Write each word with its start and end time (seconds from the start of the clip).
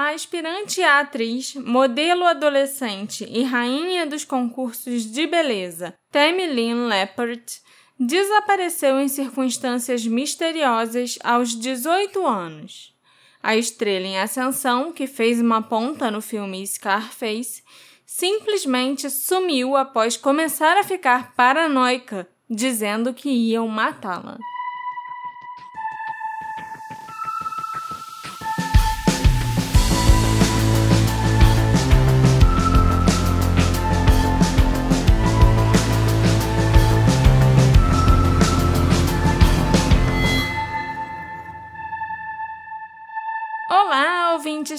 A 0.00 0.10
aspirante 0.10 0.80
à 0.80 1.00
atriz, 1.00 1.56
modelo 1.56 2.24
adolescente 2.24 3.26
e 3.28 3.42
rainha 3.42 4.06
dos 4.06 4.24
concursos 4.24 5.02
de 5.10 5.26
beleza, 5.26 5.92
Tammy 6.12 6.46
Lynn 6.46 6.86
Leppard, 6.86 7.42
desapareceu 7.98 9.00
em 9.00 9.08
circunstâncias 9.08 10.06
misteriosas 10.06 11.18
aos 11.24 11.52
18 11.52 12.24
anos. 12.24 12.94
A 13.42 13.56
estrela 13.56 14.06
em 14.06 14.20
ascensão, 14.20 14.92
que 14.92 15.08
fez 15.08 15.40
uma 15.40 15.62
ponta 15.62 16.12
no 16.12 16.20
filme 16.20 16.64
Scarface, 16.64 17.64
simplesmente 18.06 19.10
sumiu 19.10 19.74
após 19.74 20.16
começar 20.16 20.76
a 20.76 20.84
ficar 20.84 21.34
paranoica, 21.34 22.28
dizendo 22.48 23.12
que 23.12 23.30
iam 23.30 23.66
matá-la. 23.66 24.38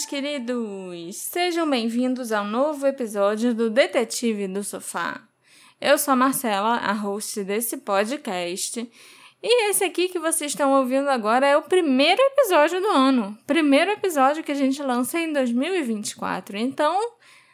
Queridos! 0.10 1.18
Sejam 1.18 1.70
bem-vindos 1.70 2.32
ao 2.32 2.44
novo 2.44 2.88
episódio 2.88 3.54
do 3.54 3.70
Detetive 3.70 4.48
do 4.48 4.64
Sofá. 4.64 5.22
Eu 5.80 6.00
sou 6.00 6.14
a 6.14 6.16
Marcela, 6.16 6.78
a 6.78 6.94
host 6.94 7.44
desse 7.44 7.78
podcast, 7.78 8.92
e 9.44 9.70
esse 9.70 9.84
aqui 9.84 10.10
que 10.10 10.18
vocês 10.18 10.52
estão 10.52 10.74
ouvindo 10.74 11.08
agora 11.10 11.46
é 11.46 11.56
o 11.56 11.62
primeiro 11.62 12.20
episódio 12.20 12.82
do 12.82 12.88
ano. 12.88 13.38
Primeiro 13.46 13.92
episódio 13.92 14.44
que 14.44 14.52
a 14.52 14.56
gente 14.56 14.82
lança 14.82 15.20
em 15.20 15.32
2024. 15.32 16.58
Então, 16.58 17.00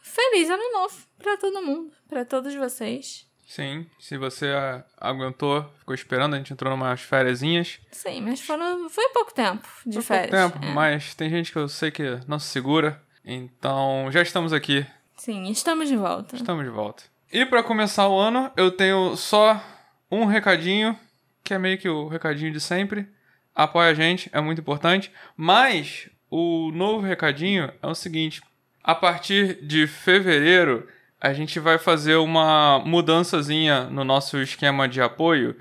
feliz 0.02 0.49
ano 0.49 0.72
novo 0.72 0.96
para 1.18 1.35
todo 1.35 1.62
mundo, 1.62 1.91
para 2.08 2.24
todos 2.24 2.55
vocês. 2.55 3.24
Sim, 3.46 3.85
se 3.99 4.18
você 4.18 4.51
aguentou, 4.98 5.63
ficou 5.79 5.93
esperando, 5.93 6.34
a 6.34 6.38
gente 6.38 6.51
entrou 6.51 6.71
numas 6.71 7.01
férias. 7.01 7.40
Sim, 7.40 8.21
mas 8.21 8.41
foram, 8.41 8.90
foi 8.90 9.07
pouco 9.10 9.34
tempo 9.34 9.68
de 9.85 10.02
foi 10.02 10.04
férias. 10.04 10.41
Pouco 10.41 10.60
tempo, 10.60 10.71
é. 10.71 10.74
mas 10.74 11.13
tem 11.13 11.29
gente 11.29 11.52
que 11.52 11.57
eu 11.57 11.70
sei 11.70 11.91
que 11.91 12.20
não 12.27 12.40
se 12.40 12.48
segura. 12.48 13.02
Então, 13.24 14.07
já 14.12 14.21
estamos 14.21 14.52
aqui. 14.52 14.85
Sim, 15.15 15.49
estamos 15.49 15.87
de 15.87 15.96
volta. 15.96 16.35
Estamos 16.35 16.65
de 16.65 16.71
volta. 16.71 17.04
E 17.32 17.46
para 17.46 17.63
começar 17.63 18.07
o 18.07 18.18
ano, 18.18 18.52
eu 18.57 18.71
tenho 18.71 19.15
só 19.15 19.62
um 20.09 20.26
recadinho, 20.26 20.98
que 21.43 21.54
é 21.54 21.59
meio 21.59 21.77
que 21.77 21.90
o 21.90 22.07
recadinho 22.07 22.52
de 22.52 22.59
sempre. 22.59 23.07
Apoia 23.54 23.91
a 23.91 23.93
gente, 23.93 24.30
é 24.34 24.41
muito 24.41 24.62
importante. 24.62 25.12
Mas 25.37 26.09
o 26.30 26.71
novo 26.71 27.05
recadinho 27.05 27.71
é 27.82 27.87
o 27.87 27.96
seguinte: 27.96 28.41
a 28.84 28.93
partir 28.93 29.65
de 29.65 29.87
fevereiro 29.87 30.87
a 31.20 31.34
gente 31.34 31.60
vai 31.60 31.77
fazer 31.77 32.16
uma 32.16 32.80
mudançazinha 32.80 33.85
no 33.85 34.04
nosso 34.04 34.38
esquema 34.38 34.88
de 34.88 35.02
apoio, 35.02 35.55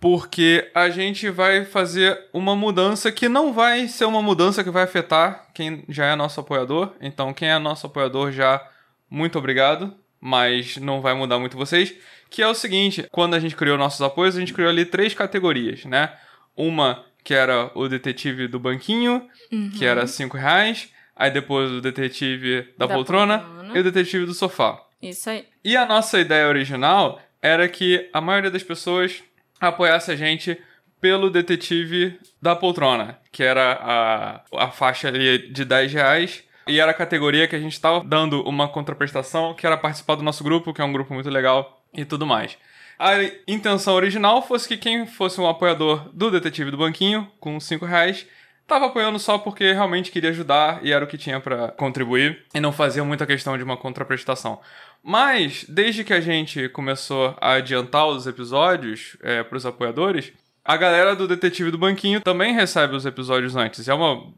porque 0.00 0.70
a 0.74 0.90
gente 0.90 1.30
vai 1.30 1.64
fazer 1.64 2.18
uma 2.32 2.54
mudança 2.54 3.10
que 3.10 3.28
não 3.28 3.52
vai 3.52 3.88
ser 3.88 4.04
uma 4.04 4.20
mudança 4.20 4.62
que 4.62 4.70
vai 4.70 4.82
afetar 4.82 5.46
quem 5.54 5.84
já 5.88 6.06
é 6.06 6.14
nosso 6.14 6.40
apoiador. 6.40 6.92
Então, 7.00 7.32
quem 7.32 7.48
é 7.48 7.58
nosso 7.58 7.86
apoiador 7.86 8.30
já, 8.30 8.62
muito 9.08 9.38
obrigado, 9.38 9.94
mas 10.20 10.76
não 10.76 11.00
vai 11.00 11.14
mudar 11.14 11.38
muito 11.38 11.56
vocês. 11.56 11.94
Que 12.28 12.42
é 12.42 12.48
o 12.48 12.54
seguinte: 12.54 13.06
quando 13.10 13.34
a 13.34 13.40
gente 13.40 13.56
criou 13.56 13.78
nossos 13.78 14.02
apoios, 14.02 14.36
a 14.36 14.40
gente 14.40 14.52
criou 14.52 14.68
ali 14.68 14.84
três 14.84 15.14
categorias, 15.14 15.84
né? 15.84 16.12
Uma 16.54 17.04
que 17.24 17.34
era 17.34 17.72
o 17.74 17.88
detetive 17.88 18.46
do 18.46 18.60
banquinho, 18.60 19.26
uhum. 19.50 19.70
que 19.70 19.84
era 19.84 20.06
5 20.06 20.36
reais. 20.36 20.90
Aí 21.16 21.30
depois 21.30 21.70
o 21.72 21.80
detetive 21.80 22.68
da, 22.76 22.86
da 22.86 22.94
poltrona, 22.94 23.38
poltrona, 23.38 23.76
e 23.76 23.80
o 23.80 23.82
detetive 23.82 24.26
do 24.26 24.34
sofá. 24.34 24.85
Isso 25.00 25.30
aí. 25.30 25.46
E 25.64 25.76
a 25.76 25.86
nossa 25.86 26.18
ideia 26.18 26.48
original 26.48 27.20
era 27.40 27.68
que 27.68 28.08
a 28.12 28.20
maioria 28.20 28.50
das 28.50 28.62
pessoas 28.62 29.22
apoiasse 29.60 30.10
a 30.10 30.16
gente 30.16 30.58
pelo 31.00 31.30
detetive 31.30 32.18
da 32.40 32.56
poltrona, 32.56 33.18
que 33.30 33.42
era 33.42 33.72
a, 33.80 34.64
a 34.64 34.70
faixa 34.70 35.08
ali 35.08 35.50
de 35.52 35.64
10 35.64 35.92
reais. 35.92 36.44
E 36.66 36.80
era 36.80 36.90
a 36.90 36.94
categoria 36.94 37.46
que 37.46 37.54
a 37.54 37.60
gente 37.60 37.74
estava 37.74 38.02
dando 38.02 38.42
uma 38.42 38.68
contraprestação, 38.68 39.54
que 39.54 39.64
era 39.64 39.76
participar 39.76 40.16
do 40.16 40.24
nosso 40.24 40.42
grupo, 40.42 40.74
que 40.74 40.80
é 40.80 40.84
um 40.84 40.92
grupo 40.92 41.14
muito 41.14 41.30
legal 41.30 41.80
e 41.94 42.04
tudo 42.04 42.26
mais. 42.26 42.58
A 42.98 43.12
intenção 43.46 43.94
original 43.94 44.42
fosse 44.42 44.66
que 44.66 44.76
quem 44.76 45.06
fosse 45.06 45.40
um 45.40 45.48
apoiador 45.48 46.08
do 46.12 46.30
Detetive 46.30 46.70
do 46.70 46.78
Banquinho, 46.78 47.30
com 47.38 47.60
5 47.60 47.84
reais, 47.84 48.26
tava 48.66 48.86
apoiando 48.86 49.18
só 49.18 49.38
porque 49.38 49.72
realmente 49.72 50.10
queria 50.10 50.30
ajudar 50.30 50.80
e 50.82 50.92
era 50.92 51.04
o 51.04 51.08
que 51.08 51.18
tinha 51.18 51.40
para 51.40 51.68
contribuir 51.68 52.44
e 52.54 52.60
não 52.60 52.72
fazia 52.72 53.04
muita 53.04 53.26
questão 53.26 53.56
de 53.56 53.62
uma 53.62 53.76
contraprestação. 53.76 54.60
Mas, 55.02 55.64
desde 55.68 56.02
que 56.02 56.12
a 56.12 56.20
gente 56.20 56.68
começou 56.70 57.36
a 57.40 57.52
adiantar 57.52 58.06
os 58.08 58.26
episódios 58.26 59.16
é, 59.22 59.42
para 59.42 59.56
os 59.56 59.64
apoiadores, 59.64 60.32
a 60.64 60.76
galera 60.76 61.14
do 61.14 61.28
Detetive 61.28 61.70
do 61.70 61.78
Banquinho 61.78 62.20
também 62.20 62.52
recebe 62.52 62.96
os 62.96 63.06
episódios 63.06 63.54
antes. 63.54 63.86
É 63.86 63.94
uma, 63.94 64.32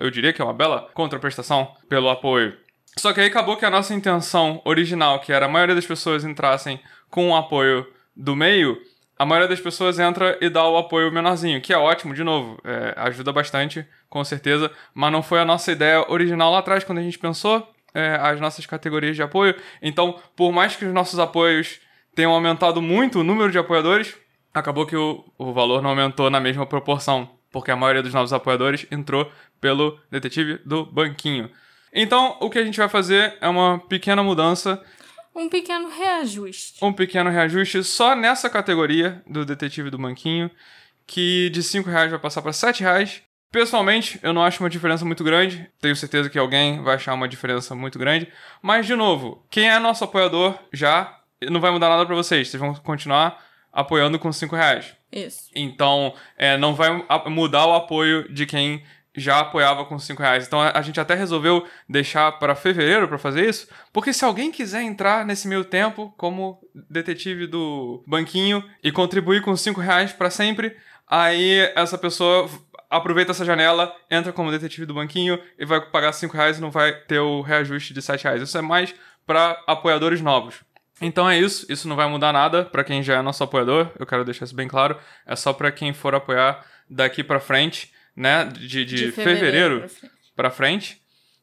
eu 0.00 0.10
diria 0.10 0.32
que 0.32 0.40
é 0.40 0.44
uma 0.44 0.54
bela 0.54 0.88
contraprestação 0.94 1.70
pelo 1.88 2.08
apoio. 2.08 2.56
Só 2.96 3.12
que 3.12 3.20
aí 3.20 3.26
acabou 3.26 3.56
que 3.56 3.66
a 3.66 3.70
nossa 3.70 3.92
intenção 3.92 4.62
original, 4.64 5.20
que 5.20 5.32
era 5.32 5.44
a 5.44 5.48
maioria 5.48 5.74
das 5.74 5.86
pessoas 5.86 6.24
entrassem 6.24 6.80
com 7.10 7.30
o 7.30 7.36
apoio 7.36 7.86
do 8.16 8.34
meio, 8.34 8.80
a 9.18 9.24
maioria 9.24 9.48
das 9.48 9.60
pessoas 9.60 9.98
entra 9.98 10.36
e 10.40 10.48
dá 10.48 10.66
o 10.66 10.76
apoio 10.76 11.12
menorzinho, 11.12 11.60
que 11.60 11.72
é 11.72 11.78
ótimo, 11.78 12.14
de 12.14 12.24
novo, 12.24 12.58
é, 12.64 12.94
ajuda 12.96 13.32
bastante, 13.32 13.86
com 14.08 14.24
certeza, 14.24 14.70
mas 14.92 15.12
não 15.12 15.22
foi 15.22 15.40
a 15.40 15.44
nossa 15.44 15.70
ideia 15.70 16.04
original 16.10 16.50
lá 16.50 16.58
atrás, 16.58 16.82
quando 16.82 16.98
a 16.98 17.02
gente 17.02 17.18
pensou 17.18 17.66
é, 17.94 18.16
as 18.20 18.40
nossas 18.40 18.66
categorias 18.66 19.14
de 19.14 19.22
apoio. 19.22 19.54
Então, 19.80 20.18
por 20.34 20.52
mais 20.52 20.74
que 20.74 20.84
os 20.84 20.92
nossos 20.92 21.18
apoios 21.18 21.80
tenham 22.14 22.32
aumentado 22.32 22.82
muito 22.82 23.20
o 23.20 23.24
número 23.24 23.50
de 23.50 23.58
apoiadores, 23.58 24.16
acabou 24.52 24.86
que 24.86 24.96
o, 24.96 25.24
o 25.38 25.52
valor 25.52 25.80
não 25.80 25.90
aumentou 25.90 26.28
na 26.28 26.40
mesma 26.40 26.66
proporção, 26.66 27.30
porque 27.52 27.70
a 27.70 27.76
maioria 27.76 28.02
dos 28.02 28.12
novos 28.12 28.32
apoiadores 28.32 28.86
entrou 28.90 29.30
pelo 29.60 29.98
detetive 30.10 30.58
do 30.64 30.84
banquinho. 30.84 31.50
Então, 31.92 32.36
o 32.40 32.50
que 32.50 32.58
a 32.58 32.64
gente 32.64 32.78
vai 32.78 32.88
fazer 32.88 33.38
é 33.40 33.48
uma 33.48 33.78
pequena 33.78 34.22
mudança 34.22 34.82
um 35.34 35.48
pequeno 35.48 35.88
reajuste. 35.88 36.84
Um 36.84 36.92
pequeno 36.92 37.30
reajuste 37.30 37.82
só 37.82 38.14
nessa 38.14 38.48
categoria 38.48 39.22
do 39.26 39.44
Detetive 39.44 39.90
do 39.90 39.98
Banquinho, 39.98 40.50
que 41.06 41.50
de 41.50 41.62
5 41.62 41.88
reais 41.90 42.10
vai 42.10 42.20
passar 42.20 42.40
para 42.40 42.52
7 42.52 42.82
reais. 42.82 43.22
Pessoalmente, 43.50 44.18
eu 44.22 44.32
não 44.32 44.42
acho 44.42 44.62
uma 44.62 44.70
diferença 44.70 45.04
muito 45.04 45.22
grande. 45.22 45.68
Tenho 45.80 45.94
certeza 45.94 46.28
que 46.30 46.38
alguém 46.38 46.82
vai 46.82 46.96
achar 46.96 47.14
uma 47.14 47.28
diferença 47.28 47.74
muito 47.74 47.98
grande. 47.98 48.28
Mas, 48.62 48.86
de 48.86 48.96
novo, 48.96 49.44
quem 49.50 49.68
é 49.68 49.78
nosso 49.78 50.02
apoiador 50.04 50.58
já 50.72 51.20
não 51.50 51.60
vai 51.60 51.70
mudar 51.70 51.88
nada 51.88 52.06
para 52.06 52.14
vocês. 52.14 52.48
Vocês 52.48 52.60
vão 52.60 52.74
continuar 52.74 53.44
apoiando 53.72 54.18
com 54.18 54.32
5 54.32 54.56
reais. 54.56 54.96
Isso. 55.12 55.50
Então, 55.54 56.14
é, 56.36 56.56
não 56.56 56.74
vai 56.74 57.04
mudar 57.26 57.66
o 57.66 57.74
apoio 57.74 58.32
de 58.32 58.46
quem 58.46 58.82
já 59.16 59.40
apoiava 59.40 59.84
com 59.84 59.98
5 59.98 60.20
reais. 60.22 60.46
Então 60.46 60.60
a 60.60 60.82
gente 60.82 61.00
até 61.00 61.14
resolveu 61.14 61.66
deixar 61.88 62.32
para 62.32 62.54
fevereiro 62.54 63.08
para 63.08 63.18
fazer 63.18 63.48
isso, 63.48 63.68
porque 63.92 64.12
se 64.12 64.24
alguém 64.24 64.50
quiser 64.50 64.82
entrar 64.82 65.24
nesse 65.24 65.46
meio 65.46 65.64
tempo 65.64 66.12
como 66.16 66.60
detetive 66.90 67.46
do 67.46 68.02
banquinho 68.06 68.64
e 68.82 68.90
contribuir 68.90 69.42
com 69.42 69.56
5 69.56 69.80
reais 69.80 70.12
para 70.12 70.30
sempre, 70.30 70.76
aí 71.08 71.70
essa 71.74 71.96
pessoa 71.96 72.50
aproveita 72.90 73.32
essa 73.32 73.44
janela, 73.44 73.94
entra 74.10 74.32
como 74.32 74.50
detetive 74.50 74.86
do 74.86 74.94
banquinho 74.94 75.38
e 75.58 75.64
vai 75.64 75.80
pagar 75.80 76.12
5 76.12 76.36
reais 76.36 76.58
e 76.58 76.60
não 76.60 76.70
vai 76.70 76.92
ter 76.92 77.18
o 77.18 77.40
reajuste 77.40 77.94
de 77.94 78.02
7 78.02 78.24
reais. 78.24 78.42
Isso 78.42 78.58
é 78.58 78.62
mais 78.62 78.94
para 79.26 79.62
apoiadores 79.66 80.20
novos. 80.20 80.56
Então 81.00 81.28
é 81.28 81.38
isso, 81.38 81.66
isso 81.68 81.88
não 81.88 81.96
vai 81.96 82.08
mudar 82.08 82.32
nada 82.32 82.64
para 82.64 82.84
quem 82.84 83.02
já 83.02 83.16
é 83.16 83.22
nosso 83.22 83.42
apoiador, 83.42 83.90
eu 83.98 84.06
quero 84.06 84.24
deixar 84.24 84.44
isso 84.44 84.54
bem 84.54 84.68
claro, 84.68 84.96
é 85.26 85.34
só 85.34 85.52
para 85.52 85.72
quem 85.72 85.92
for 85.92 86.14
apoiar 86.14 86.64
daqui 86.88 87.24
para 87.24 87.40
frente 87.40 87.92
né? 88.16 88.44
De, 88.44 88.68
de, 88.68 88.84
de 88.84 89.12
fevereiro, 89.12 89.88
fevereiro 89.88 89.90
para 90.34 90.50
frente. 90.50 91.00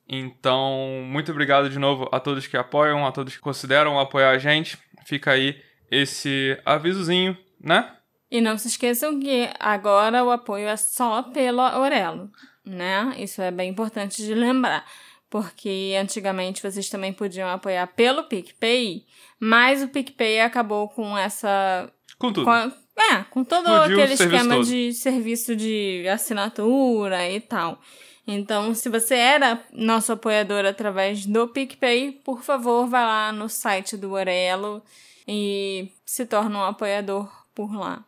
Então, 0.08 1.04
muito 1.06 1.32
obrigado 1.32 1.70
de 1.70 1.80
novo 1.80 2.10
a 2.12 2.20
todos 2.20 2.46
que 2.46 2.58
apoiam, 2.58 3.06
a 3.06 3.12
todos 3.12 3.36
que 3.36 3.42
consideram 3.42 4.00
apoiar 4.00 4.32
a 4.32 4.38
gente. 4.38 4.78
Fica 5.06 5.32
aí 5.32 5.62
esse 5.90 6.58
avisozinho, 6.66 7.38
né? 7.60 7.96
E 8.30 8.40
não 8.40 8.58
se 8.58 8.68
esqueçam 8.68 9.20
que 9.20 9.50
agora 9.60 10.24
o 10.24 10.32
apoio 10.32 10.68
é 10.68 10.78
só 10.78 11.24
pelo 11.24 11.62
Aurelo, 11.62 12.30
né? 12.66 13.14
Isso 13.18 13.42
é 13.42 13.52
bem 13.52 13.70
importante 13.70 14.24
de 14.24 14.34
lembrar. 14.34 14.86
Porque 15.30 15.96
antigamente 15.98 16.62
vocês 16.62 16.90
também 16.90 17.14
podiam 17.14 17.50
apoiar 17.50 17.88
pelo 17.88 18.24
PicPay, 18.24 19.06
mas 19.40 19.82
o 19.82 19.88
PicPay 19.88 20.42
acabou 20.42 20.90
com 20.90 21.18
essa. 21.18 21.90
Com 22.18 22.34
tudo. 22.34 22.46
Com, 22.46 22.72
é, 22.98 23.24
com 23.30 23.44
todo 23.44 23.68
Explodiu 23.68 23.98
aquele 23.98 24.14
esquema 24.14 24.56
todo. 24.56 24.66
de 24.66 24.94
serviço 24.94 25.56
de 25.56 26.06
assinatura 26.08 27.30
e 27.30 27.40
tal. 27.40 27.80
Então, 28.28 28.74
se 28.76 28.88
você 28.90 29.16
era 29.16 29.64
nosso 29.74 30.12
apoiador 30.12 30.66
através 30.66 31.26
do 31.26 31.48
PicPay, 31.48 32.12
por 32.24 32.44
favor, 32.44 32.88
vá 32.88 33.02
lá 33.06 33.32
no 33.32 33.50
site 33.50 33.98
do 33.98 34.12
Orelo 34.12 34.84
e 35.28 35.92
se 36.06 36.26
torne 36.26 36.56
um 36.56 36.64
apoiador 36.64 37.30
por 37.56 37.74
lá. 37.74 38.04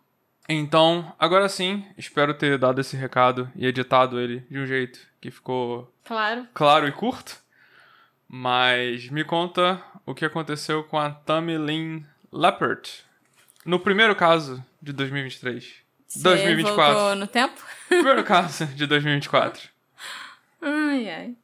Então, 0.47 1.11
agora 1.17 1.47
sim, 1.49 1.83
espero 1.97 2.33
ter 2.33 2.57
dado 2.57 2.79
esse 2.81 2.95
recado 2.95 3.49
e 3.55 3.65
editado 3.65 4.19
ele 4.19 4.45
de 4.51 4.59
um 4.59 4.65
jeito 4.65 4.99
que 5.19 5.31
ficou 5.31 5.91
Claro. 6.03 6.47
claro 6.53 6.87
e 6.87 6.91
curto. 6.91 7.37
Mas 8.27 9.09
me 9.09 9.23
conta 9.23 9.81
o 10.05 10.13
que 10.13 10.25
aconteceu 10.25 10.83
com 10.83 10.97
a 10.97 11.09
Tammy 11.09 11.57
Lynn 11.57 12.03
Leppert 12.31 13.03
no 13.65 13.79
primeiro 13.79 14.15
caso 14.15 14.63
de 14.83 14.91
2023. 14.91 15.75
Você 16.07 16.23
2024. 16.23 16.93
voltou 16.93 17.15
no 17.15 17.27
tempo? 17.27 17.61
Primeiro 17.87 18.23
caso 18.25 18.65
de 18.67 18.85
2024. 18.85 19.69
Ai, 20.61 21.09
ai. 21.09 21.35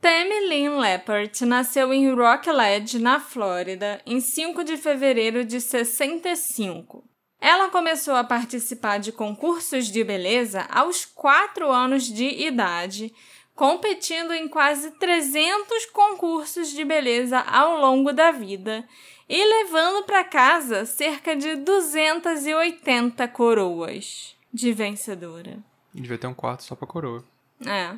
Tammy 0.00 0.48
Lynn 0.48 0.78
Leppert 0.78 1.42
nasceu 1.42 1.92
em 1.92 2.14
Rockledge, 2.14 2.98
na 2.98 3.20
Flórida, 3.20 4.00
em 4.06 4.20
5 4.20 4.64
de 4.64 4.76
fevereiro 4.76 5.44
de 5.44 5.60
65. 5.60 7.04
Ela 7.40 7.70
começou 7.70 8.14
a 8.14 8.24
participar 8.24 8.98
de 8.98 9.12
concursos 9.12 9.86
de 9.86 10.04
beleza 10.04 10.66
aos 10.70 11.06
4 11.06 11.70
anos 11.70 12.04
de 12.04 12.24
idade, 12.24 13.12
competindo 13.54 14.32
em 14.32 14.46
quase 14.46 14.90
300 14.92 15.86
concursos 15.86 16.70
de 16.70 16.84
beleza 16.84 17.40
ao 17.40 17.78
longo 17.78 18.12
da 18.12 18.30
vida 18.30 18.86
e 19.30 19.44
levando 19.44 20.04
para 20.04 20.24
casa 20.24 20.84
cerca 20.84 21.36
de 21.36 21.54
280 21.54 23.28
coroas 23.28 24.34
de 24.52 24.72
vencedora. 24.72 25.58
Devia 25.94 26.18
ter 26.18 26.26
um 26.26 26.34
quarto 26.34 26.64
só 26.64 26.74
pra 26.74 26.88
coroa. 26.88 27.22
É. 27.64 27.96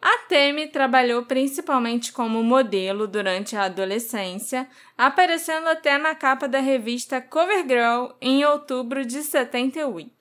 A 0.00 0.18
Temi 0.28 0.68
trabalhou 0.68 1.24
principalmente 1.24 2.12
como 2.12 2.44
modelo 2.44 3.08
durante 3.08 3.56
a 3.56 3.64
adolescência, 3.64 4.68
aparecendo 4.96 5.66
até 5.66 5.98
na 5.98 6.14
capa 6.14 6.46
da 6.46 6.60
revista 6.60 7.20
CoverGirl 7.20 8.12
em 8.20 8.44
outubro 8.44 9.04
de 9.04 9.24
78. 9.24 10.12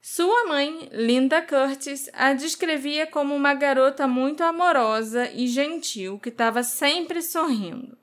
Sua 0.00 0.46
mãe, 0.46 0.88
Linda 0.92 1.42
Curtis, 1.42 2.08
a 2.14 2.32
descrevia 2.32 3.06
como 3.06 3.34
uma 3.34 3.52
garota 3.52 4.08
muito 4.08 4.42
amorosa 4.42 5.30
e 5.30 5.46
gentil 5.46 6.18
que 6.18 6.30
estava 6.30 6.62
sempre 6.62 7.20
sorrindo. 7.20 7.98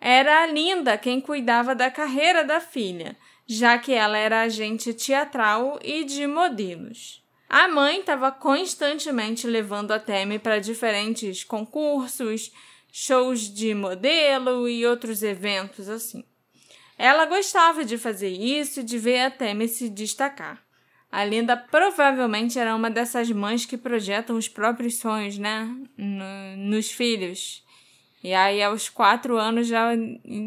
Era 0.00 0.42
a 0.42 0.46
Linda 0.46 0.98
quem 0.98 1.20
cuidava 1.20 1.74
da 1.74 1.90
carreira 1.90 2.44
da 2.44 2.60
filha, 2.60 3.16
já 3.46 3.78
que 3.78 3.92
ela 3.92 4.18
era 4.18 4.42
agente 4.42 4.92
teatral 4.92 5.78
e 5.82 6.04
de 6.04 6.26
modelos. 6.26 7.24
A 7.48 7.68
mãe 7.68 8.00
estava 8.00 8.32
constantemente 8.32 9.46
levando 9.46 9.92
a 9.92 10.00
Temi 10.00 10.38
para 10.38 10.58
diferentes 10.58 11.44
concursos, 11.44 12.50
shows 12.90 13.42
de 13.42 13.72
modelo 13.72 14.68
e 14.68 14.84
outros 14.84 15.22
eventos 15.22 15.88
assim. 15.88 16.24
Ela 16.98 17.26
gostava 17.26 17.84
de 17.84 17.98
fazer 17.98 18.30
isso 18.30 18.80
e 18.80 18.82
de 18.82 18.98
ver 18.98 19.20
a 19.20 19.30
Temi 19.30 19.68
se 19.68 19.88
destacar. 19.88 20.64
A 21.10 21.24
Linda 21.24 21.56
provavelmente 21.56 22.58
era 22.58 22.74
uma 22.74 22.90
dessas 22.90 23.30
mães 23.30 23.64
que 23.64 23.76
projetam 23.76 24.36
os 24.36 24.48
próprios 24.48 24.96
sonhos, 24.96 25.38
né? 25.38 25.64
No, 25.96 26.56
nos 26.56 26.90
filhos. 26.90 27.64
E 28.26 28.34
aí, 28.34 28.60
aos 28.60 28.88
quatro 28.88 29.38
anos, 29.38 29.68
já 29.68 29.90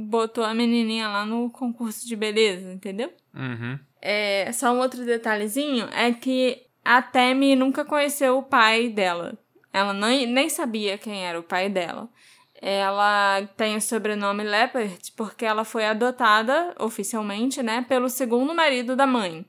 botou 0.03 0.43
a 0.43 0.53
menininha 0.53 1.07
lá 1.07 1.25
no 1.25 1.49
concurso 1.49 2.05
de 2.05 2.13
beleza, 2.13 2.73
entendeu? 2.73 3.09
Uhum. 3.33 3.79
É, 4.01 4.51
só 4.51 4.73
um 4.73 4.79
outro 4.79 5.05
detalhezinho 5.05 5.87
é 5.93 6.11
que 6.11 6.61
a 6.83 7.01
Temi 7.01 7.55
nunca 7.55 7.85
conheceu 7.85 8.37
o 8.37 8.43
pai 8.43 8.89
dela. 8.89 9.37
Ela 9.71 9.93
nem, 9.93 10.27
nem 10.27 10.49
sabia 10.49 10.97
quem 10.97 11.25
era 11.25 11.39
o 11.39 11.43
pai 11.43 11.69
dela. 11.69 12.09
Ela 12.61 13.47
tem 13.55 13.77
o 13.77 13.81
sobrenome 13.81 14.43
Leppert 14.43 15.13
porque 15.15 15.45
ela 15.45 15.63
foi 15.63 15.85
adotada 15.85 16.75
oficialmente, 16.77 17.63
né, 17.63 17.85
pelo 17.87 18.09
segundo 18.09 18.53
marido 18.53 18.93
da 18.93 19.07
mãe. 19.07 19.45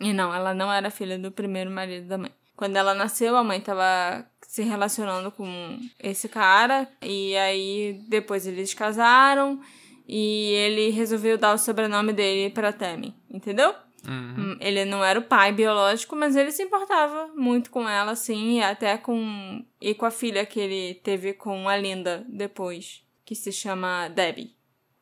E 0.00 0.14
não, 0.14 0.34
ela 0.34 0.54
não 0.54 0.72
era 0.72 0.88
filha 0.88 1.18
do 1.18 1.30
primeiro 1.30 1.70
marido 1.70 2.08
da 2.08 2.16
mãe. 2.16 2.32
Quando 2.56 2.74
ela 2.76 2.94
nasceu, 2.94 3.36
a 3.36 3.44
mãe 3.44 3.58
estava 3.58 4.24
se 4.56 4.62
relacionando 4.62 5.30
com 5.30 5.78
esse 6.02 6.30
cara 6.30 6.88
e 7.02 7.36
aí 7.36 8.00
depois 8.08 8.46
eles 8.46 8.72
casaram 8.72 9.60
e 10.08 10.50
ele 10.52 10.88
resolveu 10.88 11.36
dar 11.36 11.52
o 11.52 11.58
sobrenome 11.58 12.10
dele 12.10 12.48
para 12.48 12.72
Tammy, 12.72 13.14
entendeu? 13.30 13.74
Uhum. 14.08 14.56
Ele 14.58 14.86
não 14.86 15.04
era 15.04 15.18
o 15.18 15.24
pai 15.24 15.52
biológico, 15.52 16.16
mas 16.16 16.36
ele 16.36 16.50
se 16.52 16.62
importava 16.62 17.28
muito 17.34 17.70
com 17.70 17.86
ela, 17.86 18.12
assim, 18.12 18.56
e 18.56 18.62
até 18.62 18.96
com. 18.96 19.62
e 19.78 19.94
com 19.94 20.06
a 20.06 20.10
filha 20.10 20.46
que 20.46 20.58
ele 20.58 20.94
teve 21.02 21.34
com 21.34 21.68
a 21.68 21.76
Linda 21.76 22.24
depois, 22.26 23.02
que 23.26 23.34
se 23.34 23.52
chama 23.52 24.08
Debbie. 24.08 24.55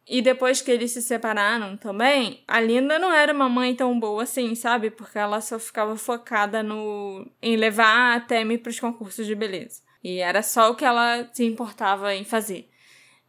E 0.07 0.21
depois 0.21 0.61
que 0.61 0.71
eles 0.71 0.91
se 0.93 1.01
separaram 1.01 1.77
também, 1.79 2.45
a 2.47 2.61
Linda 2.61 2.99
não 2.99 3.11
era 3.13 3.33
uma 3.33 3.49
mãe 3.49 3.75
tão 3.75 3.99
boa 3.99 4.23
assim, 4.25 4.55
sabe? 4.55 4.91
Porque 4.91 5.19
ela 5.19 5.41
só 5.41 5.59
ficava 5.59 5.97
focada 5.97 6.63
no 6.63 7.27
em 7.41 7.57
levar 7.57 8.17
a 8.17 8.21
Temi 8.21 8.59
para 8.59 8.71
os 8.71 8.79
concursos 8.79 9.27
de 9.27 9.35
beleza. 9.35 9.83
E 10.03 10.19
era 10.19 10.43
só 10.43 10.71
o 10.71 10.75
que 10.75 10.85
ela 10.85 11.27
se 11.33 11.45
importava 11.45 12.15
em 12.15 12.25
fazer. 12.25 12.69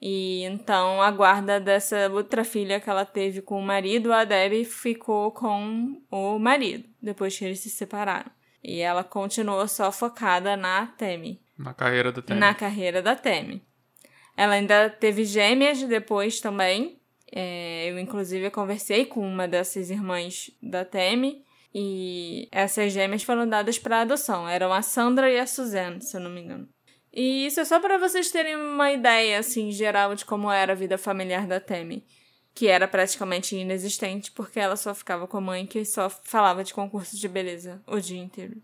E 0.02 0.44
então 0.44 1.02
a 1.02 1.10
guarda 1.10 1.60
dessa 1.60 2.10
outra 2.10 2.44
filha 2.44 2.82
que 2.82 2.90
ela 2.90 3.06
teve 3.06 3.42
com 3.42 3.58
o 3.58 3.66
marido, 3.66 4.12
a 4.12 4.26
Debbie, 4.26 4.66
ficou 4.66 5.32
com 5.32 6.02
o 6.12 6.38
marido, 6.38 6.84
depois 7.02 7.38
que 7.38 7.46
eles 7.46 7.62
se 7.62 7.70
separaram. 7.70 8.30
E 8.62 8.82
ela 8.82 9.04
continuou 9.04 9.66
só 9.70 9.92
focada 9.94 10.58
na 10.58 10.88
Temi, 10.88 11.40
Na 11.58 11.74
carreira 11.74 12.12
da 12.12 12.22
Tammy. 12.22 12.40
na 12.40 12.54
carreira 12.54 13.02
da 13.02 13.16
Temi. 13.16 13.64
Ela 14.36 14.56
ainda 14.56 14.90
teve 14.90 15.24
gêmeas 15.24 15.82
depois 15.84 16.40
também. 16.40 17.00
É, 17.32 17.90
eu, 17.90 17.98
inclusive, 18.00 18.50
conversei 18.50 19.06
com 19.06 19.22
uma 19.22 19.48
dessas 19.48 19.90
irmãs 19.90 20.52
da 20.62 20.84
Temi. 20.84 21.44
E 21.74 22.48
essas 22.52 22.94
gêmeas 22.94 23.24
foram 23.24 23.48
dadas 23.48 23.78
para 23.78 24.02
adoção. 24.02 24.48
Eram 24.48 24.72
a 24.72 24.82
Sandra 24.82 25.30
e 25.30 25.40
a 25.40 25.46
Suzanne, 25.46 26.02
se 26.02 26.16
eu 26.16 26.22
não 26.22 26.30
me 26.30 26.42
engano. 26.42 26.68
E 27.12 27.46
isso 27.46 27.60
é 27.60 27.66
só 27.66 27.80
para 27.80 27.98
vocês 27.98 28.30
terem 28.30 28.56
uma 28.56 28.92
ideia, 28.92 29.40
assim, 29.40 29.72
geral 29.72 30.16
de 30.16 30.26
como 30.26 30.52
era 30.52 30.74
a 30.74 30.76
vida 30.76 30.98
familiar 30.98 31.48
da 31.48 31.60
Temi. 31.60 32.06
Que 32.54 32.68
era 32.68 32.88
praticamente 32.88 33.56
inexistente, 33.56 34.32
porque 34.32 34.60
ela 34.60 34.78
só 34.78 34.94
ficava 34.94 35.28
com 35.28 35.38
a 35.38 35.42
mãe 35.42 35.66
que 35.66 35.84
só 35.84 36.10
falava 36.10 36.64
de 36.64 36.74
concursos 36.74 37.20
de 37.20 37.28
beleza 37.28 37.82
o 37.88 38.00
dia 38.00 38.22
inteiro. 38.22 38.62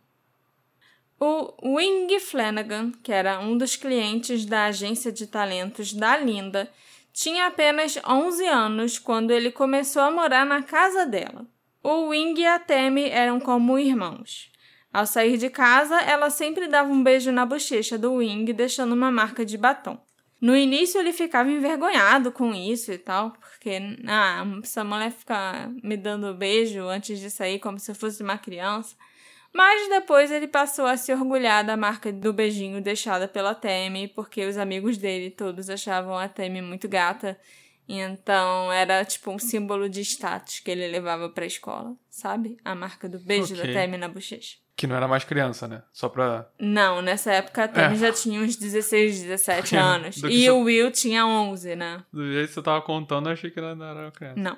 O 1.24 1.54
Wing 1.76 2.20
Flanagan, 2.20 2.94
que 3.04 3.12
era 3.12 3.40
um 3.40 3.56
dos 3.56 3.76
clientes 3.76 4.44
da 4.44 4.66
agência 4.66 5.12
de 5.12 5.28
talentos 5.28 5.94
da 5.94 6.18
Linda, 6.18 6.68
tinha 7.14 7.46
apenas 7.46 7.96
11 8.04 8.44
anos 8.48 8.98
quando 8.98 9.30
ele 9.30 9.52
começou 9.52 10.02
a 10.02 10.10
morar 10.10 10.48
na 10.48 10.64
casa 10.64 11.06
dela. 11.06 11.46
O 11.84 12.08
Wing 12.08 12.42
e 12.42 12.46
a 12.48 12.58
Tammy 12.58 13.08
eram 13.08 13.40
como 13.40 13.78
irmãos. 13.78 14.52
Ao 14.92 15.06
sair 15.06 15.38
de 15.38 15.52
casa, 15.52 16.02
ela 16.02 16.32
sempre 16.32 16.68
dava 16.68 16.92
um 16.92 17.04
beijo 17.04 17.32
na 17.32 17.46
bochecha 17.46 18.00
do 18.00 18.14
Wing, 18.14 18.52
deixando 18.52 18.94
uma 18.94 19.12
marca 19.12 19.46
de 19.46 19.60
batom. 19.60 20.04
No 20.42 20.58
início 20.58 21.00
ele 21.00 21.14
ficava 21.14 21.52
envergonhado 21.52 22.32
com 22.32 22.52
isso 22.52 22.92
e 22.92 22.98
tal, 22.98 23.30
porque 23.34 23.78
ah, 24.08 24.44
essa 24.64 24.84
mulher 24.84 25.12
fica 25.12 25.72
me 25.84 25.96
dando 25.96 26.34
beijo 26.34 26.82
antes 26.88 27.20
de 27.20 27.30
sair 27.30 27.60
como 27.60 27.78
se 27.78 27.92
eu 27.92 27.96
fosse 27.96 28.24
uma 28.24 28.40
criança. 28.40 28.96
Mas 29.54 29.90
depois 29.90 30.32
ele 30.32 30.48
passou 30.48 30.86
a 30.86 30.96
se 30.96 31.12
orgulhar 31.14 31.64
da 31.66 31.76
marca 31.76 32.12
do 32.12 32.32
beijinho 32.32 32.82
deixada 32.82 33.28
pela 33.28 33.54
Temi, 33.54 34.08
porque 34.08 34.46
os 34.46 34.58
amigos 34.58 34.98
dele 34.98 35.30
todos 35.30 35.70
achavam 35.70 36.18
a 36.18 36.28
Temi 36.30 36.62
muito 36.62 36.88
gata. 36.88 37.38
Então 37.88 38.72
era 38.72 39.04
tipo 39.04 39.32
um 39.32 39.40
símbolo 39.40 39.90
de 39.90 40.02
status 40.02 40.60
que 40.60 40.72
ele 40.72 40.88
levava 40.88 41.30
pra 41.30 41.46
escola, 41.46 41.94
sabe? 42.10 42.58
A 42.64 42.74
marca 42.74 43.10
do 43.10 43.20
beijo 43.20 43.54
Ok. 43.54 43.68
da 43.68 43.74
Temi 43.74 43.98
na 43.98 44.08
bochecha. 44.08 44.58
Que 44.78 44.88
não 44.88 44.96
era 44.96 45.08
mais 45.08 45.24
criança, 45.26 45.68
né? 45.68 45.84
Só 45.92 46.08
pra. 46.08 46.50
Não, 46.58 47.02
nessa 47.02 47.32
época 47.34 47.66
a 47.66 47.68
Temi 47.68 47.96
É. 47.96 47.98
já 47.98 48.12
tinha 48.14 48.40
uns 48.40 48.56
16, 48.56 49.22
17 49.22 49.76
É, 49.76 49.80
anos. 49.80 50.18
E 50.24 50.46
só- 50.46 50.54
o 50.58 50.64
Will 50.64 50.90
tinha 50.92 51.26
11, 51.28 51.76
né? 51.76 52.04
Do 52.12 52.32
jeito 52.32 52.48
que 52.48 52.54
você 52.54 52.62
tava 52.62 52.82
contando, 52.82 53.28
eu 53.28 53.34
achei 53.34 53.52
que 53.52 53.60
ela 53.60 53.76
não 53.76 53.86
era 53.86 54.12
criança. 54.12 54.40
Não. 54.40 54.58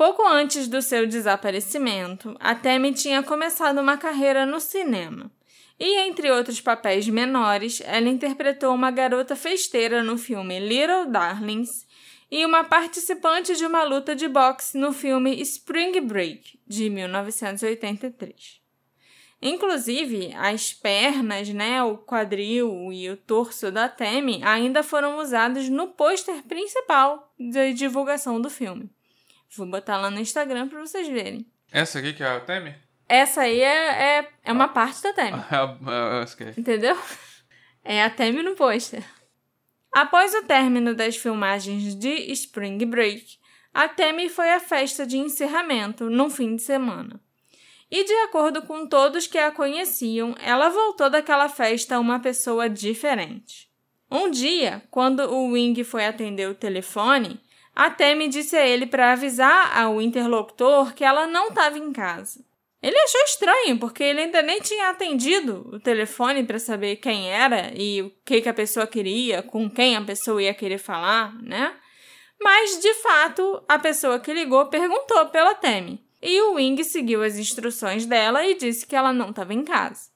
Pouco 0.00 0.26
antes 0.26 0.66
do 0.66 0.80
seu 0.80 1.06
desaparecimento, 1.06 2.34
a 2.40 2.54
Temi 2.54 2.94
tinha 2.94 3.22
começado 3.22 3.82
uma 3.82 3.98
carreira 3.98 4.46
no 4.46 4.58
cinema. 4.58 5.30
E, 5.78 5.98
entre 6.08 6.30
outros 6.30 6.58
papéis 6.58 7.06
menores, 7.06 7.82
ela 7.84 8.08
interpretou 8.08 8.74
uma 8.74 8.90
garota 8.90 9.36
festeira 9.36 10.02
no 10.02 10.16
filme 10.16 10.58
Little 10.58 11.04
Darlings 11.04 11.86
e 12.30 12.46
uma 12.46 12.64
participante 12.64 13.54
de 13.54 13.66
uma 13.66 13.82
luta 13.82 14.16
de 14.16 14.26
boxe 14.26 14.78
no 14.78 14.90
filme 14.94 15.38
Spring 15.42 16.00
Break, 16.00 16.58
de 16.66 16.88
1983. 16.88 18.58
Inclusive, 19.42 20.32
as 20.34 20.72
pernas, 20.72 21.50
né, 21.50 21.82
o 21.82 21.98
quadril 21.98 22.90
e 22.90 23.10
o 23.10 23.18
torso 23.18 23.70
da 23.70 23.86
Temi 23.86 24.40
ainda 24.42 24.82
foram 24.82 25.18
usados 25.18 25.68
no 25.68 25.88
pôster 25.88 26.42
principal 26.44 27.34
da 27.38 27.70
divulgação 27.70 28.40
do 28.40 28.48
filme. 28.48 28.90
Vou 29.56 29.66
botar 29.66 29.98
lá 29.98 30.10
no 30.10 30.20
Instagram 30.20 30.68
para 30.68 30.80
vocês 30.80 31.08
verem. 31.08 31.46
Essa 31.72 31.98
aqui 31.98 32.12
que 32.12 32.22
é 32.22 32.26
a 32.26 32.40
Tammy? 32.40 32.74
Essa 33.08 33.40
aí 33.40 33.60
é, 33.60 34.18
é, 34.18 34.28
é 34.44 34.52
uma 34.52 34.68
parte 34.68 35.02
da 35.02 35.12
Temi. 35.12 35.38
Ah, 35.50 35.76
ah, 35.86 36.24
ok. 36.30 36.54
Entendeu? 36.56 36.96
É 37.82 38.04
a 38.04 38.08
Temi 38.08 38.40
no 38.42 38.54
pôster. 38.54 39.02
Após 39.92 40.32
o 40.32 40.44
término 40.44 40.94
das 40.94 41.16
filmagens 41.16 41.96
de 41.96 42.30
Spring 42.32 42.78
Break, 42.86 43.38
a 43.74 43.88
Temi 43.88 44.28
foi 44.28 44.52
à 44.52 44.60
festa 44.60 45.04
de 45.04 45.18
encerramento 45.18 46.08
num 46.08 46.30
fim 46.30 46.54
de 46.54 46.62
semana. 46.62 47.20
E 47.90 48.04
de 48.04 48.12
acordo 48.28 48.62
com 48.62 48.86
todos 48.86 49.26
que 49.26 49.38
a 49.38 49.50
conheciam, 49.50 50.36
ela 50.38 50.68
voltou 50.68 51.10
daquela 51.10 51.48
festa 51.48 51.98
uma 51.98 52.20
pessoa 52.20 52.70
diferente. 52.70 53.68
Um 54.08 54.30
dia, 54.30 54.82
quando 54.88 55.20
o 55.20 55.50
Wing 55.50 55.82
foi 55.82 56.06
atender 56.06 56.48
o 56.48 56.54
telefone, 56.54 57.40
a 57.80 57.88
Temi 57.88 58.28
disse 58.28 58.54
a 58.56 58.66
ele 58.66 58.84
para 58.84 59.12
avisar 59.12 59.74
ao 59.74 60.02
interlocutor 60.02 60.92
que 60.92 61.02
ela 61.02 61.26
não 61.26 61.48
estava 61.48 61.78
em 61.78 61.90
casa. 61.94 62.44
Ele 62.82 62.98
achou 62.98 63.22
estranho, 63.22 63.78
porque 63.78 64.04
ele 64.04 64.20
ainda 64.20 64.42
nem 64.42 64.60
tinha 64.60 64.90
atendido 64.90 65.66
o 65.72 65.80
telefone 65.80 66.44
para 66.44 66.58
saber 66.58 66.96
quem 66.96 67.30
era 67.30 67.72
e 67.74 68.02
o 68.02 68.12
que, 68.22 68.42
que 68.42 68.50
a 68.50 68.52
pessoa 68.52 68.86
queria, 68.86 69.42
com 69.42 69.70
quem 69.70 69.96
a 69.96 70.02
pessoa 70.02 70.42
ia 70.42 70.52
querer 70.52 70.76
falar, 70.76 71.34
né? 71.42 71.74
Mas, 72.38 72.78
de 72.80 72.92
fato, 72.96 73.64
a 73.66 73.78
pessoa 73.78 74.20
que 74.20 74.34
ligou 74.34 74.66
perguntou 74.66 75.28
pela 75.28 75.54
Temi. 75.54 76.04
E 76.20 76.38
o 76.42 76.56
Wing 76.56 76.84
seguiu 76.84 77.22
as 77.22 77.38
instruções 77.38 78.04
dela 78.04 78.46
e 78.46 78.56
disse 78.56 78.86
que 78.86 78.94
ela 78.94 79.10
não 79.10 79.30
estava 79.30 79.54
em 79.54 79.64
casa. 79.64 80.10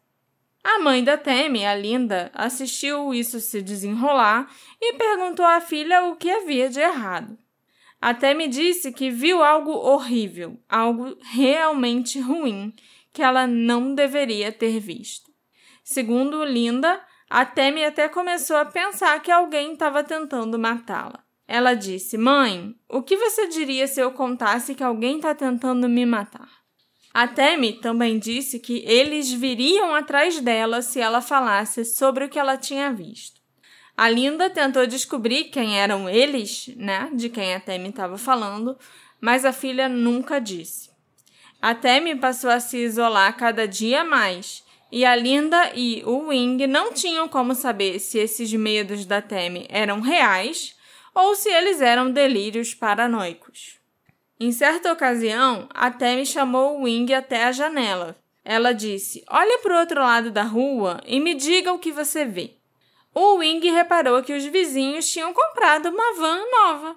A 0.63 0.81
mãe 0.81 1.03
da 1.03 1.17
Temi, 1.17 1.65
a 1.65 1.75
Linda, 1.75 2.31
assistiu 2.35 3.15
isso 3.15 3.41
se 3.41 3.63
desenrolar 3.63 4.55
e 4.79 4.93
perguntou 4.99 5.47
à 5.47 5.63
filha 5.63 6.05
o 6.05 6.17
que 6.17 6.31
havia 6.31 6.69
de 6.69 6.81
errado. 6.81 7.39
Até 8.05 8.35
me 8.35 8.49
disse 8.49 8.93
que 8.93 9.09
viu 9.09 9.43
algo 9.43 9.71
horrível, 9.71 10.61
algo 10.69 11.17
realmente 11.23 12.21
ruim, 12.21 12.71
que 13.15 13.23
ela 13.23 13.47
não 13.47 13.95
deveria 13.95 14.53
ter 14.53 14.79
visto. 14.79 15.33
Segundo 15.83 16.45
Linda, 16.45 17.01
a 17.31 17.47
Temi 17.47 17.83
até 17.83 18.07
começou 18.07 18.57
a 18.57 18.67
pensar 18.67 19.23
que 19.23 19.31
alguém 19.31 19.73
estava 19.73 20.05
tentando 20.05 20.59
matá-la. 20.59 21.25
Ela 21.49 21.73
disse: 21.73 22.19
Mãe, 22.19 22.75
o 22.91 23.03
que 23.03 23.17
você 23.17 23.49
diria 23.49 23.87
se 23.87 24.01
eu 24.01 24.13
contasse 24.13 24.75
que 24.75 24.85
alguém 24.85 25.17
está 25.17 25.35
tentando 25.35 25.89
me 25.89 26.05
matar? 26.05 26.51
A 27.15 27.27
Temi 27.27 27.81
também 27.81 28.19
disse 28.19 28.61
que 28.61 28.85
eles 28.87 29.33
viriam 29.33 29.95
atrás 29.95 30.39
dela 30.41 30.83
se 30.83 31.01
ela 31.01 31.23
falasse 31.23 31.87
sobre 31.87 32.27
o 32.27 32.29
que 32.29 32.39
ela 32.39 32.59
tinha 32.59 32.93
visto. 32.93 33.44
A 33.97 34.09
Linda 34.11 34.51
tentou 34.51 34.87
descobrir 34.89 35.45
quem 35.45 35.79
eram 35.79 36.09
eles, 36.09 36.69
né, 36.77 37.09
de 37.13 37.29
quem 37.29 37.55
a 37.55 37.61
Temi 37.61 37.91
estava 37.91 38.19
falando, 38.19 38.77
mas 39.21 39.45
a 39.45 39.53
filha 39.53 39.89
nunca 39.89 40.41
disse. 40.41 40.91
A 41.63 41.77
Temi 41.77 42.17
passou 42.17 42.51
a 42.51 42.59
se 42.59 42.77
isolar 42.77 43.37
cada 43.37 43.69
dia 43.69 44.03
mais, 44.03 44.65
e 44.91 45.05
a 45.05 45.15
Linda 45.15 45.71
e 45.77 46.03
o 46.05 46.27
Wing 46.27 46.67
não 46.67 46.93
tinham 46.93 47.29
como 47.29 47.55
saber 47.55 48.01
se 48.01 48.19
esses 48.19 48.53
medos 48.53 49.07
da 49.07 49.23
Temi 49.23 49.65
eram 49.69 50.01
reais 50.01 50.75
ou 51.15 51.37
se 51.37 51.49
eles 51.49 51.81
eram 51.81 52.11
delírios 52.11 52.75
paranoicos. 52.75 53.79
Em 54.41 54.51
certa 54.51 54.93
ocasião, 54.93 55.69
a 55.73 55.89
Temi 55.89 56.27
chamou 56.27 56.81
o 56.81 56.83
Wing 56.83 57.15
até 57.15 57.45
a 57.45 57.53
janela. 57.53 58.17
Ela 58.45 58.73
disse: 58.73 59.25
Olhe 59.31 59.59
para 59.59 59.77
o 59.77 59.81
outro 59.81 60.01
lado 60.01 60.33
da 60.33 60.43
rua 60.43 61.01
e 61.07 61.21
me 61.21 61.35
diga 61.35 61.73
o 61.73 61.79
que 61.79 61.93
você 61.93 62.25
vê 62.25 62.57
o 63.15 63.37
Wing 63.37 63.71
reparou 63.71 64.23
que 64.23 64.35
os 64.35 64.45
vizinhos 64.45 65.09
tinham 65.09 65.33
comprado 65.33 65.89
uma 65.89 66.15
van 66.15 66.45
nova. 66.51 66.97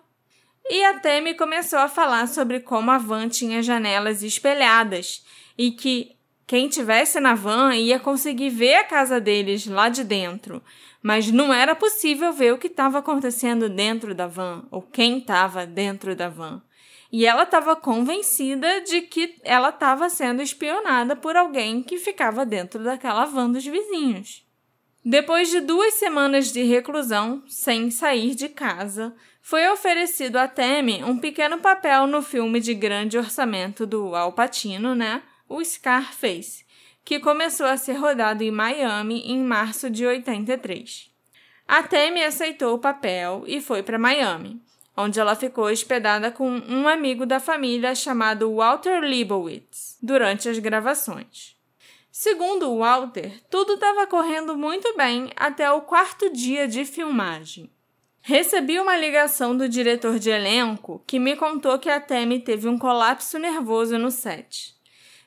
E 0.69 0.83
a 0.83 1.00
Temi 1.00 1.36
começou 1.36 1.79
a 1.79 1.88
falar 1.88 2.27
sobre 2.27 2.59
como 2.59 2.91
a 2.91 2.97
van 2.97 3.29
tinha 3.29 3.62
janelas 3.62 4.24
espelhadas 4.24 5.24
e 5.57 5.71
que 5.71 6.17
quem 6.47 6.67
tivesse 6.67 7.19
na 7.19 7.36
van 7.36 7.75
ia 7.75 8.00
conseguir 8.00 8.50
ver 8.50 8.75
a 8.75 8.83
casa 8.83 9.19
deles 9.19 9.67
lá 9.67 9.89
de 9.89 10.03
dentro, 10.03 10.63
mas 11.03 11.31
não 11.31 11.53
era 11.53 11.75
possível 11.75 12.33
ver 12.33 12.53
o 12.53 12.57
que 12.57 12.67
estava 12.67 13.00
acontecendo 13.00 13.69
dentro 13.69 14.15
da 14.15 14.27
van 14.27 14.65
ou 14.71 14.81
quem 14.81 15.19
estava 15.19 15.65
dentro 15.65 16.15
da 16.15 16.29
van. 16.29 16.62
E 17.12 17.25
ela 17.25 17.43
estava 17.43 17.75
convencida 17.75 18.81
de 18.81 19.01
que 19.01 19.36
ela 19.43 19.69
estava 19.69 20.09
sendo 20.09 20.41
espionada 20.41 21.15
por 21.15 21.38
alguém 21.38 21.83
que 21.83 21.97
ficava 21.97 22.45
dentro 22.45 22.83
daquela 22.83 23.25
van 23.25 23.51
dos 23.51 23.65
vizinhos. 23.65 24.47
Depois 25.10 25.50
de 25.50 25.62
duas 25.62 25.94
semanas 25.94 26.52
de 26.52 26.64
reclusão, 26.64 27.42
sem 27.48 27.90
sair 27.90 28.36
de 28.36 28.50
casa, 28.50 29.16
foi 29.42 29.66
oferecido 29.70 30.36
a 30.36 30.50
Temi 30.50 31.02
um 31.02 31.18
pequeno 31.18 31.60
papel 31.60 32.06
no 32.08 32.22
filme 32.22 32.60
de 32.60 32.74
grande 32.74 33.18
orçamento 33.18 33.86
do 33.86 34.14
Al 34.14 34.34
Pacino, 34.34 34.94
né? 34.94 35.24
O 35.48 35.64
Scarface, 35.64 36.66
que 37.06 37.22
começou 37.22 37.68
a 37.68 37.78
ser 37.78 37.94
rodado 37.94 38.44
em 38.44 38.52
Miami 38.52 39.22
em 39.22 39.42
março 39.42 39.90
de 39.90 40.06
83. 40.06 41.10
A 41.66 41.84
Temi 41.84 42.22
aceitou 42.22 42.76
o 42.76 42.80
papel 42.80 43.46
e 43.48 43.62
foi 43.62 43.82
para 43.82 43.98
Miami, 43.98 44.62
onde 44.98 45.22
ela 45.22 45.36
ficou 45.36 45.68
hospedada 45.68 46.32
com 46.32 46.50
um 46.50 46.86
amigo 46.86 47.26
da 47.26 47.40
família 47.40 47.96
chamado 47.96 48.54
Walter 48.54 49.00
Leibowitz 49.00 49.98
durante 50.04 50.50
as 50.50 50.60
gravações. 50.60 51.57
Segundo 52.19 52.79
Walter, 52.79 53.31
tudo 53.47 53.74
estava 53.75 54.07
correndo 54.07 54.57
muito 54.57 54.91
bem 54.97 55.29
até 55.36 55.71
o 55.71 55.81
quarto 55.81 56.31
dia 56.31 56.67
de 56.67 56.83
filmagem. 56.83 57.69
Recebi 58.21 58.79
uma 58.79 58.97
ligação 58.97 59.55
do 59.55 59.69
diretor 59.69 60.17
de 60.17 60.31
elenco 60.31 61.03
que 61.05 61.19
me 61.19 61.36
contou 61.36 61.77
que 61.77 61.91
a 61.91 62.00
Temi 62.00 62.39
teve 62.39 62.67
um 62.67 62.75
colapso 62.75 63.38
nervoso 63.38 64.00
no 64.00 64.09
set. 64.09 64.74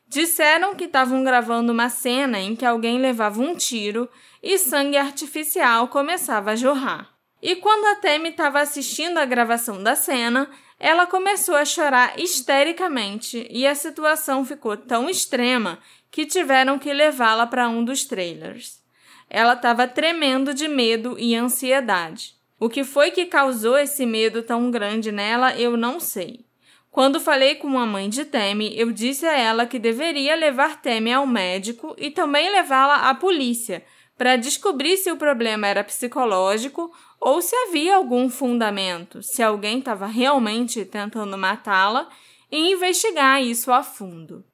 Disseram 0.08 0.74
que 0.74 0.86
estavam 0.86 1.22
gravando 1.22 1.70
uma 1.70 1.88
cena 1.88 2.40
em 2.40 2.56
que 2.56 2.66
alguém 2.66 2.98
levava 2.98 3.40
um 3.40 3.54
tiro 3.54 4.08
e 4.42 4.58
sangue 4.58 4.96
artificial 4.96 5.86
começava 5.86 6.50
a 6.50 6.56
jorrar. 6.56 7.08
E 7.40 7.54
quando 7.54 7.86
a 7.86 8.00
Temi 8.00 8.30
estava 8.30 8.60
assistindo 8.60 9.18
a 9.18 9.24
gravação 9.24 9.80
da 9.80 9.94
cena, 9.94 10.50
ela 10.80 11.06
começou 11.06 11.54
a 11.54 11.64
chorar 11.64 12.18
histericamente 12.18 13.46
e 13.48 13.64
a 13.66 13.76
situação 13.76 14.44
ficou 14.44 14.76
tão 14.76 15.08
extrema 15.08 15.78
que 16.10 16.26
tiveram 16.26 16.78
que 16.78 16.92
levá-la 16.92 17.46
para 17.46 17.68
um 17.68 17.84
dos 17.84 18.04
trailers. 18.04 18.80
Ela 19.28 19.52
estava 19.54 19.86
tremendo 19.86 20.52
de 20.52 20.66
medo 20.66 21.16
e 21.18 21.34
ansiedade. 21.36 22.34
O 22.58 22.68
que 22.68 22.84
foi 22.84 23.10
que 23.10 23.26
causou 23.26 23.78
esse 23.78 24.04
medo 24.04 24.42
tão 24.42 24.70
grande 24.70 25.12
nela, 25.12 25.56
eu 25.56 25.76
não 25.76 26.00
sei. 26.00 26.44
Quando 26.90 27.20
falei 27.20 27.54
com 27.54 27.78
a 27.78 27.86
mãe 27.86 28.08
de 28.08 28.24
Temi, 28.24 28.76
eu 28.76 28.90
disse 28.90 29.24
a 29.24 29.38
ela 29.38 29.64
que 29.64 29.78
deveria 29.78 30.34
levar 30.34 30.82
Temi 30.82 31.12
ao 31.12 31.26
médico 31.26 31.94
e 31.96 32.10
também 32.10 32.50
levá-la 32.50 33.08
à 33.08 33.14
polícia 33.14 33.84
para 34.18 34.36
descobrir 34.36 34.96
se 34.96 35.10
o 35.10 35.16
problema 35.16 35.68
era 35.68 35.84
psicológico 35.84 36.92
ou 37.20 37.40
se 37.40 37.54
havia 37.54 37.94
algum 37.94 38.28
fundamento, 38.28 39.22
se 39.22 39.42
alguém 39.42 39.78
estava 39.78 40.06
realmente 40.06 40.84
tentando 40.84 41.38
matá-la 41.38 42.08
e 42.50 42.72
investigar 42.72 43.40
isso 43.40 43.72
a 43.72 43.82
fundo. 43.82 44.44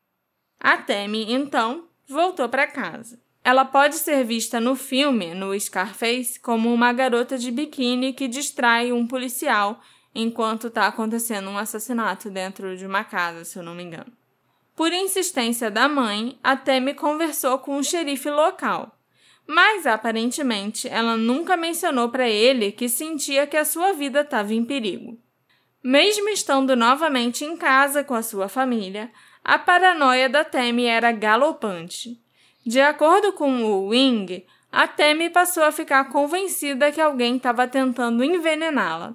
A 0.61 0.77
Temi, 0.79 1.33
então, 1.33 1.87
voltou 2.09 2.49
para 2.49 2.67
casa. 2.67 3.21
Ela 3.45 3.65
pode 3.65 3.97
ser 3.97 4.25
vista 4.25 4.59
no 4.59 4.75
filme, 4.75 5.35
no 5.35 5.59
Scarface, 5.59 6.41
como 6.41 6.73
uma 6.73 6.93
garota 6.93 7.39
de 7.39 7.51
biquíni 7.51 8.13
que 8.13 8.27
distrai 8.27 8.91
um 8.91 9.07
policial 9.07 9.81
enquanto 10.15 10.69
está 10.69 10.87
acontecendo 10.87 11.51
um 11.51 11.59
assassinato 11.59 12.31
dentro 12.31 12.77
de 12.77 12.87
uma 12.87 13.05
casa, 13.05 13.45
se 13.45 13.59
eu 13.59 13.63
não 13.63 13.75
me 13.75 13.85
engano. 13.85 14.13
Por 14.75 14.93
insistência 14.93 15.71
da 15.71 15.89
mãe, 15.89 16.39
a 16.43 16.57
Temi 16.57 16.95
conversou 16.95 17.59
com 17.59 17.77
o 17.77 17.85
xerife 17.85 18.29
local, 18.29 18.99
mas 19.47 19.87
aparentemente 19.87 20.89
ela 20.89 21.17
nunca 21.17 21.57
mencionou 21.57 22.09
para 22.09 22.29
ele 22.29 22.73
que 22.73 22.89
sentia 22.89 23.47
que 23.47 23.57
a 23.57 23.65
sua 23.65 23.93
vida 23.93 24.23
estava 24.23 24.53
em 24.53 24.65
perigo. 24.65 25.19
Mesmo 25.85 26.29
estando 26.31 26.75
novamente 26.75 27.45
em 27.45 27.57
casa 27.57 28.03
com 28.03 28.15
a 28.15 28.23
sua 28.23 28.49
família, 28.49 29.11
a 29.47 29.61
paranoia 29.61 30.29
da 30.29 30.43
Temi 30.43 30.87
era 30.87 31.13
galopante. 31.13 32.21
De 32.67 32.81
acordo 32.81 33.33
com 33.33 33.63
o 33.63 33.87
Wing, 33.87 34.45
a 34.73 34.89
Temi 34.89 35.31
passou 35.31 35.63
a 35.63 35.71
ficar 35.71 36.07
convencida 36.11 36.91
que 36.91 37.01
alguém 37.01 37.37
estava 37.37 37.69
tentando 37.69 38.25
envenená-la. 38.25 39.15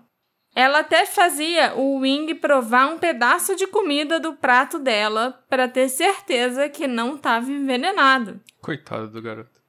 Ela 0.56 0.80
até 0.80 1.06
fazia 1.06 1.74
o 1.76 1.98
Wing 2.00 2.34
provar 2.36 2.88
um 2.88 2.98
pedaço 2.98 3.58
de 3.58 3.68
comida 3.68 4.22
do 4.22 4.32
prato 4.32 4.80
dela 4.80 5.38
para 5.50 5.68
ter 5.68 5.90
certeza 5.90 6.70
que 6.70 6.88
não 6.88 7.16
estava 7.16 7.52
envenenado. 7.52 8.40
Coitado 8.62 9.10
do 9.10 9.22
garoto. 9.22 9.60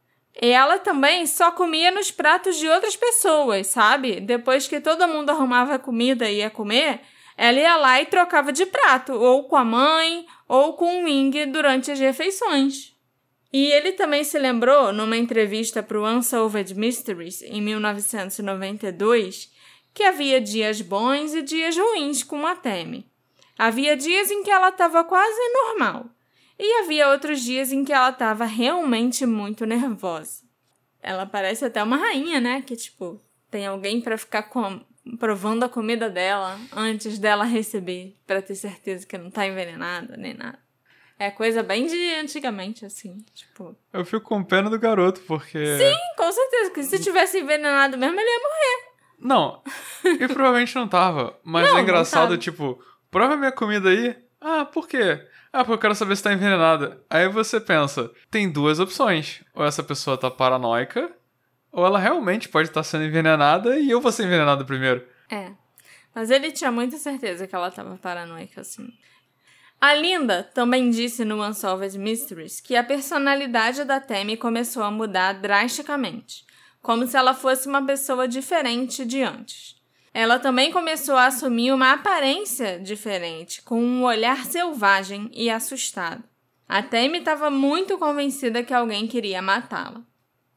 E 0.41 0.47
ela 0.47 0.79
também 0.79 1.27
só 1.27 1.51
comia 1.51 1.91
nos 1.91 2.13
pratos 2.13 2.57
de 2.57 2.69
outras 2.69 2.95
pessoas, 2.95 3.67
sabe? 3.67 4.21
Depois 4.21 4.69
que 4.69 4.81
todo 4.81 5.09
mundo 5.09 5.31
arrumava 5.31 5.77
comida 5.77 6.31
e 6.31 6.37
ia 6.37 6.51
comer, 6.51 7.01
ela 7.37 7.59
ia 7.59 7.77
lá 7.77 8.01
e 8.01 8.07
trocava 8.07 8.53
de 8.53 8.67
prato, 8.67 9.13
ou 9.13 9.45
com 9.45 9.57
a 9.57 9.65
mãe, 9.65 10.27
ou 10.47 10.75
com 10.75 11.03
o 11.03 11.05
Wing 11.05 11.47
durante 11.47 11.91
as 11.91 11.99
refeições. 11.99 12.95
E 13.53 13.67
ele 13.67 13.93
também 13.93 14.25
se 14.25 14.39
lembrou, 14.39 14.93
numa 14.93 15.17
entrevista 15.17 15.83
para 15.83 16.01
o 16.01 16.07
Unsolved 16.07 16.75
Mysteries, 16.75 17.43
em 17.43 17.61
1992, 17.61 19.53
que 19.93 20.03
havia 20.03 20.41
dias 20.41 20.81
bons 20.81 21.35
e 21.35 21.43
dias 21.43 21.77
ruins 21.77 22.23
com 22.23 22.47
a 22.47 22.57
Temi. 22.57 23.07
Havia 23.59 23.97
dias 23.97 24.31
em 24.31 24.43
que 24.43 24.51
ela 24.51 24.71
estava 24.71 25.05
quase 25.05 25.53
normal, 25.53 26.07
e 26.59 26.81
havia 26.81 27.09
outros 27.09 27.43
dias 27.43 27.73
em 27.73 27.85
que 27.85 27.93
ela 27.93 28.11
estava 28.11 28.45
realmente 28.45 29.27
muito 29.27 29.67
nervosa. 29.67 30.43
Ela 31.03 31.27
parece 31.27 31.65
até 31.65 31.83
uma 31.83 31.97
rainha, 31.97 32.41
né? 32.41 32.63
Que, 32.63 32.77
tipo, 32.77 33.21
tem 33.51 33.67
alguém 33.67 34.01
para 34.01 34.17
ficar 34.17 34.45
com 34.45 34.81
provando 35.19 35.65
a 35.65 35.69
comida 35.69 36.09
dela 36.09 36.59
antes 36.75 37.19
dela 37.19 37.45
receber, 37.45 38.17
para 38.27 38.43
ter 38.43 38.55
certeza 38.55 39.07
que 39.07 39.19
não 39.19 39.31
tá 39.31 39.47
envenenada 39.47 40.17
nem 40.17 40.35
nada. 40.35 40.59
É 41.19 41.31
coisa 41.31 41.63
bem 41.63 41.87
de 41.87 42.15
antigamente, 42.15 42.85
assim, 42.85 43.25
tipo. 43.33 43.77
Eu 43.93 44.05
fico 44.05 44.27
com 44.27 44.43
pena 44.43 44.69
do 44.69 44.79
garoto, 44.79 45.21
porque. 45.21 45.65
Sim, 45.79 45.97
com 46.17 46.33
certeza, 46.33 46.71
que 46.73 46.83
se 46.83 46.99
tivesse 46.99 47.39
envenenado 47.39 47.97
mesmo, 47.97 48.19
ele 48.19 48.29
ia 48.29 48.41
morrer. 48.41 48.93
Não, 49.21 49.63
e 50.05 50.27
provavelmente 50.27 50.75
não 50.75 50.89
tava. 50.89 51.39
Mas 51.45 51.63
Não, 51.63 51.71
é 51.71 51.75
não 51.75 51.81
engraçado, 51.83 52.31
tava. 52.31 52.39
tipo, 52.39 52.83
prova 53.09 53.37
minha 53.37 53.53
comida 53.53 53.89
aí. 53.91 54.17
Ah, 54.41 54.65
por 54.65 54.89
quê? 54.89 55.25
Ah, 55.53 55.59
porque 55.63 55.75
eu 55.75 55.79
quero 55.79 55.95
saber 55.95 56.17
se 56.17 56.25
tá 56.25 56.33
envenenada. 56.33 57.01
Aí 57.09 57.29
você 57.29 57.61
pensa, 57.61 58.11
tem 58.29 58.51
duas 58.51 58.81
opções. 58.81 59.45
Ou 59.55 59.65
essa 59.65 59.83
pessoa 59.83 60.19
tá 60.19 60.29
paranoica, 60.29 61.13
ou 61.73 61.87
ela 61.87 61.99
realmente 61.99 62.49
pode 62.49 62.69
estar 62.69 62.83
sendo 62.83 63.05
envenenada 63.05 63.79
e 63.79 63.91
eu 63.91 64.01
vou 64.01 64.13
ser 64.13 64.25
envenenado 64.25 64.67
primeiro. 64.67 65.05
É. 65.31 65.51
Mas 66.15 66.31
ele 66.31 66.53
tinha 66.53 66.71
muita 66.71 66.99
certeza 66.99 67.47
que 67.47 67.55
ela 67.55 67.71
tava 67.71 67.97
paranoica, 67.97 68.61
assim. 68.61 68.93
A 69.81 69.95
Linda 69.95 70.49
também 70.55 70.91
disse 70.91 71.25
no 71.25 71.43
Unsolved 71.43 71.99
Mysteries 71.99 72.61
que 72.61 72.77
a 72.77 72.85
personalidade 72.85 73.83
da 73.83 73.99
Tammy 73.99 74.37
começou 74.37 74.83
a 74.83 74.91
mudar 74.91 75.33
drasticamente, 75.33 76.45
como 76.81 77.07
se 77.07 77.17
ela 77.17 77.35
fosse 77.35 77.67
uma 77.67 77.85
pessoa 77.85 78.29
diferente 78.29 79.05
de 79.05 79.23
antes. 79.23 79.75
Ela 80.15 80.39
também 80.39 80.71
começou 80.71 81.17
a 81.17 81.27
assumir 81.27 81.73
uma 81.73 81.93
aparência 81.95 82.79
diferente, 82.79 83.63
com 83.63 83.83
um 83.83 84.05
olhar 84.05 84.45
selvagem 84.45 85.31
e 85.33 85.49
assustado. 85.49 86.23
A 86.69 86.83
Tammy 86.83 87.19
estava 87.19 87.51
muito 87.51 87.99
convencida 87.99 88.63
que 88.63 88.75
alguém 88.75 89.07
queria 89.07 89.41
matá-la. 89.41 90.03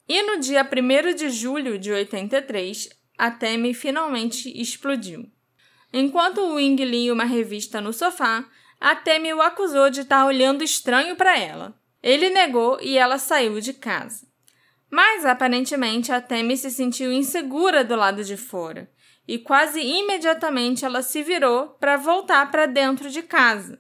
E 0.08 0.22
no 0.22 0.40
dia 0.40 0.64
1 0.64 1.16
de 1.16 1.30
julho 1.30 1.80
de 1.80 1.92
83, 1.92 2.90
a 3.18 3.32
Tammy 3.32 3.74
finalmente 3.74 4.50
explodiu. 4.60 5.30
Enquanto 5.92 6.40
o 6.40 6.56
Wing 6.56 6.84
lia 6.84 7.14
uma 7.14 7.26
revista 7.26 7.82
no 7.82 7.92
sofá, 7.92 8.46
a 8.80 8.96
Tammy 8.96 9.34
o 9.34 9.42
acusou 9.42 9.90
de 9.90 10.02
estar 10.02 10.26
olhando 10.26 10.64
estranho 10.64 11.16
para 11.16 11.40
ela. 11.40 11.74
Ele 12.04 12.30
negou 12.30 12.78
e 12.82 12.98
ela 12.98 13.18
saiu 13.18 13.60
de 13.60 13.74
casa. 13.74 14.28
Mas 14.92 15.26
aparentemente 15.26 16.12
a 16.12 16.22
Tammy 16.22 16.56
se 16.56 16.70
sentiu 16.70 17.12
insegura 17.12 17.84
do 17.84 17.96
lado 17.96 18.24
de 18.24 18.38
fora 18.38 18.90
e 19.28 19.40
quase 19.40 19.82
imediatamente 19.82 20.86
ela 20.86 21.02
se 21.02 21.24
virou 21.24 21.70
para 21.80 21.98
voltar 21.98 22.52
para 22.52 22.66
dentro 22.66 23.10
de 23.10 23.24
casa. 23.24 23.80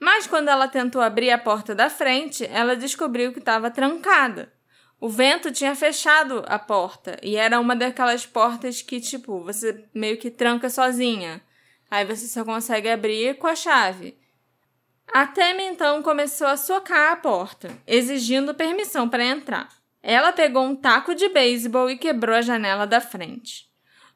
Mas 0.00 0.26
quando 0.26 0.48
ela 0.48 0.66
tentou 0.66 1.00
abrir 1.00 1.30
a 1.30 1.38
porta 1.38 1.74
da 1.74 1.90
frente, 1.90 2.44
ela 2.46 2.74
descobriu 2.74 3.32
que 3.32 3.38
estava 3.38 3.70
trancada. 3.70 4.52
O 5.02 5.08
vento 5.08 5.50
tinha 5.50 5.74
fechado 5.74 6.44
a 6.46 6.60
porta 6.60 7.18
e 7.24 7.34
era 7.34 7.58
uma 7.58 7.74
daquelas 7.74 8.24
portas 8.24 8.82
que, 8.82 9.00
tipo, 9.00 9.40
você 9.40 9.84
meio 9.92 10.16
que 10.16 10.30
tranca 10.30 10.70
sozinha. 10.70 11.42
Aí 11.90 12.04
você 12.04 12.28
só 12.28 12.44
consegue 12.44 12.88
abrir 12.88 13.36
com 13.36 13.48
a 13.48 13.56
chave. 13.56 14.16
A 15.12 15.26
Tammy 15.26 15.64
então 15.64 16.04
começou 16.04 16.46
a 16.46 16.56
socar 16.56 17.10
a 17.10 17.16
porta, 17.16 17.68
exigindo 17.84 18.54
permissão 18.54 19.08
para 19.08 19.24
entrar. 19.24 19.70
Ela 20.00 20.30
pegou 20.30 20.62
um 20.62 20.76
taco 20.76 21.16
de 21.16 21.28
beisebol 21.30 21.90
e 21.90 21.98
quebrou 21.98 22.36
a 22.36 22.40
janela 22.40 22.86
da 22.86 23.00
frente. 23.00 23.66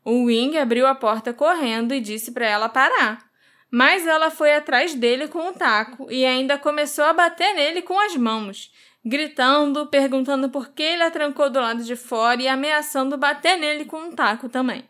O 0.05 0.27
Wing 0.27 0.57
abriu 0.57 0.87
a 0.87 0.95
porta 0.95 1.33
correndo 1.33 1.95
e 1.95 2.01
disse 2.01 2.31
para 2.31 2.47
ela 2.47 2.69
parar. 2.69 3.27
Mas 3.69 4.07
ela 4.07 4.31
foi 4.31 4.55
atrás 4.55 4.95
dele 4.95 5.27
com 5.27 5.49
o 5.49 5.53
taco 5.53 6.07
e 6.13 6.25
ainda 6.25 6.57
começou 6.57 7.05
a 7.05 7.13
bater 7.13 7.55
nele 7.55 7.83
com 7.83 7.99
as 7.99 8.15
mãos, 8.15 8.71
gritando, 9.07 9.87
perguntando 9.87 10.51
por 10.51 10.71
que 10.71 10.83
ele 10.83 11.05
a 11.05 11.11
trancou 11.13 11.49
do 11.49 11.61
lado 11.61 11.85
de 11.85 11.95
fora 11.95 12.43
e 12.43 12.49
ameaçando 12.49 13.17
bater 13.17 13.57
nele 13.57 13.85
com 13.85 13.99
um 13.99 14.13
taco 14.13 14.49
também. 14.49 14.85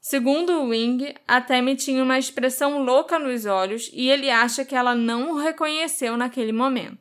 Segundo 0.00 0.62
o 0.62 0.68
Wing, 0.68 1.14
a 1.28 1.42
Tammy 1.42 1.76
tinha 1.76 2.02
uma 2.02 2.18
expressão 2.18 2.82
louca 2.82 3.18
nos 3.18 3.44
olhos 3.44 3.90
e 3.92 4.08
ele 4.08 4.30
acha 4.30 4.64
que 4.64 4.74
ela 4.74 4.94
não 4.94 5.32
o 5.32 5.36
reconheceu 5.36 6.16
naquele 6.16 6.52
momento. 6.52 6.98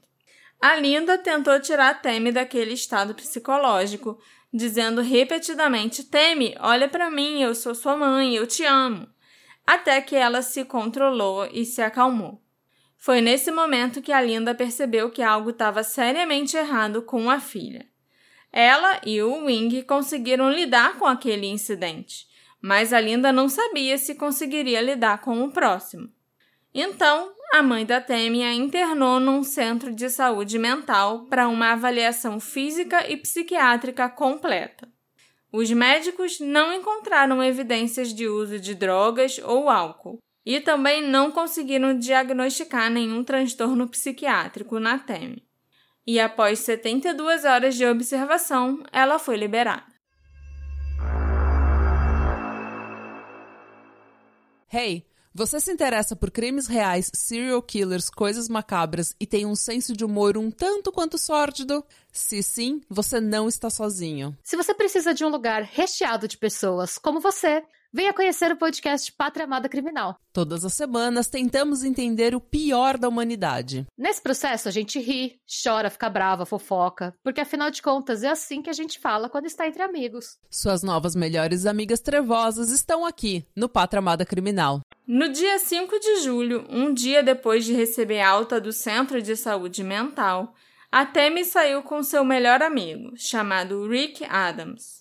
A 0.61 0.75
Linda 0.75 1.17
tentou 1.17 1.57
tirar 1.61 1.91
a 1.91 1.93
Tammy 1.93 2.33
daquele 2.33 2.73
estado 2.73 3.15
psicológico, 3.15 4.19
dizendo 4.53 4.99
repetidamente: 4.99 6.03
Tammy, 6.03 6.57
olha 6.59 6.89
para 6.89 7.09
mim, 7.09 7.41
eu 7.41 7.55
sou 7.55 7.73
sua 7.73 7.95
mãe, 7.95 8.35
eu 8.35 8.45
te 8.45 8.65
amo. 8.65 9.07
Até 9.65 10.01
que 10.01 10.17
ela 10.17 10.41
se 10.41 10.65
controlou 10.65 11.47
e 11.53 11.63
se 11.63 11.81
acalmou. 11.81 12.43
Foi 13.01 13.21
nesse 13.21 13.49
momento 13.49 14.01
que 14.01 14.11
a 14.11 14.21
Linda 14.21 14.53
percebeu 14.53 15.09
que 15.09 15.21
algo 15.21 15.51
estava 15.51 15.83
seriamente 15.83 16.57
errado 16.57 17.01
com 17.01 17.29
a 17.29 17.39
filha. 17.39 17.87
Ela 18.51 18.99
e 19.05 19.21
o 19.21 19.45
Wing 19.45 19.83
conseguiram 19.83 20.51
lidar 20.51 20.97
com 20.99 21.05
aquele 21.05 21.47
incidente, 21.47 22.27
mas 22.61 22.91
a 22.91 22.99
Linda 22.99 23.31
não 23.31 23.47
sabia 23.47 23.97
se 23.97 24.15
conseguiria 24.15 24.81
lidar 24.81 25.21
com 25.21 25.41
o 25.45 25.49
próximo. 25.49 26.09
Então, 26.73 27.31
a 27.53 27.63
mãe 27.63 27.85
da 27.85 28.01
Tammy 28.01 28.43
a 28.43 28.53
internou 28.53 29.17
num 29.17 29.43
centro 29.43 29.93
de 29.93 30.09
saúde 30.09 30.59
mental 30.59 31.25
para 31.27 31.47
uma 31.47 31.71
avaliação 31.71 32.37
física 32.37 33.09
e 33.09 33.15
psiquiátrica 33.15 34.09
completa. 34.09 34.89
Os 35.53 35.71
médicos 35.71 36.41
não 36.41 36.73
encontraram 36.73 37.41
evidências 37.41 38.13
de 38.13 38.27
uso 38.27 38.59
de 38.59 38.75
drogas 38.75 39.39
ou 39.41 39.69
álcool 39.69 40.19
e 40.49 40.59
também 40.59 41.07
não 41.07 41.29
conseguiram 41.29 41.95
diagnosticar 41.95 42.89
nenhum 42.89 43.23
transtorno 43.23 43.87
psiquiátrico 43.87 44.79
na 44.79 44.97
Tammy. 44.97 45.47
E 46.07 46.19
após 46.19 46.57
72 46.61 47.45
horas 47.45 47.75
de 47.75 47.85
observação, 47.85 48.83
ela 48.91 49.19
foi 49.19 49.37
liberada. 49.37 49.85
Hey, 54.73 55.05
você 55.31 55.59
se 55.59 55.71
interessa 55.71 56.15
por 56.15 56.31
crimes 56.31 56.65
reais, 56.65 57.11
serial 57.13 57.61
killers, 57.61 58.09
coisas 58.09 58.49
macabras 58.49 59.15
e 59.19 59.27
tem 59.27 59.45
um 59.45 59.55
senso 59.55 59.95
de 59.95 60.03
humor 60.03 60.35
um 60.35 60.49
tanto 60.49 60.91
quanto 60.91 61.19
sórdido? 61.19 61.85
Se 62.11 62.41
sim, 62.41 62.81
você 62.89 63.21
não 63.21 63.47
está 63.47 63.69
sozinho. 63.69 64.35
Se 64.43 64.57
você 64.57 64.73
precisa 64.73 65.13
de 65.13 65.23
um 65.23 65.29
lugar 65.29 65.61
recheado 65.61 66.27
de 66.27 66.39
pessoas 66.39 66.97
como 66.97 67.19
você, 67.19 67.63
venha 67.91 68.13
conhecer 68.13 68.51
o 68.51 68.57
podcast 68.57 69.11
Pátria 69.11 69.45
Amada 69.45 69.67
Criminal. 69.67 70.15
Todas 70.31 70.63
as 70.63 70.73
semanas 70.73 71.27
tentamos 71.27 71.83
entender 71.83 72.35
o 72.35 72.41
pior 72.41 72.97
da 72.97 73.09
humanidade. 73.09 73.85
Nesse 73.97 74.21
processo, 74.21 74.67
a 74.67 74.71
gente 74.71 74.99
ri, 74.99 75.39
chora, 75.63 75.89
fica 75.89 76.09
brava, 76.09 76.45
fofoca, 76.45 77.13
porque 77.23 77.41
afinal 77.41 77.71
de 77.71 77.81
contas 77.81 78.23
é 78.23 78.29
assim 78.29 78.61
que 78.61 78.69
a 78.69 78.73
gente 78.73 78.99
fala 78.99 79.29
quando 79.29 79.47
está 79.47 79.67
entre 79.67 79.81
amigos. 79.81 80.37
Suas 80.49 80.83
novas 80.83 81.15
melhores 81.15 81.65
amigas 81.65 81.99
trevosas 81.99 82.69
estão 82.69 83.05
aqui 83.05 83.45
no 83.55 83.67
Pátria 83.67 83.99
Amada 83.99 84.25
Criminal. 84.25 84.81
No 85.07 85.27
dia 85.29 85.57
5 85.57 85.99
de 85.99 86.21
julho, 86.21 86.65
um 86.69 86.93
dia 86.93 87.23
depois 87.23 87.65
de 87.65 87.73
receber 87.73 88.21
alta 88.21 88.61
do 88.61 88.71
Centro 88.71 89.21
de 89.21 89.35
Saúde 89.35 89.83
Mental, 89.83 90.53
a 90.91 91.05
Tammy 91.05 91.43
saiu 91.45 91.81
com 91.83 92.03
seu 92.03 92.23
melhor 92.23 92.61
amigo, 92.61 93.13
chamado 93.15 93.87
Rick 93.87 94.23
Adams. 94.25 94.98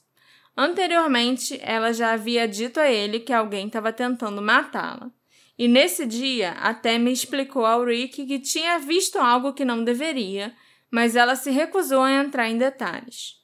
Anteriormente, 0.60 1.56
ela 1.62 1.92
já 1.92 2.14
havia 2.14 2.48
dito 2.48 2.80
a 2.80 2.90
ele 2.90 3.20
que 3.20 3.32
alguém 3.32 3.68
estava 3.68 3.92
tentando 3.92 4.42
matá-la. 4.42 5.08
E 5.56 5.68
nesse 5.68 6.04
dia, 6.04 6.50
a 6.54 6.74
Tammy 6.74 7.12
explicou 7.12 7.64
ao 7.64 7.84
Rick 7.84 8.26
que 8.26 8.40
tinha 8.40 8.76
visto 8.80 9.20
algo 9.20 9.52
que 9.52 9.64
não 9.64 9.84
deveria, 9.84 10.52
mas 10.90 11.14
ela 11.14 11.36
se 11.36 11.52
recusou 11.52 12.02
a 12.02 12.10
entrar 12.10 12.48
em 12.48 12.58
detalhes. 12.58 13.36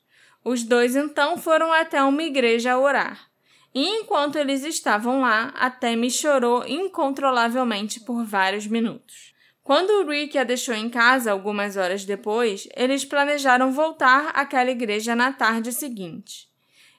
Os 0.45 0.65
dois 0.65 0.97
então 0.97 1.39
foram 1.39 1.73
até 1.73 2.03
uma 2.03 2.25
igreja 2.25 2.73
a 2.73 2.81
orar. 2.81 3.31
E 3.73 3.87
enquanto 3.87 4.35
eles 4.35 4.65
estavam 4.65 5.21
lá, 5.21 5.55
a 5.57 5.71
Tammy 5.71 6.11
chorou 6.11 6.67
incontrolavelmente 6.67 8.01
por 8.01 8.25
vários 8.25 8.67
minutos. 8.67 9.33
Quando 9.63 9.91
o 9.91 10.11
Rick 10.11 10.37
a 10.37 10.43
deixou 10.43 10.75
em 10.75 10.91
casa 10.91 11.31
algumas 11.31 11.77
horas 11.77 12.05
depois, 12.05 12.67
eles 12.75 13.05
planejaram 13.05 13.71
voltar 13.71 14.31
àquela 14.35 14.73
igreja 14.73 15.15
na 15.15 15.33
tarde 15.33 15.73
seguinte. 15.73 16.53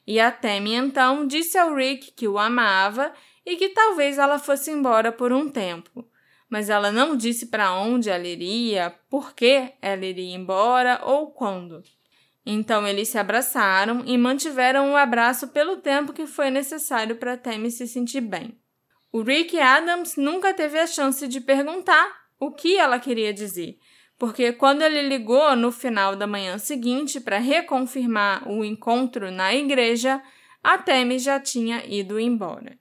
E 0.08 0.20
a 0.20 0.32
Tammy 0.32 0.74
então 0.74 1.26
disse 1.26 1.58
ao 1.58 1.74
Rick 1.74 2.12
que 2.12 2.28
o 2.28 2.38
amava 2.38 3.12
e 3.46 3.56
que 3.56 3.70
talvez 3.70 4.18
ela 4.18 4.40
fosse 4.40 4.72
embora 4.72 5.12
por 5.12 5.32
um 5.32 5.50
tempo. 5.50 6.08
Mas 6.50 6.70
ela 6.70 6.92
não 6.92 7.18
disse 7.18 7.48
para 7.48 7.74
onde 7.74 8.10
ela 8.10 8.28
iria, 8.28 8.94
por 9.10 9.34
que 9.34 9.74
ela 9.82 10.06
iria 10.06 10.36
embora 10.36 11.02
ou 11.04 11.32
quando. 11.32 11.82
Então 12.46 12.88
eles 12.88 13.08
se 13.08 13.18
abraçaram 13.18 14.04
e 14.06 14.16
mantiveram 14.18 14.92
o 14.92 14.96
abraço 14.96 15.48
pelo 15.48 15.78
tempo 15.78 16.14
que 16.14 16.28
foi 16.28 16.52
necessário 16.52 17.16
para 17.16 17.38
Tammy 17.38 17.72
se 17.72 17.88
sentir 17.88 18.22
bem. 18.22 18.56
O 19.12 19.22
Rick 19.22 19.60
Adams 19.60 20.16
nunca 20.16 20.54
teve 20.54 20.78
a 20.78 20.86
chance 20.86 21.28
de 21.28 21.42
perguntar 21.42 22.26
o 22.40 22.52
que 22.52 22.78
ela 22.78 23.00
queria 23.00 23.34
dizer, 23.34 23.80
porque 24.26 24.52
quando 24.54 24.82
ele 24.82 25.04
ligou 25.04 25.56
no 25.56 25.72
final 25.72 26.16
da 26.16 26.26
manhã 26.26 26.58
seguinte 26.58 27.22
para 27.22 27.38
reconfirmar 27.38 28.50
o 28.50 28.66
encontro 28.66 29.30
na 29.30 29.54
igreja, 29.54 30.20
a 30.64 30.80
Tammy 30.80 31.20
já 31.20 31.40
tinha 31.40 31.86
ido 31.86 32.20
embora. 32.20 32.76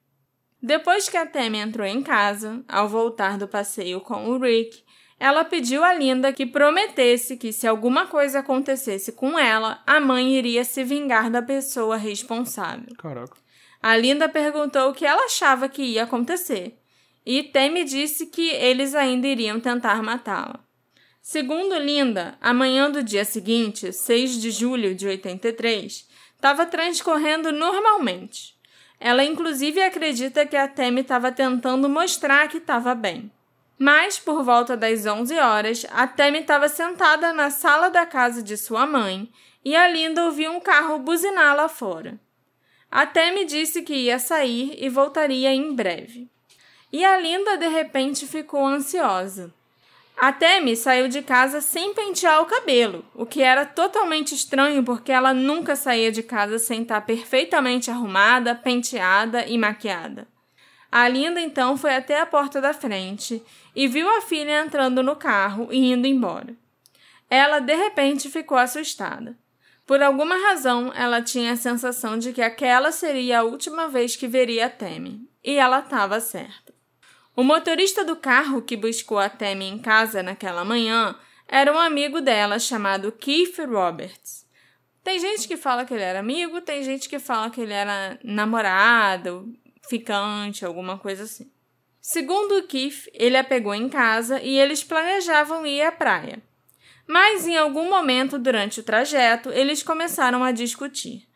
Depois 0.62 1.06
que 1.06 1.18
a 1.18 1.26
Tammy 1.26 1.58
entrou 1.58 1.86
em 1.86 2.02
casa, 2.02 2.64
ao 2.66 2.88
voltar 2.88 3.36
do 3.36 3.46
passeio 3.46 4.00
com 4.00 4.26
o 4.26 4.38
Rick, 4.38 4.82
ela 5.20 5.44
pediu 5.44 5.84
a 5.84 5.92
Linda 5.92 6.32
que 6.32 6.46
prometesse 6.46 7.36
que, 7.36 7.52
se 7.52 7.66
alguma 7.66 8.06
coisa 8.06 8.38
acontecesse 8.38 9.12
com 9.12 9.38
ela, 9.38 9.82
a 9.86 10.00
mãe 10.00 10.32
iria 10.32 10.64
se 10.64 10.82
vingar 10.82 11.30
da 11.30 11.42
pessoa 11.42 11.98
responsável. 11.98 12.94
Caraca. 12.96 13.36
A 13.82 13.94
Linda 13.98 14.30
perguntou 14.30 14.88
o 14.88 14.94
que 14.94 15.04
ela 15.04 15.26
achava 15.26 15.68
que 15.68 15.82
ia 15.82 16.04
acontecer, 16.04 16.78
e 17.26 17.42
Temi 17.42 17.84
disse 17.84 18.28
que 18.28 18.48
eles 18.48 18.94
ainda 18.94 19.26
iriam 19.26 19.60
tentar 19.60 20.02
matá-la. 20.02 20.64
Segundo 21.26 21.78
Linda, 21.78 22.36
a 22.38 22.52
manhã 22.52 22.90
do 22.90 23.02
dia 23.02 23.24
seguinte, 23.24 23.90
6 23.90 24.42
de 24.42 24.50
julho 24.50 24.94
de 24.94 25.08
83, 25.08 26.06
estava 26.36 26.66
transcorrendo 26.66 27.50
normalmente. 27.50 28.54
Ela 29.00 29.24
inclusive 29.24 29.82
acredita 29.82 30.44
que 30.44 30.54
a 30.54 30.68
Temi 30.68 31.00
estava 31.00 31.32
tentando 31.32 31.88
mostrar 31.88 32.46
que 32.48 32.58
estava 32.58 32.94
bem. 32.94 33.32
Mas, 33.78 34.18
por 34.18 34.44
volta 34.44 34.76
das 34.76 35.06
11 35.06 35.34
horas, 35.38 35.86
a 35.92 36.06
Temi 36.06 36.40
estava 36.40 36.68
sentada 36.68 37.32
na 37.32 37.48
sala 37.48 37.88
da 37.88 38.04
casa 38.04 38.42
de 38.42 38.58
sua 38.58 38.86
mãe 38.86 39.32
e 39.64 39.74
a 39.74 39.88
Linda 39.88 40.26
ouviu 40.26 40.52
um 40.52 40.60
carro 40.60 40.98
buzinar 40.98 41.56
lá 41.56 41.70
fora. 41.70 42.20
A 42.90 43.06
Temi 43.06 43.46
disse 43.46 43.80
que 43.80 43.94
ia 43.94 44.18
sair 44.18 44.76
e 44.78 44.90
voltaria 44.90 45.54
em 45.54 45.74
breve. 45.74 46.28
E 46.92 47.02
a 47.02 47.16
Linda 47.16 47.56
de 47.56 47.66
repente 47.66 48.26
ficou 48.26 48.66
ansiosa. 48.66 49.54
A 50.16 50.32
Temi 50.32 50.76
saiu 50.76 51.08
de 51.08 51.22
casa 51.22 51.60
sem 51.60 51.92
pentear 51.92 52.40
o 52.40 52.46
cabelo, 52.46 53.04
o 53.14 53.26
que 53.26 53.42
era 53.42 53.66
totalmente 53.66 54.34
estranho 54.34 54.84
porque 54.84 55.10
ela 55.10 55.34
nunca 55.34 55.74
saía 55.74 56.12
de 56.12 56.22
casa 56.22 56.58
sem 56.58 56.82
estar 56.82 57.00
perfeitamente 57.00 57.90
arrumada, 57.90 58.54
penteada 58.54 59.44
e 59.46 59.58
maquiada. 59.58 60.28
A 60.90 61.08
Linda 61.08 61.40
então 61.40 61.76
foi 61.76 61.96
até 61.96 62.20
a 62.20 62.26
porta 62.26 62.60
da 62.60 62.72
frente 62.72 63.42
e 63.74 63.88
viu 63.88 64.08
a 64.08 64.20
filha 64.20 64.62
entrando 64.62 65.02
no 65.02 65.16
carro 65.16 65.68
e 65.72 65.92
indo 65.92 66.06
embora. 66.06 66.54
Ela 67.28 67.58
de 67.58 67.74
repente 67.74 68.30
ficou 68.30 68.56
assustada. 68.56 69.36
Por 69.84 70.02
alguma 70.02 70.36
razão, 70.36 70.92
ela 70.94 71.20
tinha 71.20 71.52
a 71.52 71.56
sensação 71.56 72.16
de 72.16 72.32
que 72.32 72.40
aquela 72.40 72.92
seria 72.92 73.40
a 73.40 73.42
última 73.42 73.88
vez 73.88 74.14
que 74.14 74.28
veria 74.28 74.66
a 74.66 74.70
Temi, 74.70 75.28
e 75.42 75.56
ela 75.56 75.80
estava 75.80 76.20
certa. 76.20 76.73
O 77.36 77.42
motorista 77.42 78.04
do 78.04 78.14
carro 78.14 78.62
que 78.62 78.76
buscou 78.76 79.18
a 79.18 79.28
Temi 79.28 79.64
em 79.64 79.78
casa 79.78 80.22
naquela 80.22 80.64
manhã 80.64 81.16
era 81.48 81.72
um 81.72 81.78
amigo 81.78 82.20
dela 82.20 82.60
chamado 82.60 83.10
Keith 83.10 83.58
Roberts. 83.58 84.46
Tem 85.02 85.18
gente 85.18 85.48
que 85.48 85.56
fala 85.56 85.84
que 85.84 85.92
ele 85.92 86.04
era 86.04 86.20
amigo, 86.20 86.60
tem 86.60 86.84
gente 86.84 87.08
que 87.08 87.18
fala 87.18 87.50
que 87.50 87.60
ele 87.60 87.72
era 87.72 88.18
namorado, 88.22 89.52
ficante, 89.88 90.64
alguma 90.64 90.96
coisa 90.96 91.24
assim. 91.24 91.50
Segundo 92.00 92.56
o 92.56 92.62
Keith, 92.68 93.08
ele 93.12 93.36
a 93.36 93.42
pegou 93.42 93.74
em 93.74 93.88
casa 93.88 94.40
e 94.40 94.56
eles 94.56 94.84
planejavam 94.84 95.66
ir 95.66 95.82
à 95.82 95.90
praia. 95.90 96.40
Mas 97.06 97.48
em 97.48 97.56
algum 97.56 97.90
momento 97.90 98.38
durante 98.38 98.78
o 98.78 98.84
trajeto, 98.84 99.50
eles 99.50 99.82
começaram 99.82 100.44
a 100.44 100.52
discutir. 100.52 101.26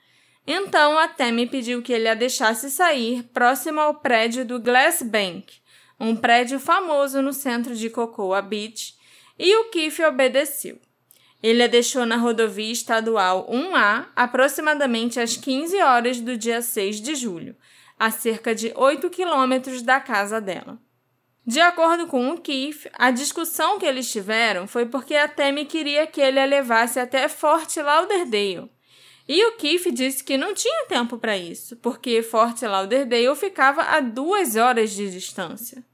Então 0.47 0.97
a 0.97 1.09
Tammy 1.09 1.47
pediu 1.47 1.83
que 1.83 1.93
ele 1.93 2.09
a 2.09 2.15
deixasse 2.15 2.71
sair 2.71 3.25
próximo 3.35 3.81
ao 3.81 3.95
prédio 3.95 4.47
do 4.47 4.61
Glass 4.61 5.03
Bank, 5.03 5.53
um 6.01 6.15
prédio 6.15 6.61
famoso 6.61 7.21
no 7.21 7.33
centro 7.33 7.75
de 7.75 7.91
Cocoa 7.91 8.41
Beach, 8.41 8.95
e 9.39 9.55
o 9.57 9.71
Keith 9.71 10.01
obedeceu. 10.01 10.79
Ele 11.43 11.63
a 11.63 11.69
deixou 11.69 12.05
na 12.05 12.17
rodovia 12.17 12.73
estadual 12.73 13.49
1A 13.49 14.07
aproximadamente 14.17 15.21
às 15.21 15.37
15 15.37 15.81
horas 15.81 16.21
do 16.21 16.37
dia 16.37 16.61
6 16.61 17.01
de 17.01 17.15
julho, 17.15 17.57
a 17.99 18.11
cerca 18.11 18.55
de 18.55 18.73
8 18.75 19.09
quilômetros 19.11 19.83
da 19.83 20.01
casa 20.01 20.41
dela. 20.41 20.79
De 21.47 21.61
acordo 21.61 22.07
com 22.07 22.31
o 22.31 22.39
Keith, 22.39 22.87
a 22.93 23.11
discussão 23.11 23.79
que 23.79 23.87
eles 23.87 24.11
tiveram 24.11 24.67
foi 24.67 24.85
porque 24.85 25.15
a 25.15 25.27
Tammy 25.27 25.65
queria 25.65 26.07
que 26.07 26.21
ele 26.21 26.39
a 26.39 26.45
levasse 26.45 27.01
até 27.01 27.27
Fort 27.29 27.75
Lauderdale. 27.77 28.71
E 29.27 29.45
o 29.47 29.57
Keith 29.57 29.91
disse 29.93 30.23
que 30.23 30.37
não 30.37 30.53
tinha 30.53 30.87
tempo 30.87 31.17
para 31.19 31.37
isso, 31.37 31.77
porque 31.77 32.23
Fort 32.23 32.61
Lauderdale 32.63 33.35
ficava 33.37 33.83
a 33.83 34.01
duas 34.01 34.57
horas 34.57 34.91
de 34.91 35.11
distância. 35.11 35.85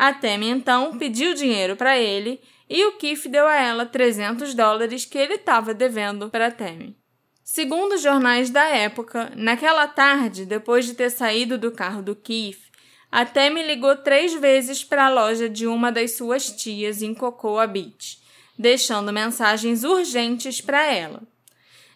A 0.00 0.14
Tammy 0.14 0.48
então 0.48 0.96
pediu 0.96 1.34
dinheiro 1.34 1.76
para 1.76 1.98
ele 1.98 2.40
e 2.70 2.86
o 2.86 2.92
Keith 2.92 3.28
deu 3.28 3.46
a 3.46 3.54
ela 3.54 3.84
300 3.84 4.54
dólares 4.54 5.04
que 5.04 5.18
ele 5.18 5.34
estava 5.34 5.74
devendo 5.74 6.30
para 6.30 6.46
a 6.46 6.50
Tammy. 6.50 6.96
Segundo 7.44 7.96
os 7.96 8.00
jornais 8.00 8.48
da 8.48 8.64
época, 8.64 9.30
naquela 9.36 9.86
tarde, 9.86 10.46
depois 10.46 10.86
de 10.86 10.94
ter 10.94 11.10
saído 11.10 11.58
do 11.58 11.70
carro 11.70 12.00
do 12.00 12.16
Keith, 12.16 12.62
até 13.12 13.50
me 13.50 13.62
ligou 13.62 13.94
três 13.94 14.32
vezes 14.32 14.82
para 14.82 15.04
a 15.04 15.10
loja 15.10 15.50
de 15.50 15.66
uma 15.66 15.92
das 15.92 16.12
suas 16.12 16.50
tias 16.50 17.02
em 17.02 17.12
Cocoa 17.12 17.66
Beach, 17.66 18.22
deixando 18.58 19.12
mensagens 19.12 19.84
urgentes 19.84 20.62
para 20.62 20.82
ela. 20.90 21.22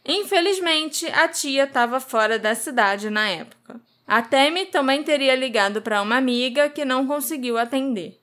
Infelizmente, 0.04 1.06
a 1.06 1.26
tia 1.26 1.64
estava 1.64 1.98
fora 2.00 2.38
da 2.38 2.54
cidade 2.54 3.08
na 3.08 3.26
época. 3.30 3.80
A 4.06 4.20
Temi 4.20 4.66
também 4.66 5.02
teria 5.02 5.34
ligado 5.34 5.80
para 5.80 6.02
uma 6.02 6.16
amiga 6.16 6.68
que 6.68 6.84
não 6.84 7.06
conseguiu 7.06 7.56
atender. 7.56 8.20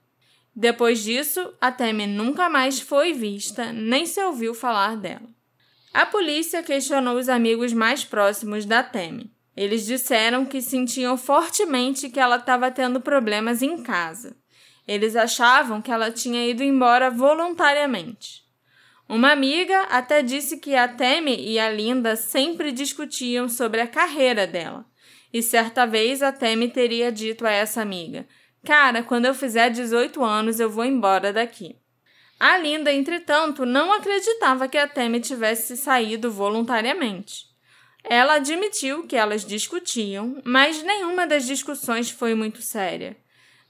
Depois 0.56 1.02
disso, 1.02 1.54
a 1.60 1.72
Temi 1.72 2.06
nunca 2.06 2.50
mais 2.50 2.80
foi 2.80 3.14
vista, 3.14 3.72
nem 3.74 4.06
se 4.06 4.22
ouviu 4.22 4.54
falar 4.54 4.96
dela. 4.98 5.28
A 5.94 6.06
polícia 6.06 6.62
questionou 6.62 7.18
os 7.18 7.28
amigos 7.28 7.74
mais 7.74 8.06
próximos 8.06 8.66
da 8.66 8.84
Temi. 8.84 9.32
Eles 9.58 9.86
disseram 9.86 10.46
que 10.46 10.62
sentiam 10.62 11.18
fortemente 11.18 12.10
que 12.10 12.20
ela 12.20 12.38
estava 12.38 12.72
tendo 12.72 13.02
problemas 13.02 13.62
em 13.62 13.82
casa. 13.82 14.38
Eles 14.88 15.16
achavam 15.16 15.82
que 15.82 15.92
ela 15.92 16.12
tinha 16.12 16.48
ido 16.48 16.64
embora 16.64 17.10
voluntariamente. 17.10 18.42
Uma 19.08 19.32
amiga 19.32 19.82
até 19.84 20.22
disse 20.22 20.58
que 20.58 20.76
a 20.76 20.88
Temi 20.88 21.36
e 21.36 21.60
a 21.60 21.70
Linda 21.70 22.16
sempre 22.16 22.72
discutiam 22.72 23.50
sobre 23.50 23.82
a 23.82 23.88
carreira 23.88 24.48
dela. 24.48 24.86
E 25.34 25.42
certa 25.42 25.86
vez 25.86 26.22
a 26.22 26.32
Temi 26.32 26.68
teria 26.70 27.12
dito 27.12 27.46
a 27.46 27.52
essa 27.52 27.82
amiga: 27.82 28.28
Cara, 28.66 29.02
quando 29.02 29.26
eu 29.26 29.34
fizer 29.34 29.70
18 29.70 30.24
anos 30.24 30.60
eu 30.60 30.70
vou 30.70 30.86
embora 30.86 31.32
daqui. 31.32 31.76
A 32.40 32.58
Linda, 32.58 32.92
entretanto, 32.92 33.66
não 33.66 33.94
acreditava 33.94 34.68
que 34.68 34.78
a 34.78 34.88
Temi 34.88 35.20
tivesse 35.20 35.78
saído 35.78 36.32
voluntariamente. 36.32 37.46
Ela 38.04 38.36
admitiu 38.36 39.06
que 39.06 39.16
elas 39.16 39.46
discutiam, 39.46 40.42
mas 40.44 40.82
nenhuma 40.82 41.28
das 41.28 41.46
discussões 41.46 42.10
foi 42.10 42.34
muito 42.34 42.62
séria. 42.62 43.16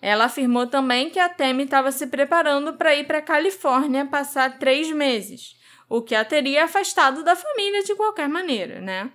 Ela 0.02 0.26
afirmou 0.26 0.66
também 0.68 1.10
que 1.10 1.20
a 1.20 1.30
Temi 1.30 1.64
estava 1.64 1.92
se 1.92 2.08
preparando 2.08 2.74
para 2.74 2.96
ir 2.96 3.06
para 3.06 3.20
a 3.20 3.22
Califórnia 3.22 4.06
passar 4.06 4.58
três 4.58 4.90
meses, 4.90 5.56
o 5.90 6.02
que 6.02 6.16
a 6.16 6.26
teria 6.26 6.64
afastado 6.64 7.24
da 7.24 7.36
família 7.36 7.84
de 7.84 7.94
qualquer 7.94 8.28
maneira, 8.28 8.80
né? 8.80 9.12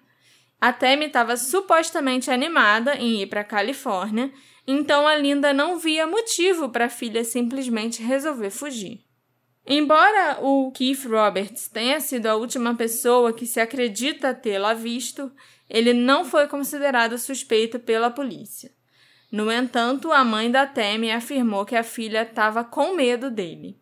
A 0.61 0.73
Temi 0.73 1.07
estava 1.07 1.37
supostamente 1.37 2.31
animada 2.31 2.95
em 2.97 3.23
ir 3.23 3.27
para 3.27 3.43
a 3.43 3.45
Califórnia, 3.45 4.33
então 4.67 5.07
a 5.07 5.15
Linda 5.15 5.53
não 5.53 5.79
via 5.79 6.07
motivo 6.07 6.69
para 6.69 6.87
a 6.87 6.91
filha 6.91 7.23
simplesmente 7.25 8.03
resolver 8.03 8.51
fugir. 8.51 9.05
Embora 9.67 10.39
o 10.41 10.71
Keith 10.73 11.05
Roberts 11.07 11.69
tenha 11.69 12.01
sido 12.01 12.27
a 12.27 12.37
última 12.37 12.75
pessoa 12.75 13.33
que 13.33 13.45
se 13.45 13.61
acredita 13.61 14.33
tê-la 14.33 14.73
visto, 14.73 15.31
ele 15.69 15.93
não 15.93 16.25
foi 16.25 16.47
considerado 16.47 17.19
suspeito 17.19 17.79
pela 17.79 18.11
polícia. 18.11 18.71
No 19.31 19.51
entanto, 19.51 20.13
a 20.13 20.25
mãe 20.25 20.51
da 20.51 20.67
Tammy 20.67 21.11
afirmou 21.11 21.65
que 21.65 21.75
a 21.75 21.83
filha 21.83 22.23
estava 22.23 22.63
com 22.63 22.95
medo 22.95 23.29
dele. 23.29 23.77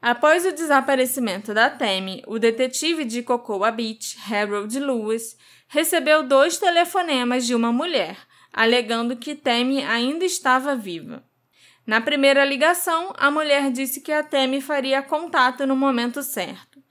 Após 0.00 0.46
o 0.46 0.52
desaparecimento 0.52 1.52
da 1.52 1.68
Tammy, 1.68 2.22
o 2.26 2.38
detetive 2.38 3.04
de 3.04 3.22
Cocoa 3.22 3.70
Beach, 3.70 4.16
Harold 4.32 4.78
Lewis, 4.78 5.36
recebeu 5.68 6.22
dois 6.22 6.56
telefonemas 6.56 7.46
de 7.46 7.54
uma 7.54 7.70
mulher, 7.70 8.16
alegando 8.52 9.16
que 9.16 9.34
Tammy 9.34 9.84
ainda 9.84 10.24
estava 10.24 10.74
viva. 10.74 11.22
Na 11.86 12.02
primeira 12.02 12.44
ligação, 12.44 13.14
a 13.16 13.30
mulher 13.30 13.70
disse 13.70 14.02
que 14.02 14.12
a 14.12 14.22
Temi 14.22 14.60
faria 14.60 15.02
contato 15.02 15.66
no 15.66 15.74
momento 15.74 16.22
certo. 16.22 16.82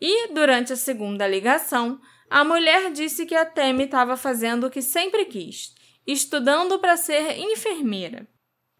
E, 0.00 0.32
durante 0.32 0.72
a 0.72 0.76
segunda 0.76 1.28
ligação, 1.28 2.00
a 2.30 2.42
mulher 2.42 2.90
disse 2.90 3.26
que 3.26 3.34
a 3.34 3.44
Temi 3.44 3.84
estava 3.84 4.16
fazendo 4.16 4.66
o 4.66 4.70
que 4.70 4.80
sempre 4.80 5.26
quis, 5.26 5.74
estudando 6.06 6.78
para 6.78 6.96
ser 6.96 7.38
enfermeira. 7.38 8.26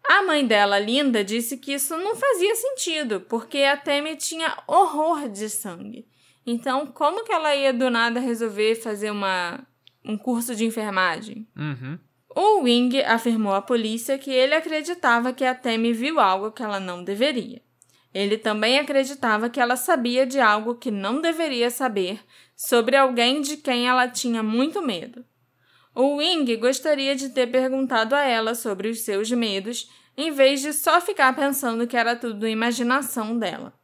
A 0.03 0.23
mãe 0.23 0.47
dela, 0.47 0.79
Linda, 0.79 1.23
disse 1.23 1.57
que 1.57 1.73
isso 1.73 1.95
não 1.95 2.15
fazia 2.15 2.55
sentido, 2.55 3.21
porque 3.21 3.59
a 3.59 3.77
Temi 3.77 4.15
tinha 4.15 4.57
horror 4.67 5.29
de 5.29 5.47
sangue. 5.47 6.07
Então, 6.49 6.87
como 6.87 7.25
que 7.25 7.33
ela 7.33 7.53
ia 7.53 7.73
do 7.73 7.89
nada 7.89 8.21
resolver 8.21 8.75
fazer 8.75 9.11
uma, 9.11 9.59
um 10.05 10.17
curso 10.17 10.55
de 10.55 10.63
enfermagem? 10.63 11.45
Uhum. 11.53 11.99
O 12.33 12.61
Wing 12.61 13.03
afirmou 13.03 13.53
à 13.53 13.61
polícia 13.61 14.17
que 14.17 14.31
ele 14.31 14.55
acreditava 14.55 15.33
que 15.33 15.43
a 15.43 15.53
Tammy 15.53 15.91
viu 15.91 16.21
algo 16.21 16.51
que 16.51 16.63
ela 16.63 16.79
não 16.79 17.03
deveria. 17.03 17.61
Ele 18.13 18.37
também 18.37 18.79
acreditava 18.79 19.49
que 19.49 19.59
ela 19.59 19.75
sabia 19.75 20.25
de 20.25 20.39
algo 20.39 20.75
que 20.75 20.89
não 20.89 21.19
deveria 21.19 21.69
saber 21.69 22.21
sobre 22.55 22.95
alguém 22.95 23.41
de 23.41 23.57
quem 23.57 23.85
ela 23.85 24.07
tinha 24.07 24.41
muito 24.41 24.81
medo. 24.81 25.25
O 25.93 26.15
Wing 26.15 26.55
gostaria 26.55 27.13
de 27.13 27.27
ter 27.29 27.47
perguntado 27.47 28.15
a 28.15 28.23
ela 28.23 28.55
sobre 28.55 28.87
os 28.87 29.01
seus 29.01 29.29
medos, 29.31 29.91
em 30.15 30.31
vez 30.31 30.61
de 30.61 30.71
só 30.71 31.01
ficar 31.01 31.35
pensando 31.35 31.85
que 31.85 31.97
era 31.97 32.15
tudo 32.15 32.47
imaginação 32.47 33.37
dela. 33.37 33.76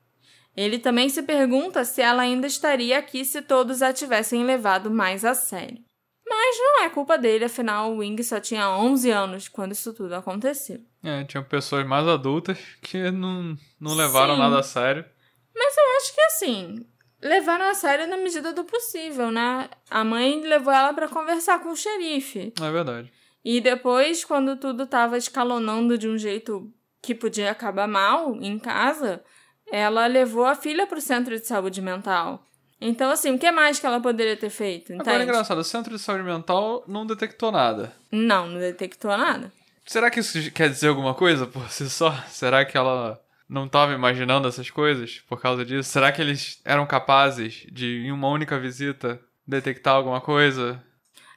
Ele 0.55 0.77
também 0.77 1.09
se 1.09 1.23
pergunta 1.23 1.83
se 1.83 2.01
ela 2.01 2.21
ainda 2.21 2.45
estaria 2.45 2.97
aqui 2.97 3.25
se 3.25 3.41
todos 3.41 3.81
a 3.81 3.91
tivessem 3.91 4.43
levado 4.43 4.91
mais 4.91 5.25
a 5.25 5.33
sério. 5.33 5.79
Mas 6.27 6.57
não 6.57 6.83
é 6.83 6.89
culpa 6.89 7.17
dele, 7.17 7.45
afinal 7.45 7.91
o 7.91 7.97
Wing 7.97 8.21
só 8.23 8.39
tinha 8.39 8.69
11 8.69 9.11
anos 9.11 9.47
quando 9.47 9.71
isso 9.71 9.93
tudo 9.93 10.13
aconteceu. 10.13 10.79
É, 11.03 11.23
tinham 11.25 11.43
pessoas 11.43 11.85
mais 11.85 12.07
adultas 12.07 12.57
que 12.81 13.11
não, 13.11 13.57
não 13.79 13.93
levaram 13.93 14.35
Sim. 14.35 14.39
nada 14.39 14.59
a 14.59 14.63
sério. 14.63 15.05
Mas 15.55 15.75
eu 15.75 15.83
acho 15.97 16.15
que 16.15 16.21
assim, 16.21 16.85
levaram 17.21 17.65
a 17.65 17.73
sério 17.73 18.07
na 18.07 18.17
medida 18.17 18.53
do 18.53 18.63
possível, 18.63 19.31
né? 19.31 19.69
A 19.89 20.03
mãe 20.03 20.41
levou 20.41 20.73
ela 20.73 20.93
pra 20.93 21.09
conversar 21.09 21.59
com 21.59 21.69
o 21.69 21.75
xerife. 21.75 22.53
É 22.61 22.71
verdade. 22.71 23.11
E 23.43 23.59
depois, 23.59 24.23
quando 24.23 24.55
tudo 24.55 24.87
tava 24.87 25.17
escalonando 25.17 25.97
de 25.97 26.07
um 26.07 26.17
jeito 26.17 26.71
que 27.01 27.13
podia 27.13 27.51
acabar 27.51 27.87
mal 27.87 28.37
em 28.41 28.57
casa, 28.57 29.21
ela 29.73 30.05
levou 30.05 30.45
a 30.45 30.53
filha 30.53 30.85
pro 30.85 31.01
centro 31.01 31.35
de 31.39 31.47
saúde 31.47 31.81
mental. 31.81 32.45
Então, 32.79 33.09
assim, 33.09 33.33
o 33.33 33.39
que 33.39 33.51
mais 33.51 33.79
que 33.79 33.85
ela 33.87 33.99
poderia 33.99 34.37
ter 34.37 34.51
feito? 34.51 34.93
Agora 34.93 35.09
é 35.09 35.15
Entende? 35.15 35.31
engraçado, 35.31 35.57
o 35.57 35.63
Centro 35.63 35.95
de 35.95 35.99
Saúde 35.99 36.23
Mental 36.23 36.83
não 36.87 37.07
detectou 37.07 37.51
nada. 37.51 37.91
Não, 38.11 38.45
não 38.45 38.59
detectou 38.59 39.17
nada. 39.17 39.51
Será 39.83 40.11
que 40.11 40.19
isso 40.19 40.51
quer 40.51 40.69
dizer 40.69 40.89
alguma 40.89 41.15
coisa 41.15 41.47
por 41.47 41.71
si 41.71 41.89
só? 41.89 42.11
Será 42.27 42.63
que 42.63 42.77
ela 42.77 43.19
não 43.49 43.65
estava 43.65 43.93
imaginando 43.93 44.47
essas 44.47 44.69
coisas 44.69 45.23
por 45.27 45.41
causa 45.41 45.65
disso? 45.65 45.89
Será 45.89 46.11
que 46.11 46.21
eles 46.21 46.61
eram 46.63 46.85
capazes 46.85 47.65
de, 47.71 48.03
em 48.05 48.11
uma 48.11 48.27
única 48.27 48.59
visita, 48.59 49.19
detectar 49.47 49.95
alguma 49.95 50.21
coisa? 50.21 50.83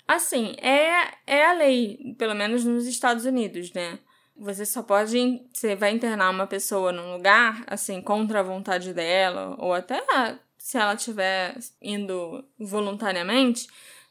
Assim, 0.06 0.54
é, 0.60 1.08
é 1.26 1.46
a 1.46 1.54
lei, 1.54 2.14
pelo 2.18 2.34
menos 2.34 2.64
nos 2.64 2.86
Estados 2.86 3.24
Unidos, 3.24 3.72
né? 3.72 3.98
Você 4.38 4.66
só 4.66 4.82
pode. 4.82 5.42
Você 5.52 5.74
vai 5.74 5.92
internar 5.92 6.30
uma 6.30 6.46
pessoa 6.46 6.92
num 6.92 7.12
lugar, 7.12 7.64
assim, 7.66 8.00
contra 8.02 8.40
a 8.40 8.42
vontade 8.42 8.92
dela, 8.92 9.56
ou 9.58 9.72
até 9.72 10.02
se 10.58 10.76
ela 10.76 10.94
estiver 10.94 11.56
indo 11.80 12.44
voluntariamente, 12.58 13.68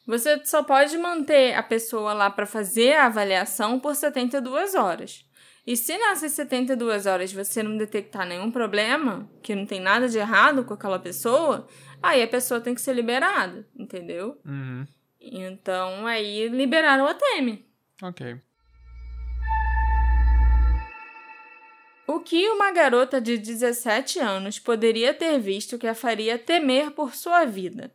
você 0.07 0.43
só 0.45 0.63
pode 0.63 0.97
manter 0.97 1.53
a 1.53 1.63
pessoa 1.63 2.13
lá 2.13 2.29
para 2.29 2.45
fazer 2.45 2.93
a 2.93 3.07
avaliação 3.07 3.79
por 3.79 3.95
72 3.95 4.75
horas. 4.75 5.25
E 5.67 5.75
se 5.75 5.97
nessas 5.97 6.31
72 6.33 7.07
horas 7.07 7.33
você 7.33 7.63
não 7.63 7.75
detectar 7.75 8.25
nenhum 8.25 8.51
problema, 8.51 9.27
que 9.41 9.55
não 9.55 9.65
tem 9.65 9.81
nada 9.81 10.07
de 10.07 10.17
errado 10.17 10.63
com 10.63 10.75
aquela 10.75 10.99
pessoa, 10.99 11.67
aí 12.01 12.21
a 12.21 12.27
pessoa 12.27 12.61
tem 12.61 12.75
que 12.75 12.81
ser 12.81 12.93
liberada, 12.93 13.67
entendeu? 13.75 14.39
Uhum. 14.45 14.85
Então 15.19 16.05
aí 16.05 16.47
liberaram 16.49 17.07
a 17.07 17.15
Temi. 17.15 17.65
Ok. 18.01 18.39
O 22.07 22.19
que 22.19 22.47
uma 22.49 22.71
garota 22.71 23.19
de 23.19 23.35
17 23.35 24.19
anos 24.19 24.59
poderia 24.59 25.11
ter 25.11 25.39
visto 25.39 25.77
que 25.77 25.87
a 25.87 25.95
faria 25.95 26.37
temer 26.37 26.91
por 26.91 27.15
sua 27.15 27.45
vida? 27.45 27.91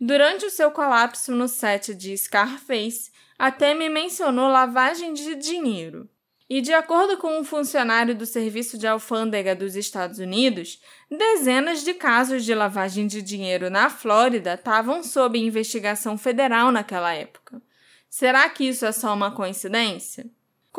Durante 0.00 0.46
o 0.46 0.50
seu 0.50 0.70
colapso 0.70 1.32
no 1.32 1.48
set 1.48 1.92
de 1.92 2.16
Scarface, 2.16 3.10
a 3.36 3.50
Temi 3.50 3.88
mencionou 3.88 4.48
lavagem 4.48 5.12
de 5.12 5.34
dinheiro. 5.34 6.08
E, 6.48 6.60
de 6.60 6.72
acordo 6.72 7.16
com 7.16 7.38
um 7.38 7.44
funcionário 7.44 8.14
do 8.14 8.24
Serviço 8.24 8.78
de 8.78 8.86
Alfândega 8.86 9.54
dos 9.54 9.76
Estados 9.76 10.18
Unidos, 10.18 10.80
dezenas 11.10 11.82
de 11.82 11.92
casos 11.92 12.44
de 12.44 12.54
lavagem 12.54 13.06
de 13.06 13.20
dinheiro 13.20 13.68
na 13.68 13.90
Flórida 13.90 14.54
estavam 14.54 15.02
sob 15.02 15.38
investigação 15.38 16.16
federal 16.16 16.70
naquela 16.70 17.12
época. 17.14 17.60
Será 18.08 18.48
que 18.48 18.64
isso 18.64 18.86
é 18.86 18.92
só 18.92 19.12
uma 19.12 19.32
coincidência? 19.32 20.26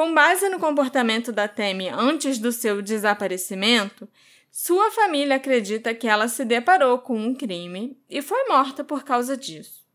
Com 0.01 0.15
base 0.15 0.49
no 0.49 0.57
comportamento 0.57 1.31
da 1.31 1.47
Temi 1.47 1.87
antes 1.87 2.39
do 2.39 2.51
seu 2.51 2.81
desaparecimento, 2.81 4.09
sua 4.49 4.89
família 4.89 5.35
acredita 5.35 5.93
que 5.93 6.07
ela 6.07 6.27
se 6.27 6.43
deparou 6.43 6.97
com 6.97 7.15
um 7.15 7.35
crime 7.35 7.95
e 8.09 8.19
foi 8.19 8.47
morta 8.47 8.83
por 8.83 9.03
causa 9.03 9.37
disso. 9.37 9.85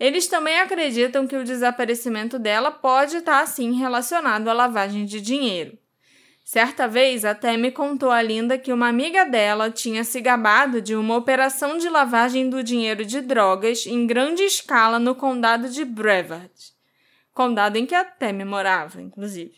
Eles 0.00 0.26
também 0.26 0.58
acreditam 0.58 1.28
que 1.28 1.36
o 1.36 1.44
desaparecimento 1.44 2.40
dela 2.40 2.72
pode 2.72 3.18
estar 3.18 3.40
assim 3.40 3.74
relacionado 3.74 4.48
à 4.48 4.52
lavagem 4.52 5.04
de 5.04 5.20
dinheiro. 5.20 5.78
Certa 6.44 6.88
vez, 6.88 7.24
a 7.24 7.32
Temi 7.32 7.70
contou 7.70 8.10
a 8.10 8.20
Linda 8.20 8.58
que 8.58 8.72
uma 8.72 8.88
amiga 8.88 9.24
dela 9.24 9.70
tinha 9.70 10.02
se 10.02 10.20
gabado 10.20 10.82
de 10.82 10.96
uma 10.96 11.16
operação 11.16 11.78
de 11.78 11.88
lavagem 11.88 12.50
do 12.50 12.64
dinheiro 12.64 13.04
de 13.04 13.20
drogas 13.20 13.86
em 13.86 14.08
grande 14.08 14.42
escala 14.42 14.98
no 14.98 15.14
condado 15.14 15.68
de 15.68 15.84
Brevard, 15.84 16.75
condado 17.36 17.76
em 17.76 17.84
que 17.84 17.94
a 17.94 18.02
Temi 18.02 18.44
morava, 18.46 19.00
inclusive. 19.00 19.52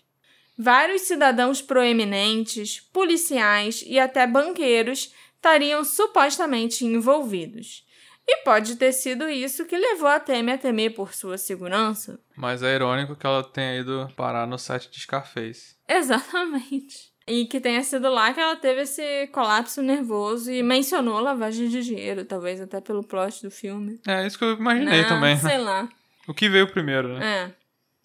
Vários 0.59 1.03
cidadãos 1.03 1.63
proeminentes, 1.63 2.81
policiais 2.93 3.85
e 3.87 3.99
até 4.01 4.27
banqueiros 4.27 5.15
estariam 5.37 5.85
supostamente 5.85 6.85
envolvidos. 6.85 7.87
E 8.27 8.39
pode 8.43 8.75
ter 8.77 8.93
sido 8.93 9.31
isso 9.31 9.65
que 9.65 9.79
levou 9.79 10.09
a 10.09 10.19
Temi 10.21 10.51
a 10.53 10.59
temer 10.59 10.93
por 10.93 11.15
sua 11.15 11.39
segurança. 11.39 12.19
Mas 12.37 12.63
é 12.63 12.75
irônico 12.75 13.15
que 13.15 13.25
ela 13.25 13.43
tenha 13.45 13.79
ido 13.81 14.13
parar 14.17 14.47
no 14.47 14.59
set 14.59 14.91
de 14.91 15.01
Scarface. 15.01 15.77
Exatamente. 15.89 17.13
E 17.27 17.45
que 17.47 17.61
tenha 17.61 17.83
sido 17.85 18.11
lá 18.11 18.33
que 18.35 18.41
ela 18.41 18.57
teve 18.57 18.83
esse 18.83 19.29
colapso 19.29 19.81
nervoso 19.83 20.51
e 20.51 20.63
mencionou 20.63 21.21
lavagem 21.21 21.69
de 21.69 21.83
dinheiro, 21.85 22.25
talvez 22.25 22.61
até 22.61 22.81
pelo 22.81 23.05
plot 23.05 23.43
do 23.43 23.51
filme. 23.51 24.01
É 24.07 24.27
isso 24.27 24.37
que 24.39 24.45
eu 24.45 24.55
imaginei 24.55 25.03
Né? 25.03 25.09
também. 25.09 25.35
né? 25.37 25.41
Sei 25.41 25.59
lá. 25.59 25.89
O 26.27 26.35
que 26.35 26.49
veio 26.49 26.71
primeiro, 26.71 27.09
né? 27.19 27.27
É. 27.55 27.58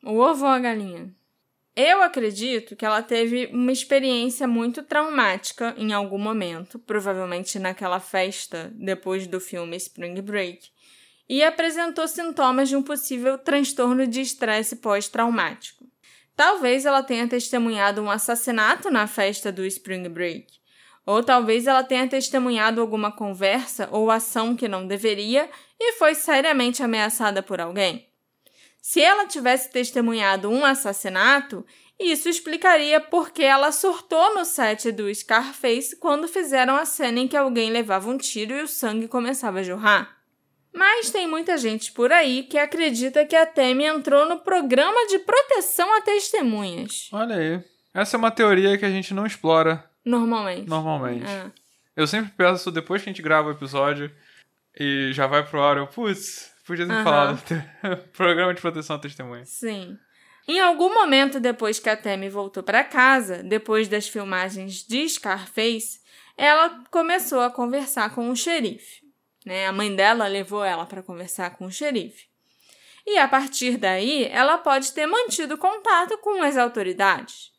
O 0.06 0.20
ovo 0.20 0.44
ou 0.44 0.52
a 0.52 0.60
galinha? 0.60 1.16
Eu 1.74 2.02
acredito 2.04 2.76
que 2.76 2.86
ela 2.86 3.02
teve 3.02 3.46
uma 3.54 3.72
experiência 3.72 4.46
muito 4.46 4.84
traumática 4.84 5.74
em 5.78 5.94
algum 5.94 6.18
momento, 6.18 6.78
provavelmente 6.78 7.58
naquela 7.58 8.02
festa 8.02 8.70
depois 8.76 9.26
do 9.28 9.40
filme 9.40 9.78
Spring 9.78 10.22
Break, 10.22 10.70
e 11.30 11.42
apresentou 11.42 12.06
sintomas 12.06 12.68
de 12.68 12.76
um 12.76 12.84
possível 12.84 13.38
transtorno 13.38 14.06
de 14.06 14.20
estresse 14.20 14.76
pós-traumático. 14.76 15.88
Talvez 16.36 16.86
ela 16.86 17.02
tenha 17.02 17.26
testemunhado 17.26 18.02
um 18.02 18.10
assassinato 18.10 18.92
na 18.92 19.08
festa 19.08 19.54
do 19.54 19.66
Spring 19.66 20.10
Break, 20.10 20.48
ou 21.06 21.24
talvez 21.24 21.66
ela 21.66 21.82
tenha 21.82 22.10
testemunhado 22.10 22.82
alguma 22.82 23.10
conversa 23.10 23.88
ou 23.90 24.12
ação 24.12 24.54
que 24.54 24.68
não 24.68 24.86
deveria 24.86 25.50
e 25.80 25.94
foi 25.94 26.14
seriamente 26.14 26.84
ameaçada 26.84 27.42
por 27.42 27.62
alguém. 27.62 28.13
Se 28.86 29.02
ela 29.02 29.26
tivesse 29.26 29.72
testemunhado 29.72 30.50
um 30.50 30.66
assassinato, 30.66 31.66
isso 31.98 32.28
explicaria 32.28 33.00
por 33.00 33.32
que 33.32 33.42
ela 33.42 33.72
surtou 33.72 34.36
no 34.36 34.44
set 34.44 34.92
do 34.92 35.14
Scarface 35.16 35.96
quando 35.96 36.28
fizeram 36.28 36.76
a 36.76 36.84
cena 36.84 37.22
em 37.22 37.28
que 37.30 37.38
alguém 37.38 37.72
levava 37.72 38.10
um 38.10 38.18
tiro 38.18 38.54
e 38.54 38.62
o 38.62 38.68
sangue 38.68 39.08
começava 39.08 39.60
a 39.60 39.64
jorrar. 39.64 40.18
Mas 40.74 41.12
tem 41.12 41.26
muita 41.26 41.58
gente 41.58 41.94
por 41.94 42.12
aí 42.12 42.44
que 42.44 42.58
acredita 42.58 43.26
que 43.26 43.38
a 43.38 43.46
Temi 43.46 43.86
entrou 43.86 44.28
no 44.28 44.40
programa 44.40 45.08
de 45.08 45.20
proteção 45.20 45.96
a 45.96 46.02
testemunhas. 46.02 47.08
Olha 47.14 47.38
aí. 47.38 47.64
Essa 47.94 48.18
é 48.18 48.20
uma 48.20 48.32
teoria 48.32 48.78
que 48.78 48.84
a 48.84 48.92
gente 48.92 49.14
não 49.14 49.26
explora 49.26 49.90
Normalmente. 50.04 50.68
normalmente. 50.68 51.26
É. 51.26 51.50
Eu 51.96 52.06
sempre 52.06 52.34
penso, 52.36 52.70
depois 52.70 53.02
que 53.02 53.10
a 53.10 53.14
gente 53.14 53.22
grava 53.22 53.48
o 53.48 53.52
episódio 53.54 54.12
e 54.78 55.12
já 55.14 55.26
vai 55.26 55.42
pro 55.48 55.62
ar, 55.64 55.78
eu, 55.78 55.88
putz, 55.88 56.53
podia 56.66 56.86
ter 56.86 56.94
Aham. 56.94 57.04
falado. 57.04 57.44
Programa 58.14 58.54
de 58.54 58.62
proteção 58.62 58.96
à 58.96 59.00
testemunha. 59.00 59.46
Sim. 59.46 59.98
Em 60.48 60.60
algum 60.60 60.94
momento 60.94 61.40
depois 61.40 61.80
que 61.80 61.90
a 61.90 61.96
Temi 61.96 62.30
voltou 62.30 62.64
para 62.64 62.84
casa, 62.84 63.42
depois 63.42 63.88
das 63.88 64.08
filmagens 64.08 64.86
de 64.86 65.08
Scarface, 65.08 66.02
ela 66.38 66.84
começou 66.92 67.42
a 67.42 67.50
conversar 67.50 68.14
com 68.14 68.30
o 68.30 68.36
xerife. 68.36 69.02
Né? 69.46 69.68
A 69.68 69.72
mãe 69.72 69.96
dela 69.96 70.28
levou 70.28 70.64
ela 70.64 70.86
para 70.86 71.04
conversar 71.04 71.52
com 71.52 71.66
o 71.66 71.72
xerife. 71.72 72.26
E 73.06 73.18
a 73.18 73.28
partir 73.28 73.78
daí, 73.78 74.26
ela 74.26 74.58
pode 74.58 74.92
ter 74.94 75.06
mantido 75.06 75.58
contato 75.58 76.18
com 76.20 76.42
as 76.42 76.58
autoridades. 76.58 77.52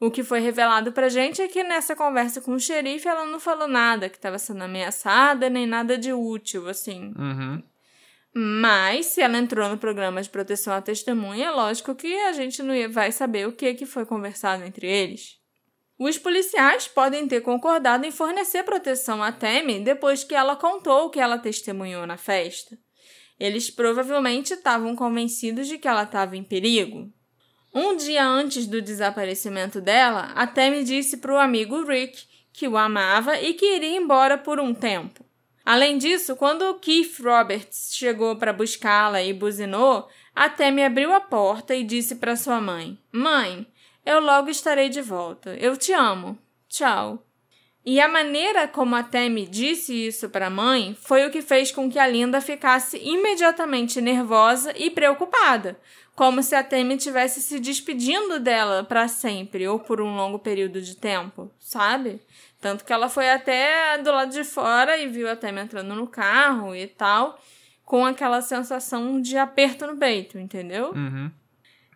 O 0.00 0.10
que 0.10 0.24
foi 0.24 0.40
revelado 0.40 0.92
pra 0.92 1.08
gente 1.08 1.42
é 1.42 1.46
que 1.48 1.62
nessa 1.62 1.94
conversa 1.94 2.40
com 2.40 2.52
o 2.54 2.60
xerife 2.60 3.06
ela 3.06 3.26
não 3.26 3.38
falou 3.38 3.68
nada 3.68 4.08
que 4.08 4.16
estava 4.16 4.38
sendo 4.38 4.64
ameaçada, 4.64 5.50
nem 5.50 5.66
nada 5.66 5.98
de 5.98 6.12
útil, 6.12 6.68
assim. 6.68 7.12
Uhum. 7.16 7.62
Mas, 8.32 9.06
se 9.06 9.20
ela 9.20 9.38
entrou 9.38 9.68
no 9.68 9.76
programa 9.76 10.22
de 10.22 10.30
proteção 10.30 10.72
à 10.72 10.80
testemunha, 10.80 11.46
é 11.46 11.50
lógico 11.50 11.94
que 11.94 12.14
a 12.20 12.32
gente 12.32 12.62
não 12.62 12.74
vai 12.90 13.10
saber 13.10 13.48
o 13.48 13.52
que, 13.52 13.74
que 13.74 13.86
foi 13.86 14.06
conversado 14.06 14.64
entre 14.64 14.86
eles. 14.86 15.40
Os 15.98 16.16
policiais 16.16 16.88
podem 16.88 17.28
ter 17.28 17.42
concordado 17.42 18.06
em 18.06 18.10
fornecer 18.10 18.62
proteção 18.62 19.22
a 19.22 19.30
Temi 19.30 19.80
depois 19.80 20.24
que 20.24 20.34
ela 20.34 20.56
contou 20.56 21.06
o 21.06 21.10
que 21.10 21.20
ela 21.20 21.38
testemunhou 21.38 22.06
na 22.06 22.16
festa. 22.16 22.78
Eles 23.38 23.70
provavelmente 23.70 24.54
estavam 24.54 24.96
convencidos 24.96 25.66
de 25.66 25.76
que 25.76 25.88
ela 25.88 26.04
estava 26.04 26.36
em 26.36 26.44
perigo. 26.44 27.12
Um 27.74 27.96
dia 27.96 28.26
antes 28.26 28.66
do 28.66 28.80
desaparecimento 28.80 29.80
dela, 29.80 30.32
a 30.34 30.46
Temi 30.46 30.84
disse 30.84 31.18
para 31.18 31.34
o 31.34 31.38
amigo 31.38 31.84
Rick 31.84 32.24
que 32.52 32.66
o 32.66 32.76
amava 32.76 33.38
e 33.40 33.54
que 33.54 33.76
iria 33.76 33.96
embora 33.96 34.38
por 34.38 34.58
um 34.58 34.72
tempo. 34.72 35.24
Além 35.70 35.98
disso, 35.98 36.34
quando 36.34 36.62
o 36.62 36.74
Keith 36.80 37.20
Roberts 37.20 37.90
chegou 37.92 38.34
para 38.34 38.52
buscá-la 38.52 39.22
e 39.22 39.32
buzinou, 39.32 40.08
a 40.34 40.48
Temi 40.48 40.82
abriu 40.82 41.14
a 41.14 41.20
porta 41.20 41.76
e 41.76 41.84
disse 41.84 42.16
para 42.16 42.34
sua 42.34 42.60
mãe: 42.60 42.98
Mãe, 43.12 43.64
eu 44.04 44.18
logo 44.18 44.50
estarei 44.50 44.88
de 44.88 45.00
volta. 45.00 45.54
Eu 45.54 45.76
te 45.76 45.92
amo. 45.92 46.36
Tchau. 46.68 47.24
E 47.86 48.00
a 48.00 48.08
maneira 48.08 48.66
como 48.66 48.96
a 48.96 49.04
Tammy 49.04 49.46
disse 49.46 49.94
isso 49.94 50.28
para 50.28 50.48
a 50.48 50.50
mãe 50.50 50.96
foi 51.00 51.24
o 51.24 51.30
que 51.30 51.40
fez 51.40 51.70
com 51.70 51.88
que 51.88 52.00
a 52.00 52.06
Linda 52.08 52.40
ficasse 52.40 52.98
imediatamente 52.98 54.00
nervosa 54.00 54.74
e 54.76 54.90
preocupada, 54.90 55.78
como 56.16 56.42
se 56.42 56.56
a 56.56 56.64
Tammy 56.64 56.96
estivesse 56.96 57.40
se 57.40 57.60
despedindo 57.60 58.40
dela 58.40 58.82
para 58.82 59.06
sempre 59.06 59.68
ou 59.68 59.78
por 59.78 60.00
um 60.00 60.16
longo 60.16 60.40
período 60.40 60.82
de 60.82 60.96
tempo, 60.96 61.48
sabe? 61.60 62.20
Tanto 62.60 62.84
que 62.84 62.92
ela 62.92 63.08
foi 63.08 63.30
até 63.30 63.98
do 63.98 64.12
lado 64.12 64.30
de 64.30 64.44
fora 64.44 64.98
e 64.98 65.08
viu 65.08 65.30
a 65.30 65.36
Tammy 65.36 65.60
entrando 65.60 65.94
no 65.94 66.06
carro 66.06 66.74
e 66.74 66.86
tal, 66.86 67.40
com 67.84 68.04
aquela 68.04 68.42
sensação 68.42 69.20
de 69.20 69.36
aperto 69.38 69.86
no 69.86 69.96
peito, 69.96 70.38
entendeu? 70.38 70.92
Uhum. 70.92 71.30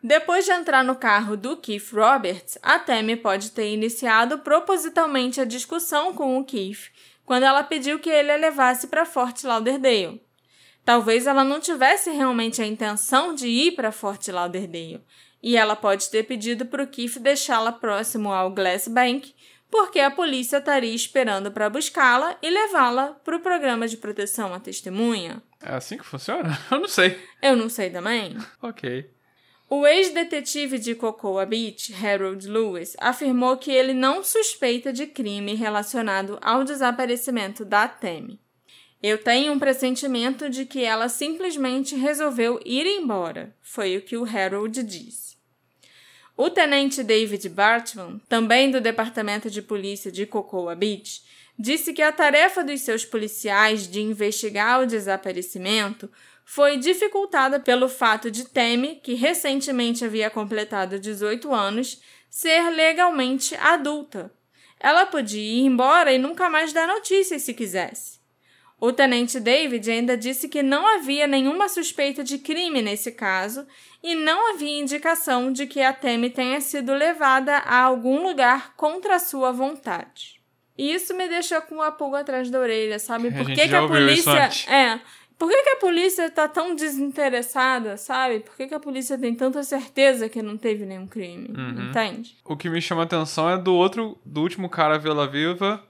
Depois 0.03 0.44
de 0.44 0.53
entrar 0.53 0.85
no 0.85 0.96
carro 0.96 1.37
do 1.37 1.57
Keith 1.57 1.90
Roberts, 1.92 2.59
a 2.62 2.79
Tammy 2.79 3.16
pode 3.16 3.53
ter 3.53 3.72
iniciado 3.72 4.38
propositalmente 4.38 5.40
a 5.40 5.46
discussão 5.46 6.12
com 6.12 6.38
o 6.38 6.44
Keith 6.44 6.90
quando 7.24 7.44
ela 7.44 7.62
pediu 7.62 7.98
que 7.98 8.11
ele 8.11 8.31
a 8.31 8.37
levasse 8.37 8.87
para 8.87 9.07
Fort 9.07 9.42
Lauderdale. 9.44 10.20
Talvez 10.85 11.27
ela 11.27 11.42
não 11.42 11.59
tivesse 11.59 12.11
realmente 12.11 12.61
a 12.61 12.66
intenção 12.66 13.35
de 13.35 13.48
ir 13.48 13.72
para 13.72 13.90
Fort 13.90 14.29
Lauderdale, 14.29 15.03
e 15.42 15.57
ela 15.57 15.74
pode 15.74 16.11
ter 16.11 16.24
pedido 16.24 16.66
para 16.66 16.83
o 16.83 16.87
Keith 16.87 17.18
deixá-la 17.18 17.72
próximo 17.72 18.31
ao 18.31 18.50
Glass 18.50 18.88
Bank, 18.88 19.35
porque 19.75 19.99
a 19.99 20.09
polícia 20.09 20.59
estaria 20.59 20.95
esperando 20.95 21.51
para 21.51 21.69
buscá-la 21.69 22.39
e 22.41 22.49
levá-la 22.49 23.09
para 23.25 23.37
o 23.37 23.41
programa 23.41 23.89
de 23.89 23.97
proteção 23.97 24.55
à 24.55 24.61
testemunha. 24.61 25.43
É 25.61 25.75
assim 25.75 25.99
que 25.99 26.05
funciona? 26.05 26.57
Eu 26.71 26.79
não 26.79 26.87
sei. 26.87 27.19
Eu 27.43 27.57
não 27.57 27.69
sei 27.69 27.91
também. 27.91 28.37
Ok. 28.63 29.11
O 29.69 29.85
ex-detetive 29.85 30.79
de 30.79 30.95
Cocoa 30.95 31.45
Beach, 31.45 31.93
Harold 31.93 32.49
Lewis, 32.49 32.97
afirmou 33.01 33.57
que 33.57 33.73
ele 33.73 33.93
não 33.93 34.23
suspeita 34.23 34.93
de 34.93 35.09
crime 35.09 35.57
relacionado 35.57 36.39
ao 36.41 36.63
desaparecimento 36.63 37.65
da 37.65 37.89
Tammy. 37.89 38.41
Eu 39.03 39.19
tenho 39.19 39.53
um 39.53 39.59
pressentimento 39.59 40.49
de 40.49 40.67
que 40.67 40.85
ela 40.85 41.09
simplesmente 41.09 41.97
resolveu 41.97 42.61
ir 42.65 42.87
embora, 42.87 43.53
foi 43.61 43.97
o 43.97 44.03
que 44.03 44.17
o 44.17 44.25
Harold 44.25 44.85
disse. 44.85 45.34
O 46.37 46.51
tenente 46.51 47.05
David 47.05 47.49
Bartman, 47.49 48.20
também 48.29 48.68
do 48.70 48.81
Departamento 48.81 49.49
de 49.49 49.62
Polícia 49.62 50.11
de 50.11 50.27
Cocoa 50.27 50.75
Beach, 50.75 51.23
disse 51.57 51.92
que 51.92 52.03
a 52.03 52.11
tarefa 52.11 52.64
dos 52.64 52.81
seus 52.81 53.05
policiais 53.05 53.88
de 53.88 54.01
investigar 54.01 54.83
o 54.83 54.87
desaparecimento 54.87 56.11
foi 56.44 56.77
dificultada 56.77 57.61
pelo 57.61 57.88
fato 57.88 58.31
de 58.31 58.44
Temi, 58.47 58.97
que 58.97 59.14
recentemente 59.14 60.05
havia 60.05 60.29
completado 60.29 60.99
18 60.99 61.55
anos, 61.55 62.03
ser 62.29 62.68
legalmente 62.70 63.55
adulta. 63.55 64.33
Ela 64.81 65.07
podia 65.07 65.40
ir 65.40 65.64
embora 65.64 66.12
e 66.12 66.18
nunca 66.18 66.51
mais 66.51 66.73
dar 66.73 66.88
notícias 66.88 67.42
se 67.42 67.55
quisesse. 67.55 68.24
O 68.81 68.93
tenente 68.93 69.41
David 69.41 69.91
ainda 69.91 70.17
disse 70.17 70.49
que 70.49 70.63
não 70.63 70.87
havia 70.87 71.27
nenhuma 71.27 71.69
suspeita 71.69 72.23
de 72.23 72.39
crime 72.39 72.83
nesse 72.83 73.13
caso 73.13 73.67
e 74.03 74.15
não 74.15 74.53
havia 74.53 74.81
indicação 74.81 75.53
de 75.53 75.67
que 75.67 75.81
a 75.81 75.93
Temi 75.93 76.29
tenha 76.29 76.61
sido 76.61 76.93
levada 76.93 77.59
a 77.59 77.79
algum 77.79 78.23
lugar 78.23 78.75
contra 78.77 79.17
a 79.17 79.19
sua 79.19 79.53
vontade. 79.53 80.41
E 80.77 80.93
isso 80.93 81.17
me 81.17 81.29
deixou 81.29 81.63
com 81.63 81.77
uma 81.77 81.93
pulga 81.93 82.21
atrás 82.21 82.51
da 82.51 82.59
orelha, 82.59 82.99
sabe? 82.99 83.31
Por 83.33 83.47
que, 83.47 83.69
que 83.69 83.75
a 83.75 83.87
polícia. 83.87 84.51
É. 84.69 85.01
Por 85.39 85.49
que, 85.49 85.63
que 85.63 85.71
a 85.71 85.77
polícia 85.77 86.31
tá 86.31 86.47
tão 86.47 86.75
desinteressada, 86.75 87.97
sabe? 87.97 88.41
Por 88.41 88.57
que, 88.57 88.69
que 88.69 88.75
a 88.75 88.81
polícia 88.81 89.19
tem 89.19 89.35
tanta 89.35 89.63
certeza 89.63 90.29
que 90.29 90.41
não 90.43 90.57
teve 90.57 90.85
nenhum 90.85 91.07
crime? 91.07 91.49
Uhum. 91.57 91.91
Entende? 91.91 92.37
O 92.45 92.57
que 92.57 92.71
me 92.71 92.81
chama 92.81 93.03
a 93.03 93.05
atenção 93.05 93.51
é 93.51 93.59
do 93.59 93.75
outro, 93.75 94.17
do 94.25 94.43
último 94.43 94.69
cara 94.69 94.97
Vila 94.97 95.27
Viva, 95.27 95.83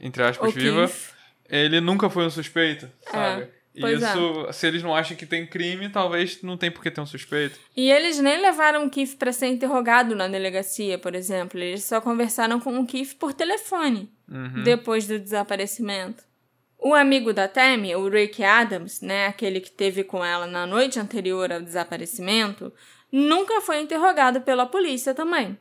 entre 0.00 0.22
aspas, 0.22 0.48
O 0.48 0.52
viva. 0.52 0.86
Keith. 0.86 1.19
Ele 1.50 1.80
nunca 1.80 2.08
foi 2.08 2.24
um 2.24 2.30
suspeito, 2.30 2.88
sabe? 3.10 3.48
E 3.74 3.80
pois 3.80 4.02
é. 4.02 4.06
isso, 4.08 4.52
se 4.52 4.66
eles 4.66 4.82
não 4.82 4.94
acham 4.94 5.16
que 5.16 5.24
tem 5.24 5.46
crime, 5.46 5.88
talvez 5.88 6.42
não 6.42 6.56
tem 6.56 6.70
por 6.70 6.82
que 6.82 6.90
ter 6.90 7.00
um 7.00 7.06
suspeito. 7.06 7.58
E 7.76 7.90
eles 7.90 8.18
nem 8.18 8.40
levaram 8.40 8.84
o 8.84 8.90
Keith 8.90 9.16
para 9.16 9.32
ser 9.32 9.46
interrogado 9.46 10.14
na 10.16 10.26
delegacia, 10.26 10.98
por 10.98 11.14
exemplo. 11.14 11.58
Eles 11.60 11.84
só 11.84 12.00
conversaram 12.00 12.58
com 12.58 12.78
o 12.78 12.86
Keith 12.86 13.14
por 13.18 13.32
telefone 13.32 14.10
Uhum. 14.28 14.62
depois 14.62 15.06
do 15.06 15.18
desaparecimento. 15.18 16.22
O 16.78 16.94
amigo 16.94 17.32
da 17.32 17.46
Tammy, 17.46 17.94
o 17.94 18.08
Rick 18.08 18.42
Adams, 18.42 19.00
né, 19.00 19.26
aquele 19.26 19.60
que 19.60 19.70
teve 19.70 20.02
com 20.02 20.24
ela 20.24 20.46
na 20.46 20.66
noite 20.66 20.98
anterior 20.98 21.52
ao 21.52 21.60
desaparecimento, 21.60 22.72
nunca 23.12 23.60
foi 23.60 23.80
interrogado 23.80 24.40
pela 24.40 24.66
polícia 24.66 25.12
também. 25.12 25.58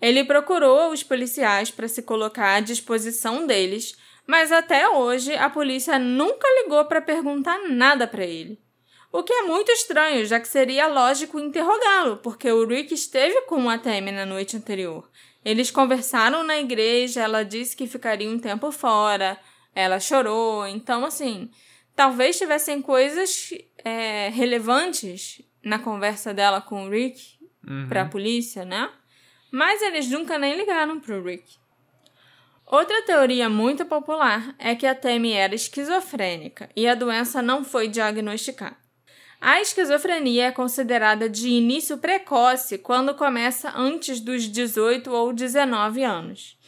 Ele 0.00 0.24
procurou 0.24 0.92
os 0.92 1.02
policiais 1.02 1.70
para 1.70 1.88
se 1.88 2.02
colocar 2.02 2.54
à 2.54 2.60
disposição 2.60 3.46
deles, 3.46 3.96
mas 4.26 4.50
até 4.52 4.88
hoje 4.88 5.34
a 5.34 5.48
polícia 5.48 5.98
nunca 5.98 6.46
ligou 6.62 6.84
para 6.84 7.00
perguntar 7.00 7.58
nada 7.68 8.06
para 8.06 8.24
ele. 8.24 8.60
O 9.12 9.22
que 9.22 9.32
é 9.32 9.42
muito 9.42 9.70
estranho, 9.70 10.26
já 10.26 10.38
que 10.40 10.48
seria 10.48 10.86
lógico 10.88 11.38
interrogá-lo, 11.40 12.18
porque 12.18 12.50
o 12.50 12.66
Rick 12.66 12.92
esteve 12.92 13.42
com 13.42 13.70
a 13.70 13.78
Tammy 13.78 14.12
na 14.12 14.26
noite 14.26 14.56
anterior. 14.56 15.08
Eles 15.44 15.70
conversaram 15.70 16.42
na 16.42 16.58
igreja, 16.58 17.22
ela 17.22 17.44
disse 17.44 17.76
que 17.76 17.86
ficaria 17.86 18.28
um 18.28 18.38
tempo 18.38 18.70
fora, 18.72 19.38
ela 19.74 20.00
chorou, 20.00 20.66
então 20.66 21.04
assim, 21.04 21.50
talvez 21.94 22.36
tivessem 22.36 22.82
coisas 22.82 23.50
é, 23.84 24.28
relevantes 24.30 25.40
na 25.62 25.78
conversa 25.78 26.34
dela 26.34 26.60
com 26.60 26.86
o 26.86 26.90
Rick 26.90 27.36
Uhum. 27.68 27.88
para 27.88 28.02
a 28.02 28.08
polícia, 28.08 28.64
né? 28.64 28.88
Mas 29.50 29.82
eles 29.82 30.08
nunca 30.08 30.38
nem 30.38 30.56
ligaram 30.56 31.00
pro 31.00 31.22
Rick. 31.22 31.56
Outra 32.66 33.00
teoria 33.02 33.48
muito 33.48 33.86
popular 33.86 34.52
é 34.58 34.74
que 34.74 34.86
a 34.86 34.94
Tammy 34.94 35.32
era 35.32 35.54
esquizofrênica 35.54 36.68
e 36.74 36.88
a 36.88 36.96
doença 36.96 37.40
não 37.40 37.64
foi 37.64 37.86
diagnosticada. 37.86 38.76
A 39.40 39.60
esquizofrenia 39.60 40.46
é 40.46 40.50
considerada 40.50 41.28
de 41.28 41.48
início 41.48 41.98
precoce 41.98 42.78
quando 42.78 43.14
começa 43.14 43.72
antes 43.76 44.18
dos 44.18 44.48
18 44.48 45.12
ou 45.12 45.32
19 45.32 46.02
anos. 46.02 46.58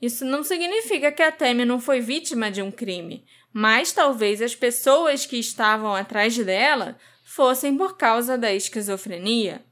Isso 0.00 0.24
não 0.24 0.44
significa 0.44 1.10
que 1.10 1.22
a 1.22 1.32
Tammy 1.32 1.64
não 1.64 1.80
foi 1.80 2.00
vítima 2.00 2.52
de 2.52 2.62
um 2.62 2.70
crime, 2.70 3.24
mas 3.52 3.90
talvez 3.90 4.40
as 4.40 4.54
pessoas 4.54 5.26
que 5.26 5.38
estavam 5.38 5.92
atrás 5.92 6.36
dela 6.38 6.96
fossem 7.24 7.76
por 7.76 7.96
causa 7.96 8.38
da 8.38 8.54
esquizofrenia. 8.54 9.64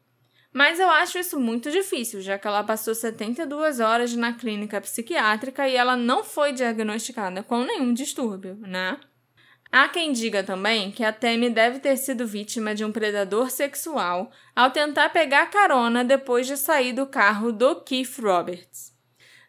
Mas 0.56 0.80
eu 0.80 0.88
acho 0.88 1.18
isso 1.18 1.38
muito 1.38 1.70
difícil, 1.70 2.22
já 2.22 2.38
que 2.38 2.46
ela 2.48 2.64
passou 2.64 2.94
72 2.94 3.78
horas 3.78 4.16
na 4.16 4.32
clínica 4.32 4.80
psiquiátrica 4.80 5.68
e 5.68 5.76
ela 5.76 5.98
não 5.98 6.24
foi 6.24 6.50
diagnosticada 6.50 7.42
com 7.42 7.62
nenhum 7.62 7.92
distúrbio, 7.92 8.56
né? 8.62 8.98
Há 9.70 9.86
quem 9.86 10.12
diga 10.12 10.42
também 10.42 10.90
que 10.90 11.04
a 11.04 11.12
Tammy 11.12 11.50
deve 11.50 11.78
ter 11.80 11.98
sido 11.98 12.26
vítima 12.26 12.74
de 12.74 12.86
um 12.86 12.90
predador 12.90 13.50
sexual 13.50 14.30
ao 14.54 14.70
tentar 14.70 15.10
pegar 15.10 15.50
carona 15.50 16.02
depois 16.02 16.46
de 16.46 16.56
sair 16.56 16.94
do 16.94 17.06
carro 17.06 17.52
do 17.52 17.82
Keith 17.82 18.18
Roberts. 18.18 18.96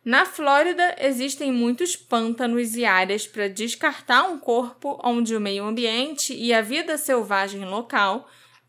Na 0.04 0.26
Flórida, 0.26 0.94
existem 1.00 1.54
muitos 1.54 1.96
pântanos 1.96 2.76
e 2.76 2.84
áreas 2.84 3.26
para 3.26 3.48
descartar 3.48 4.24
um 4.24 4.38
corpo 4.38 5.00
onde 5.02 5.34
o 5.34 5.40
meio 5.40 5.64
ambiente 5.64 6.34
e 6.34 6.54
a 6.54 6.62
vida 6.62 6.98
selvagem 6.98 7.64
local 7.64 8.28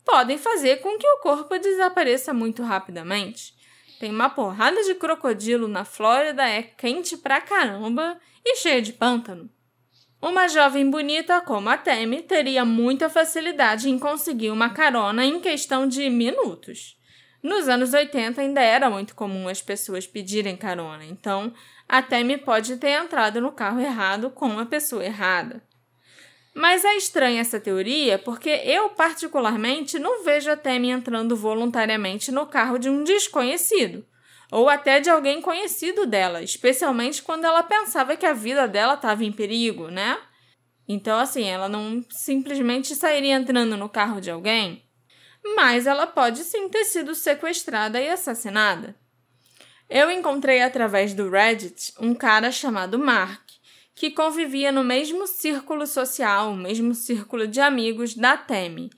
podem 0.09 0.39
fazer 0.39 0.77
com 0.77 0.97
que 0.97 1.07
o 1.07 1.19
corpo 1.19 1.55
desapareça 1.59 2.33
muito 2.33 2.63
rapidamente. 2.63 3.53
Tem 3.99 4.09
uma 4.09 4.27
porrada 4.27 4.81
de 4.83 4.95
crocodilo 4.95 5.67
na 5.67 5.85
Flórida, 5.85 6.49
é 6.49 6.63
quente 6.63 7.15
pra 7.15 7.39
caramba 7.39 8.19
e 8.43 8.55
cheio 8.55 8.81
de 8.81 8.91
pântano. 8.91 9.47
Uma 10.19 10.47
jovem 10.47 10.89
bonita 10.89 11.39
como 11.41 11.69
a 11.69 11.77
Tammy 11.77 12.23
teria 12.23 12.65
muita 12.65 13.07
facilidade 13.07 13.87
em 13.87 13.99
conseguir 13.99 14.49
uma 14.49 14.71
carona 14.71 15.23
em 15.23 15.39
questão 15.39 15.87
de 15.87 16.09
minutos. 16.09 16.97
Nos 17.43 17.69
anos 17.69 17.93
80 17.93 18.41
ainda 18.41 18.61
era 18.61 18.89
muito 18.89 19.13
comum 19.13 19.47
as 19.47 19.61
pessoas 19.61 20.07
pedirem 20.07 20.57
carona, 20.57 21.05
então 21.05 21.53
a 21.87 22.01
Tammy 22.01 22.37
pode 22.37 22.77
ter 22.77 22.99
entrado 23.01 23.39
no 23.39 23.51
carro 23.51 23.79
errado 23.79 24.31
com 24.31 24.57
a 24.57 24.65
pessoa 24.65 25.05
errada. 25.05 25.63
Mas 26.59 26.83
é 26.83 26.97
estranha 26.97 27.39
essa 27.39 27.57
teoria 27.57 28.19
porque 28.19 28.49
eu, 28.49 28.89
particularmente, 28.89 29.97
não 29.97 30.25
vejo 30.25 30.51
a 30.51 30.57
Tammy 30.57 30.89
entrando 30.89 31.33
voluntariamente 31.33 32.33
no 32.33 32.45
carro 32.45 32.77
de 32.77 32.89
um 32.89 33.01
desconhecido, 33.01 34.05
ou 34.51 34.67
até 34.67 34.99
de 34.99 35.09
alguém 35.09 35.41
conhecido 35.41 36.05
dela, 36.05 36.43
especialmente 36.43 37.23
quando 37.23 37.45
ela 37.45 37.63
pensava 37.63 38.17
que 38.17 38.25
a 38.25 38.33
vida 38.33 38.67
dela 38.67 38.95
estava 38.95 39.23
em 39.23 39.31
perigo, 39.31 39.87
né? 39.87 40.19
Então, 40.85 41.17
assim, 41.17 41.45
ela 41.45 41.69
não 41.69 42.03
simplesmente 42.09 42.93
sairia 42.93 43.35
entrando 43.37 43.77
no 43.77 43.87
carro 43.87 44.19
de 44.19 44.29
alguém, 44.29 44.83
mas 45.55 45.87
ela 45.87 46.05
pode 46.05 46.39
sim 46.43 46.67
ter 46.67 46.83
sido 46.83 47.15
sequestrada 47.15 48.01
e 48.01 48.09
assassinada. 48.09 48.97
Eu 49.89 50.11
encontrei 50.11 50.61
através 50.61 51.13
do 51.13 51.29
Reddit 51.29 51.93
um 52.01 52.13
cara 52.13 52.51
chamado 52.51 52.99
Mark, 52.99 53.48
que 53.99 54.11
convivia 54.11 54.71
no 54.71 54.81
mesmo 54.81 55.27
círculo 55.27 55.85
social, 55.85 56.55
mesmo 56.55 56.95
círculo 56.95 57.45
de 57.45 57.59
amigos 57.59 58.15
da 58.15 58.37
Tammy. 58.37 58.89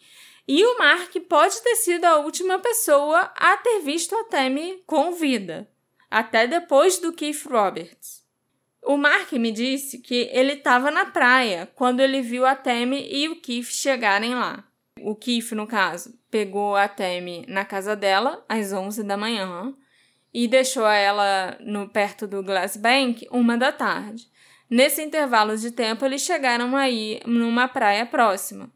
E 0.47 0.63
o 0.63 0.77
Mark 0.77 1.11
pode 1.27 1.59
ter 1.63 1.75
sido 1.77 2.05
a 2.05 2.19
última 2.19 2.59
pessoa 2.59 3.21
a 3.35 3.57
ter 3.57 3.79
visto 3.79 4.15
a 4.15 4.25
Tammy 4.25 4.83
com 4.85 5.11
vida, 5.11 5.67
até 6.07 6.45
depois 6.45 6.99
do 6.99 7.11
Keith 7.11 7.47
Roberts. 7.49 8.21
O 8.83 8.95
Mark 8.95 9.31
me 9.33 9.51
disse 9.51 9.97
que 9.97 10.29
ele 10.31 10.53
estava 10.53 10.91
na 10.91 11.05
praia 11.05 11.67
quando 11.73 11.99
ele 11.99 12.21
viu 12.21 12.45
a 12.45 12.55
Tammy 12.55 13.07
e 13.11 13.27
o 13.27 13.41
Keith 13.41 13.71
chegarem 13.71 14.35
lá. 14.35 14.63
O 15.01 15.15
Keith, 15.15 15.53
no 15.53 15.65
caso, 15.65 16.13
pegou 16.29 16.75
a 16.75 16.87
Tammy 16.87 17.43
na 17.47 17.65
casa 17.65 17.95
dela 17.95 18.45
às 18.47 18.71
11 18.71 19.01
da 19.01 19.17
manhã 19.17 19.73
e 20.31 20.47
deixou 20.47 20.85
ela 20.85 21.57
no 21.59 21.89
perto 21.89 22.27
do 22.27 22.43
Glass 22.43 22.77
Bank 22.77 23.27
uma 23.31 23.57
da 23.57 23.71
tarde. 23.71 24.29
Nesse 24.72 25.03
intervalo 25.03 25.57
de 25.57 25.69
tempo, 25.69 26.05
eles 26.05 26.22
chegaram 26.22 26.78
aí 26.78 27.19
numa 27.26 27.67
praia 27.67 28.05
próxima. 28.05 28.72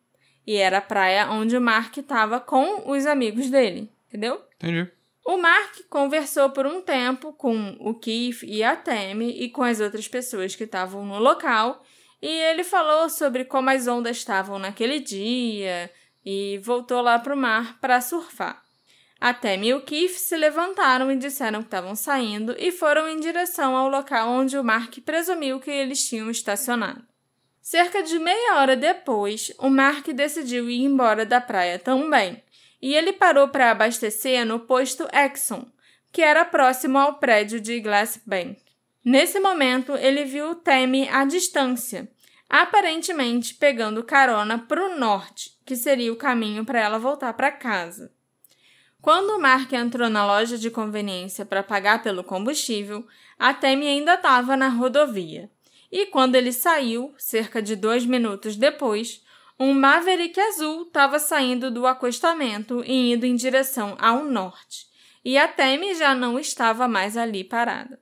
E 0.45 0.57
era 0.57 0.79
a 0.79 0.81
praia 0.81 1.31
onde 1.31 1.55
o 1.55 1.61
Mark 1.61 1.95
estava 1.95 2.37
com 2.37 2.91
os 2.91 3.05
amigos 3.05 3.49
dele, 3.49 3.89
entendeu? 4.09 4.41
Entendi. 4.57 4.91
O 5.25 5.37
Mark 5.37 5.79
conversou 5.89 6.49
por 6.49 6.65
um 6.65 6.81
tempo 6.81 7.31
com 7.31 7.77
o 7.79 7.93
Keith 7.93 8.43
e 8.43 8.61
a 8.61 8.75
Tammy 8.75 9.41
e 9.41 9.49
com 9.49 9.63
as 9.63 9.79
outras 9.79 10.05
pessoas 10.05 10.53
que 10.53 10.65
estavam 10.65 11.05
no 11.05 11.17
local, 11.17 11.81
e 12.21 12.27
ele 12.27 12.65
falou 12.65 13.09
sobre 13.09 13.45
como 13.45 13.69
as 13.69 13.87
ondas 13.87 14.17
estavam 14.17 14.59
naquele 14.59 14.99
dia 14.99 15.89
e 16.25 16.59
voltou 16.61 17.01
lá 17.01 17.17
para 17.17 17.33
o 17.33 17.37
mar 17.37 17.79
para 17.79 18.01
surfar. 18.01 18.64
A 19.19 19.33
Tammy 19.33 19.73
o 19.73 19.81
Keith 19.81 20.17
se 20.17 20.35
levantaram 20.35 21.11
e 21.11 21.15
disseram 21.15 21.61
que 21.61 21.67
estavam 21.67 21.95
saindo 21.95 22.55
e 22.59 22.71
foram 22.71 23.07
em 23.07 23.19
direção 23.19 23.75
ao 23.75 23.89
local 23.89 24.29
onde 24.29 24.57
o 24.57 24.63
Mark 24.63 24.97
presumiu 25.05 25.59
que 25.59 25.71
eles 25.71 26.07
tinham 26.07 26.29
estacionado. 26.29 27.03
Cerca 27.61 28.03
de 28.03 28.19
meia 28.19 28.57
hora 28.57 28.75
depois, 28.75 29.51
o 29.57 29.69
Mark 29.69 30.05
decidiu 30.09 30.69
ir 30.69 30.83
embora 30.83 31.25
da 31.25 31.41
praia 31.41 31.79
também 31.79 32.43
e 32.81 32.93
ele 32.93 33.13
parou 33.13 33.47
para 33.47 33.71
abastecer 33.71 34.45
no 34.45 34.59
posto 34.59 35.07
Exxon, 35.11 35.65
que 36.11 36.21
era 36.21 36.45
próximo 36.45 36.99
ao 36.99 37.15
prédio 37.15 37.59
de 37.59 37.79
Glass 37.79 38.21
Bank. 38.25 38.61
Nesse 39.03 39.39
momento, 39.39 39.95
ele 39.95 40.23
viu 40.23 40.55
Tammy 40.55 41.09
à 41.09 41.25
distância, 41.25 42.07
aparentemente 42.47 43.55
pegando 43.55 44.03
carona 44.03 44.59
para 44.59 44.85
o 44.85 44.99
norte, 44.99 45.51
que 45.65 45.75
seria 45.75 46.13
o 46.13 46.15
caminho 46.15 46.63
para 46.63 46.79
ela 46.79 46.99
voltar 46.99 47.33
para 47.33 47.51
casa. 47.51 48.14
Quando 49.05 49.39
Mark 49.39 49.71
entrou 49.71 50.09
na 50.09 50.25
loja 50.25 50.57
de 50.57 50.71
conveniência 50.71 51.45
para 51.45 51.61
pagar 51.61 52.01
pelo 52.01 52.23
combustível, 52.23 53.05
a 53.37 53.53
Tammy 53.53 53.85
ainda 53.85 54.15
estava 54.15 54.57
na 54.57 54.67
rodovia. 54.67 55.47
E 55.91 56.07
quando 56.07 56.33
ele 56.33 56.51
saiu, 56.51 57.13
cerca 57.15 57.61
de 57.61 57.75
dois 57.75 58.03
minutos 58.03 58.55
depois, 58.55 59.23
um 59.59 59.75
Maverick 59.75 60.39
azul 60.39 60.87
estava 60.87 61.19
saindo 61.19 61.69
do 61.69 61.85
acostamento 61.85 62.83
e 62.83 63.13
indo 63.13 63.27
em 63.27 63.35
direção 63.35 63.95
ao 63.99 64.23
norte, 64.23 64.87
e 65.23 65.37
a 65.37 65.47
Tammy 65.47 65.93
já 65.93 66.15
não 66.15 66.39
estava 66.39 66.87
mais 66.87 67.15
ali 67.15 67.43
parada. 67.43 68.01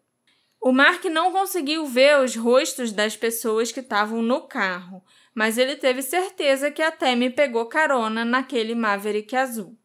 O 0.61 0.71
Mark 0.71 1.03
não 1.03 1.33
conseguiu 1.33 1.85
ver 1.85 2.17
os 2.21 2.37
rostos 2.37 2.93
das 2.93 3.17
pessoas 3.17 3.73
que 3.73 3.81
estavam 3.81 4.21
no 4.21 4.47
carro, 4.47 5.03
mas 5.35 5.57
ele 5.57 5.75
teve 5.75 6.01
certeza 6.01 6.71
que 6.71 6.81
a 6.81 6.91
Tammy 6.93 7.29
pegou 7.29 7.65
carona 7.65 8.23
naquele 8.23 8.73
Maverick 8.73 9.35
azul. 9.35 9.77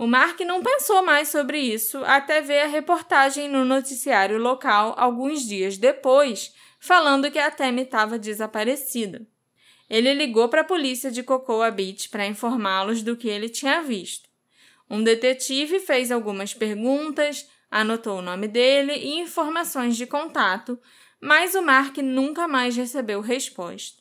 O 0.00 0.06
Mark 0.06 0.40
não 0.40 0.62
pensou 0.62 1.02
mais 1.02 1.28
sobre 1.28 1.58
isso 1.58 2.02
até 2.06 2.40
ver 2.40 2.60
a 2.60 2.66
reportagem 2.66 3.50
no 3.50 3.66
noticiário 3.66 4.38
local 4.38 4.94
alguns 4.96 5.46
dias 5.46 5.76
depois, 5.76 6.54
falando 6.78 7.30
que 7.30 7.38
a 7.38 7.50
Tammy 7.50 7.82
estava 7.82 8.18
desaparecida. 8.18 9.26
Ele 9.90 10.14
ligou 10.14 10.48
para 10.48 10.62
a 10.62 10.64
polícia 10.64 11.10
de 11.10 11.22
Cocoa 11.22 11.70
Beach 11.70 12.08
para 12.08 12.26
informá-los 12.26 13.02
do 13.02 13.14
que 13.14 13.28
ele 13.28 13.50
tinha 13.50 13.82
visto. 13.82 14.26
Um 14.88 15.04
detetive 15.04 15.78
fez 15.80 16.10
algumas 16.10 16.54
perguntas, 16.54 17.46
anotou 17.70 18.20
o 18.20 18.22
nome 18.22 18.48
dele 18.48 18.94
e 18.94 19.20
informações 19.20 19.98
de 19.98 20.06
contato, 20.06 20.80
mas 21.20 21.54
o 21.54 21.60
Mark 21.60 21.98
nunca 21.98 22.48
mais 22.48 22.74
recebeu 22.74 23.20
resposta. 23.20 24.00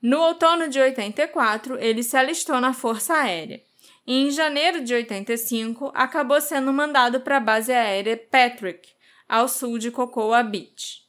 No 0.00 0.22
outono 0.22 0.68
de 0.68 0.80
84, 0.80 1.78
ele 1.78 2.02
se 2.02 2.16
alistou 2.16 2.62
na 2.62 2.72
Força 2.72 3.12
Aérea 3.12 3.60
e, 4.06 4.26
em 4.26 4.30
janeiro 4.30 4.82
de 4.82 4.94
85, 4.94 5.90
acabou 5.94 6.40
sendo 6.40 6.72
mandado 6.72 7.20
para 7.20 7.38
a 7.38 7.40
base 7.40 7.72
aérea 7.72 8.16
Patrick, 8.16 8.88
ao 9.28 9.48
sul 9.48 9.78
de 9.78 9.90
Cocoa 9.90 10.42
Beach. 10.42 11.02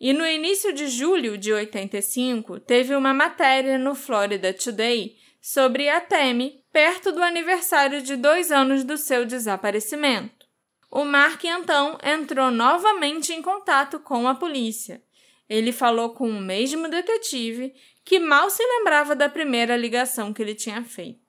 E 0.00 0.12
no 0.12 0.24
início 0.24 0.72
de 0.72 0.86
julho 0.86 1.36
de 1.36 1.52
85, 1.52 2.60
teve 2.60 2.94
uma 2.94 3.12
matéria 3.12 3.76
no 3.76 3.94
Florida 3.94 4.52
Today 4.52 5.16
sobre 5.40 5.88
a 5.88 6.00
Temi, 6.00 6.62
perto 6.72 7.10
do 7.10 7.22
aniversário 7.22 8.00
de 8.00 8.14
dois 8.14 8.52
anos 8.52 8.84
do 8.84 8.96
seu 8.96 9.24
desaparecimento. 9.24 10.46
O 10.90 11.04
Mark 11.04 11.44
então 11.44 11.98
entrou 12.02 12.50
novamente 12.50 13.32
em 13.32 13.42
contato 13.42 13.98
com 13.98 14.28
a 14.28 14.34
polícia. 14.34 15.02
Ele 15.48 15.72
falou 15.72 16.10
com 16.10 16.28
o 16.28 16.40
mesmo 16.40 16.88
detetive 16.88 17.74
que 18.04 18.18
mal 18.18 18.48
se 18.50 18.62
lembrava 18.62 19.16
da 19.16 19.28
primeira 19.28 19.76
ligação 19.76 20.32
que 20.32 20.40
ele 20.40 20.54
tinha 20.54 20.82
feito. 20.84 21.27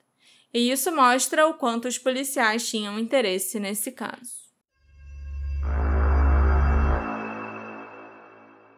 E 0.54 0.72
isso 0.72 0.92
mostra 0.92 1.48
o 1.48 1.54
quanto 1.54 1.88
os 1.88 1.98
policiais 1.98 2.68
tinham 2.68 2.98
interesse 2.98 3.60
nesse 3.60 3.92
caso. 3.92 4.50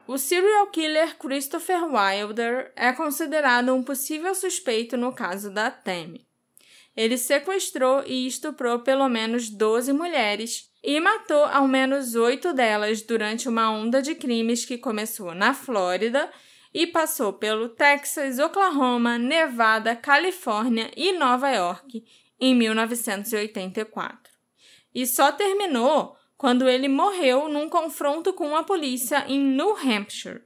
O 0.05 0.17
serial 0.17 0.67
killer 0.67 1.17
Christopher 1.17 1.85
Wilder 1.85 2.73
é 2.75 2.91
considerado 2.91 3.73
um 3.73 3.81
possível 3.81 4.35
suspeito 4.35 4.97
no 4.97 5.13
caso 5.13 5.49
da 5.49 5.71
Tammy. 5.71 6.27
Ele 6.97 7.17
sequestrou 7.17 8.03
e 8.05 8.27
estuprou 8.27 8.79
pelo 8.79 9.07
menos 9.07 9.49
12 9.49 9.93
mulheres 9.93 10.69
e 10.83 10.99
matou 10.99 11.45
ao 11.45 11.65
menos 11.65 12.15
oito 12.15 12.53
delas 12.53 13.01
durante 13.01 13.47
uma 13.47 13.71
onda 13.71 14.01
de 14.01 14.13
crimes 14.13 14.65
que 14.65 14.77
começou 14.77 15.33
na 15.33 15.53
Flórida 15.53 16.29
e 16.73 16.87
passou 16.87 17.33
pelo 17.33 17.69
Texas, 17.69 18.39
Oklahoma, 18.39 19.17
Nevada, 19.17 19.95
Califórnia 19.95 20.91
e 20.95 21.11
Nova 21.13 21.49
York 21.49 22.03
em 22.39 22.55
1984. 22.55 24.31
E 24.93 25.05
só 25.05 25.31
terminou 25.31 26.17
quando 26.37 26.67
ele 26.67 26.87
morreu 26.87 27.47
num 27.47 27.69
confronto 27.69 28.33
com 28.33 28.55
a 28.55 28.63
polícia 28.63 29.25
em 29.27 29.39
New 29.39 29.75
Hampshire. 29.77 30.41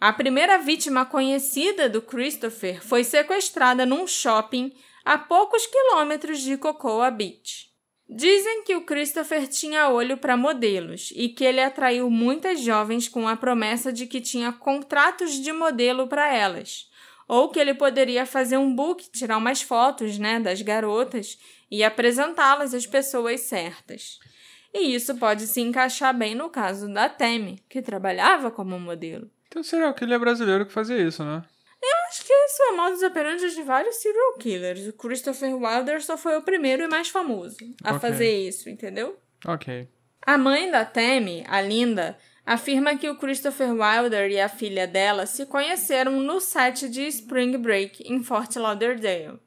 A 0.00 0.12
primeira 0.12 0.58
vítima 0.58 1.04
conhecida 1.04 1.88
do 1.88 2.02
Christopher 2.02 2.82
foi 2.82 3.04
sequestrada 3.04 3.84
num 3.84 4.06
shopping 4.06 4.72
a 5.04 5.16
poucos 5.16 5.66
quilômetros 5.66 6.40
de 6.40 6.56
Cocoa 6.56 7.10
Beach. 7.10 7.70
Dizem 8.08 8.62
que 8.62 8.76
o 8.76 8.82
Christopher 8.82 9.48
tinha 9.48 9.88
olho 9.88 10.16
para 10.16 10.36
modelos 10.36 11.12
e 11.16 11.28
que 11.28 11.44
ele 11.44 11.60
atraiu 11.60 12.08
muitas 12.08 12.60
jovens 12.60 13.08
com 13.08 13.26
a 13.26 13.36
promessa 13.36 13.92
de 13.92 14.06
que 14.06 14.20
tinha 14.20 14.52
contratos 14.52 15.32
de 15.32 15.52
modelo 15.52 16.06
para 16.06 16.32
elas, 16.32 16.88
ou 17.26 17.48
que 17.48 17.58
ele 17.58 17.74
poderia 17.74 18.24
fazer 18.24 18.58
um 18.58 18.72
book, 18.72 19.10
tirar 19.10 19.36
umas 19.36 19.60
fotos, 19.60 20.18
né, 20.18 20.38
das 20.38 20.62
garotas 20.62 21.36
e 21.68 21.82
apresentá-las 21.82 22.72
às 22.74 22.86
pessoas 22.86 23.40
certas. 23.40 24.20
E 24.72 24.94
isso 24.94 25.16
pode 25.16 25.46
se 25.48 25.60
encaixar 25.60 26.16
bem 26.16 26.34
no 26.34 26.48
caso 26.48 26.88
da 26.92 27.08
Temi, 27.08 27.60
que 27.68 27.82
trabalhava 27.82 28.52
como 28.52 28.78
modelo. 28.78 29.28
Então 29.48 29.64
será 29.64 29.92
que 29.92 30.04
ele 30.04 30.14
é 30.14 30.18
brasileiro 30.18 30.64
que 30.64 30.72
fazia 30.72 30.98
isso, 30.98 31.24
né? 31.24 31.42
Acho 32.08 32.24
que 32.24 32.32
isso 32.32 32.62
é 32.62 32.72
modus 32.72 33.02
operandi 33.02 33.54
de 33.54 33.62
vários 33.62 33.96
serial 33.96 34.34
killers. 34.38 34.86
O 34.88 34.92
Christopher 34.92 35.54
Wilder 35.56 36.02
só 36.02 36.16
foi 36.16 36.36
o 36.36 36.42
primeiro 36.42 36.82
e 36.84 36.88
mais 36.88 37.08
famoso 37.08 37.56
a 37.82 37.90
Ok. 37.94 38.00
fazer 38.00 38.30
isso, 38.48 38.68
entendeu? 38.70 39.18
Ok. 39.44 39.88
A 40.22 40.36
mãe 40.38 40.70
da 40.70 40.84
Tammy, 40.84 41.44
a 41.48 41.60
Linda, 41.60 42.18
afirma 42.44 42.96
que 42.96 43.08
o 43.08 43.16
Christopher 43.16 43.70
Wilder 43.72 44.30
e 44.30 44.40
a 44.40 44.48
filha 44.48 44.86
dela 44.86 45.26
se 45.26 45.46
conheceram 45.46 46.12
no 46.20 46.40
set 46.40 46.88
de 46.88 47.06
Spring 47.08 47.56
Break 47.58 48.02
em 48.10 48.22
Fort 48.22 48.54
Lauderdale. 48.56 49.38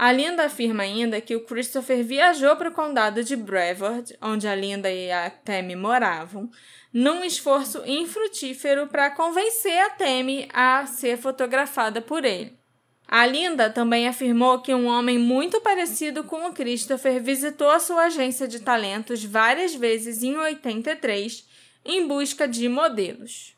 A 0.00 0.12
Linda 0.12 0.46
afirma 0.46 0.82
ainda 0.82 1.20
que 1.20 1.36
o 1.36 1.44
Christopher 1.44 2.02
viajou 2.02 2.56
para 2.56 2.70
o 2.70 2.72
condado 2.72 3.22
de 3.22 3.36
Brevard, 3.36 4.16
onde 4.22 4.48
a 4.48 4.54
Linda 4.54 4.90
e 4.90 5.12
a 5.12 5.28
Tammy 5.28 5.76
moravam, 5.76 6.50
num 6.90 7.22
esforço 7.22 7.82
infrutífero 7.84 8.86
para 8.86 9.10
convencer 9.10 9.78
a 9.78 9.90
Tammy 9.90 10.48
a 10.54 10.86
ser 10.86 11.18
fotografada 11.18 12.00
por 12.00 12.24
ele. 12.24 12.58
A 13.06 13.26
Linda 13.26 13.68
também 13.68 14.08
afirmou 14.08 14.62
que 14.62 14.74
um 14.74 14.86
homem 14.86 15.18
muito 15.18 15.60
parecido 15.60 16.24
com 16.24 16.46
o 16.46 16.54
Christopher 16.54 17.22
visitou 17.22 17.68
a 17.68 17.78
sua 17.78 18.04
agência 18.04 18.48
de 18.48 18.60
talentos 18.60 19.22
várias 19.22 19.74
vezes 19.74 20.22
em 20.22 20.34
83 20.34 21.46
em 21.84 22.08
busca 22.08 22.48
de 22.48 22.70
modelos. 22.70 23.54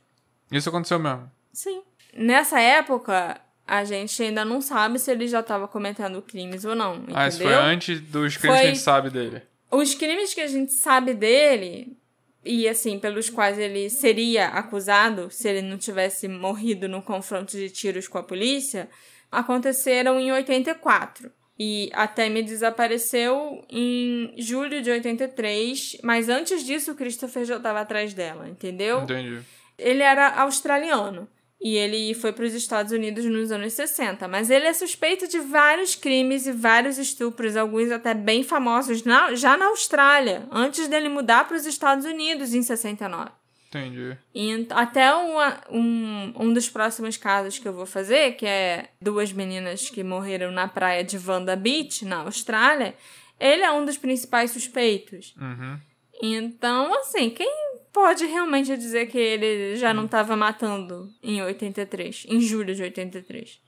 Isso 0.51 0.69
aconteceu 0.69 0.99
mesmo. 0.99 1.31
Sim. 1.53 1.85
Nessa 2.13 2.59
época, 2.59 3.41
a 3.75 3.85
gente 3.85 4.23
ainda 4.23 4.45
não 4.45 4.61
sabe 4.61 4.99
se 4.99 5.11
ele 5.11 5.27
já 5.27 5.41
estava 5.41 5.67
cometendo 5.67 6.21
crimes 6.21 6.63
ou 6.67 6.75
não, 6.75 6.97
entendeu? 6.97 7.17
Ah, 7.17 7.27
isso 7.29 7.43
foi 7.43 7.55
antes 7.55 8.01
dos 8.03 8.37
crimes 8.37 8.37
que 8.37 8.47
a 8.47 8.55
Foi- 8.57 8.67
gente 8.67 8.79
sabe 8.81 9.09
dele. 9.09 9.43
Os 9.71 9.95
crimes 9.95 10.35
que 10.35 10.43
a 10.43 10.47
gente 10.47 10.73
sabe 10.75 11.15
dele, 11.15 11.97
e 12.45 12.69
assim, 12.69 12.99
pelos 12.99 13.31
quais 13.31 13.59
ele 13.59 13.89
seria 13.89 14.49
acusado, 14.49 15.31
se 15.31 15.49
ele 15.49 15.63
não 15.63 15.79
tivesse 15.79 16.29
morrido 16.29 16.87
no 16.87 17.01
confronto 17.01 17.53
de 17.57 17.71
tiros 17.71 18.07
com 18.07 18.19
a 18.19 18.23
polícia, 18.23 18.91
aconteceram 19.31 20.21
em 20.21 20.31
84. 20.33 21.33
E 21.59 21.89
a 21.95 22.07
Tammy 22.07 22.43
desapareceu 22.43 23.65
em 23.71 24.35
julho 24.37 24.83
de 24.83 24.91
83, 24.91 25.97
mas 26.03 26.29
antes 26.29 26.63
disso 26.65 26.93
o 26.93 26.95
Christopher 26.95 27.45
já 27.47 27.57
estava 27.57 27.81
atrás 27.81 28.13
dela, 28.13 28.49
entendeu? 28.49 29.03
Entendi. 29.03 29.41
Ele 29.79 30.03
era 30.03 30.29
australiano 30.43 31.27
e 31.63 31.77
ele 31.77 32.13
foi 32.15 32.33
para 32.33 32.45
os 32.45 32.55
Estados 32.55 32.91
Unidos 32.91 33.25
nos 33.25 33.53
anos 33.53 33.73
60, 33.75 34.27
mas 34.27 34.51
ele 34.51 34.67
é 34.67 34.73
suspeito 34.73 35.29
de 35.29 35.39
vários 35.39 35.95
crimes 35.95 36.45
e 36.47 36.53
vários 36.53 36.99
estupros, 36.99 37.57
alguns 37.57 37.93
até 37.93 38.13
bem 38.13 38.43
famosos, 38.43 39.05
na, 39.05 39.33
já 39.37 39.57
na 39.57 39.67
Austrália, 39.67 40.49
antes 40.51 40.89
dele 40.89 41.09
mudar 41.09 41.47
para 41.47 41.57
os 41.57 41.65
Estados 41.65 42.05
Unidos 42.05 42.53
em 42.53 42.63
69. 42.63 43.31
Entendi. 43.69 44.19
E 44.35 44.67
até 44.71 45.15
uma, 45.15 45.61
um, 45.71 46.33
um 46.37 46.53
dos 46.53 46.69
próximos 46.69 47.17
casos 47.17 47.59
que 47.59 47.67
eu 47.67 47.73
vou 47.73 47.87
fazer, 47.87 48.33
que 48.33 48.45
é 48.45 48.91
duas 49.01 49.33
meninas 49.33 49.89
que 49.89 50.03
morreram 50.03 50.51
na 50.51 50.69
praia 50.69 51.03
de 51.03 51.17
Vanda 51.17 51.57
Beach, 51.57 52.05
na 52.05 52.19
Austrália, 52.19 52.95
ele 53.41 53.63
é 53.63 53.73
um 53.73 53.85
dos 53.85 53.97
principais 53.97 54.51
suspeitos. 54.51 55.35
Uhum. 55.41 55.79
Então, 56.21 56.95
assim, 57.01 57.31
quem 57.31 57.72
pode 57.93 58.25
realmente 58.27 58.77
dizer 58.77 59.07
que 59.07 59.19
ele 59.19 59.77
já 59.77 59.93
não 59.93 60.07
estava 60.07 60.37
matando 60.37 61.13
em 61.23 61.43
83, 61.43 62.27
em 62.29 62.41
julho 62.41 62.75
de 62.75 62.83
83? 62.83 63.61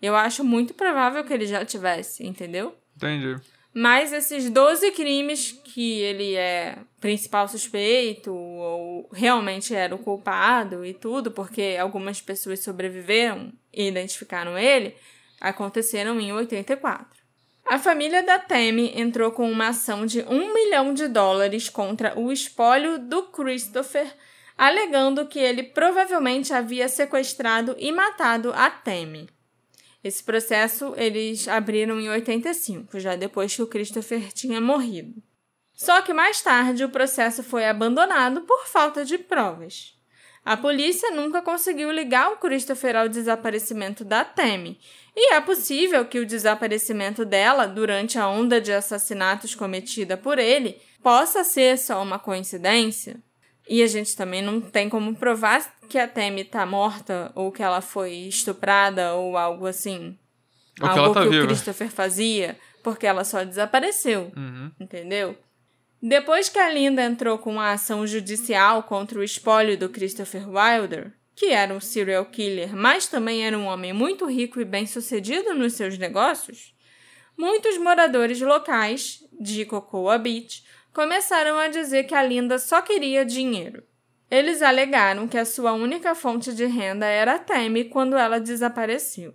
Eu 0.00 0.16
acho 0.16 0.44
muito 0.44 0.74
provável 0.74 1.24
que 1.24 1.32
ele 1.32 1.46
já 1.46 1.64
tivesse, 1.64 2.26
entendeu? 2.26 2.74
Entendi. 2.96 3.36
Mas 3.74 4.12
esses 4.12 4.50
12 4.50 4.90
crimes 4.90 5.52
que 5.64 6.00
ele 6.00 6.34
é 6.34 6.78
principal 7.00 7.48
suspeito, 7.48 8.32
ou 8.34 9.08
realmente 9.12 9.74
era 9.74 9.94
o 9.94 9.98
culpado 9.98 10.84
e 10.84 10.92
tudo, 10.92 11.30
porque 11.30 11.76
algumas 11.80 12.20
pessoas 12.20 12.60
sobreviveram 12.60 13.50
e 13.72 13.88
identificaram 13.88 14.58
ele, 14.58 14.94
aconteceram 15.40 16.20
em 16.20 16.32
84. 16.32 17.21
A 17.64 17.78
família 17.78 18.22
da 18.22 18.38
Tammy 18.38 18.92
entrou 18.94 19.30
com 19.32 19.50
uma 19.50 19.68
ação 19.68 20.04
de 20.04 20.20
um 20.22 20.52
milhão 20.52 20.92
de 20.92 21.08
dólares 21.08 21.68
contra 21.68 22.18
o 22.18 22.30
espólio 22.30 22.98
do 22.98 23.22
Christopher, 23.24 24.12
alegando 24.58 25.26
que 25.26 25.38
ele 25.38 25.62
provavelmente 25.62 26.52
havia 26.52 26.88
sequestrado 26.88 27.74
e 27.78 27.90
matado 27.90 28.52
a 28.54 28.68
Tammy. 28.68 29.28
Esse 30.04 30.22
processo 30.22 30.92
eles 30.96 31.46
abriram 31.46 32.00
em 32.00 32.10
85, 32.10 32.98
já 32.98 33.14
depois 33.14 33.54
que 33.54 33.62
o 33.62 33.66
Christopher 33.66 34.32
tinha 34.32 34.60
morrido. 34.60 35.22
Só 35.72 36.02
que 36.02 36.12
mais 36.12 36.42
tarde 36.42 36.84
o 36.84 36.90
processo 36.90 37.42
foi 37.42 37.64
abandonado 37.64 38.42
por 38.42 38.66
falta 38.66 39.04
de 39.04 39.16
provas. 39.16 39.96
A 40.44 40.56
polícia 40.56 41.10
nunca 41.12 41.40
conseguiu 41.40 41.90
ligar 41.92 42.32
o 42.32 42.36
Christopher 42.36 42.96
ao 42.96 43.08
desaparecimento 43.08 44.04
da 44.04 44.24
Tammy, 44.24 44.78
e 45.14 45.34
é 45.34 45.40
possível 45.40 46.04
que 46.06 46.18
o 46.18 46.26
desaparecimento 46.26 47.24
dela 47.24 47.66
durante 47.66 48.18
a 48.18 48.28
onda 48.28 48.60
de 48.60 48.72
assassinatos 48.72 49.54
cometida 49.54 50.16
por 50.16 50.38
ele 50.38 50.80
possa 51.02 51.44
ser 51.44 51.78
só 51.78 52.02
uma 52.02 52.18
coincidência. 52.18 53.16
E 53.68 53.82
a 53.82 53.86
gente 53.86 54.16
também 54.16 54.42
não 54.42 54.60
tem 54.60 54.88
como 54.88 55.14
provar 55.14 55.74
que 55.88 55.98
a 55.98 56.08
Tammy 56.08 56.44
tá 56.44 56.64
morta 56.64 57.30
ou 57.34 57.52
que 57.52 57.62
ela 57.62 57.80
foi 57.80 58.12
estuprada 58.12 59.14
ou 59.14 59.36
algo 59.36 59.66
assim. 59.66 60.18
Ou 60.80 60.88
que 60.88 60.98
algo 60.98 61.00
ela 61.00 61.14
tá 61.14 61.30
que 61.30 61.38
o 61.38 61.46
Christopher 61.46 61.90
fazia, 61.90 62.58
porque 62.82 63.06
ela 63.06 63.24
só 63.24 63.44
desapareceu. 63.44 64.32
Uhum. 64.36 64.70
Entendeu? 64.80 65.36
Depois 66.02 66.48
que 66.48 66.58
a 66.58 66.68
Linda 66.68 67.02
entrou 67.02 67.38
com 67.38 67.60
a 67.60 67.72
ação 67.72 68.06
judicial 68.06 68.82
contra 68.82 69.18
o 69.18 69.22
espólio 69.22 69.78
do 69.78 69.88
Christopher 69.88 70.48
Wilder, 70.48 71.12
que 71.34 71.46
era 71.46 71.74
um 71.74 71.80
serial 71.80 72.26
killer, 72.26 72.76
mas 72.76 73.06
também 73.06 73.44
era 73.46 73.58
um 73.58 73.66
homem 73.66 73.92
muito 73.92 74.26
rico 74.26 74.60
e 74.60 74.64
bem-sucedido 74.64 75.54
nos 75.54 75.74
seus 75.74 75.96
negócios, 75.98 76.74
muitos 77.36 77.78
moradores 77.78 78.40
locais 78.40 79.24
de 79.40 79.64
Cocoa 79.64 80.18
Beach 80.18 80.62
começaram 80.92 81.58
a 81.58 81.68
dizer 81.68 82.04
que 82.04 82.14
a 82.14 82.22
Linda 82.22 82.58
só 82.58 82.82
queria 82.82 83.24
dinheiro. 83.24 83.82
Eles 84.30 84.62
alegaram 84.62 85.28
que 85.28 85.36
a 85.36 85.44
sua 85.44 85.72
única 85.72 86.14
fonte 86.14 86.54
de 86.54 86.64
renda 86.66 87.06
era 87.06 87.34
a 87.34 87.38
Tammy 87.38 87.84
quando 87.84 88.16
ela 88.16 88.40
desapareceu. 88.40 89.34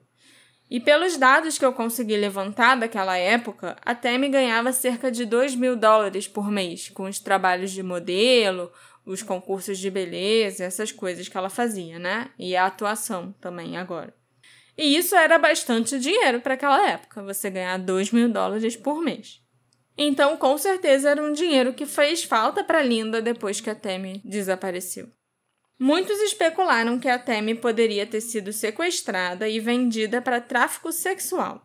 E 0.70 0.80
pelos 0.80 1.16
dados 1.16 1.58
que 1.58 1.64
eu 1.64 1.72
consegui 1.72 2.18
levantar 2.18 2.76
daquela 2.76 3.18
época, 3.18 3.78
a 3.86 3.96
Tammy 3.96 4.28
ganhava 4.28 4.74
cerca 4.74 5.10
de 5.10 5.24
2 5.24 5.56
mil 5.56 5.78
dólares 5.78 6.28
por 6.28 6.52
mês, 6.52 6.90
com 6.90 7.04
os 7.04 7.20
trabalhos 7.20 7.72
de 7.72 7.82
modelo, 7.82 8.72
os 9.08 9.24
concursos 9.24 9.80
de 9.80 9.90
beleza, 9.90 10.66
essas 10.66 10.92
coisas 10.92 11.28
que 11.30 11.38
ela 11.38 11.50
fazia, 11.50 11.98
né? 11.98 12.30
E 12.38 12.56
a 12.56 12.66
atuação 12.66 13.34
também 13.40 13.78
agora. 13.78 14.14
E 14.78 14.96
isso 14.96 15.16
era 15.16 15.40
bastante 15.40 15.98
dinheiro 15.98 16.42
para 16.42 16.54
aquela 16.54 16.88
época, 16.88 17.24
você 17.24 17.50
ganhar 17.50 17.78
2 17.80 18.12
mil 18.12 18.30
dólares 18.30 18.76
por 18.76 19.02
mês. 19.02 19.42
Então, 19.98 20.38
com 20.38 20.56
certeza, 20.58 21.10
era 21.10 21.24
um 21.24 21.34
dinheiro 21.34 21.74
que 21.74 21.86
fez 21.86 22.24
falta 22.24 22.64
para 22.64 22.84
Linda 22.84 23.20
depois 23.20 23.60
que 23.60 23.70
a 23.70 23.74
Tammy 23.74 24.22
desapareceu. 24.24 25.10
Muitos 25.80 26.20
especularam 26.20 27.00
que 27.00 27.10
a 27.10 27.18
Tammy 27.18 27.56
poderia 27.56 28.06
ter 28.06 28.22
sido 28.22 28.52
sequestrada 28.52 29.48
e 29.48 29.60
vendida 29.60 30.22
para 30.22 30.42
tráfico 30.42 30.92
sexual. 30.92 31.64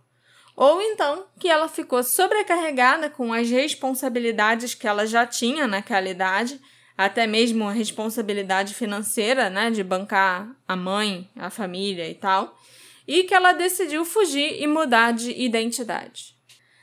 Ou 0.54 0.80
então 0.80 1.26
que 1.38 1.48
ela 1.48 1.68
ficou 1.68 2.02
sobrecarregada 2.02 3.10
com 3.10 3.32
as 3.32 3.50
responsabilidades 3.50 4.74
que 4.74 4.86
ela 4.86 5.06
já 5.06 5.26
tinha 5.26 5.66
naquela 5.66 6.08
idade, 6.08 6.60
até 6.96 7.26
mesmo 7.26 7.68
a 7.68 7.72
responsabilidade 7.72 8.74
financeira, 8.74 9.48
né, 9.50 9.70
de 9.70 9.82
bancar 9.82 10.54
a 10.66 10.76
mãe, 10.76 11.30
a 11.36 11.50
família 11.50 12.08
e 12.08 12.14
tal, 12.14 12.58
e 13.06 13.24
que 13.24 13.34
ela 13.34 13.52
decidiu 13.52 14.04
fugir 14.04 14.62
e 14.62 14.66
mudar 14.66 15.12
de 15.12 15.30
identidade. 15.32 16.36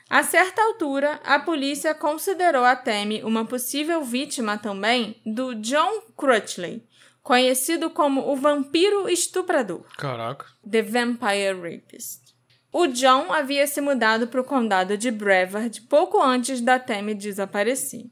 A 0.09 0.23
certa 0.23 0.61
altura, 0.61 1.19
a 1.23 1.37
polícia 1.39 1.93
considerou 1.93 2.65
a 2.65 2.75
Tammy 2.75 3.23
uma 3.23 3.45
possível 3.45 4.03
vítima 4.03 4.57
também 4.57 5.21
do 5.23 5.53
John 5.55 6.01
Crutchley, 6.17 6.83
conhecido 7.21 7.91
como 7.91 8.27
o 8.27 8.35
vampiro 8.35 9.07
estuprador, 9.07 9.85
Caraca. 9.97 10.47
The 10.67 10.81
Vampire 10.81 11.61
Rapist. 11.61 12.29
O 12.71 12.87
John 12.87 13.31
havia 13.31 13.67
se 13.67 13.81
mudado 13.81 14.27
para 14.27 14.41
o 14.41 14.43
condado 14.43 14.97
de 14.97 15.11
Brevard 15.11 15.81
pouco 15.81 16.21
antes 16.21 16.59
da 16.59 16.79
Tammy 16.79 17.13
desaparecer. 17.13 18.05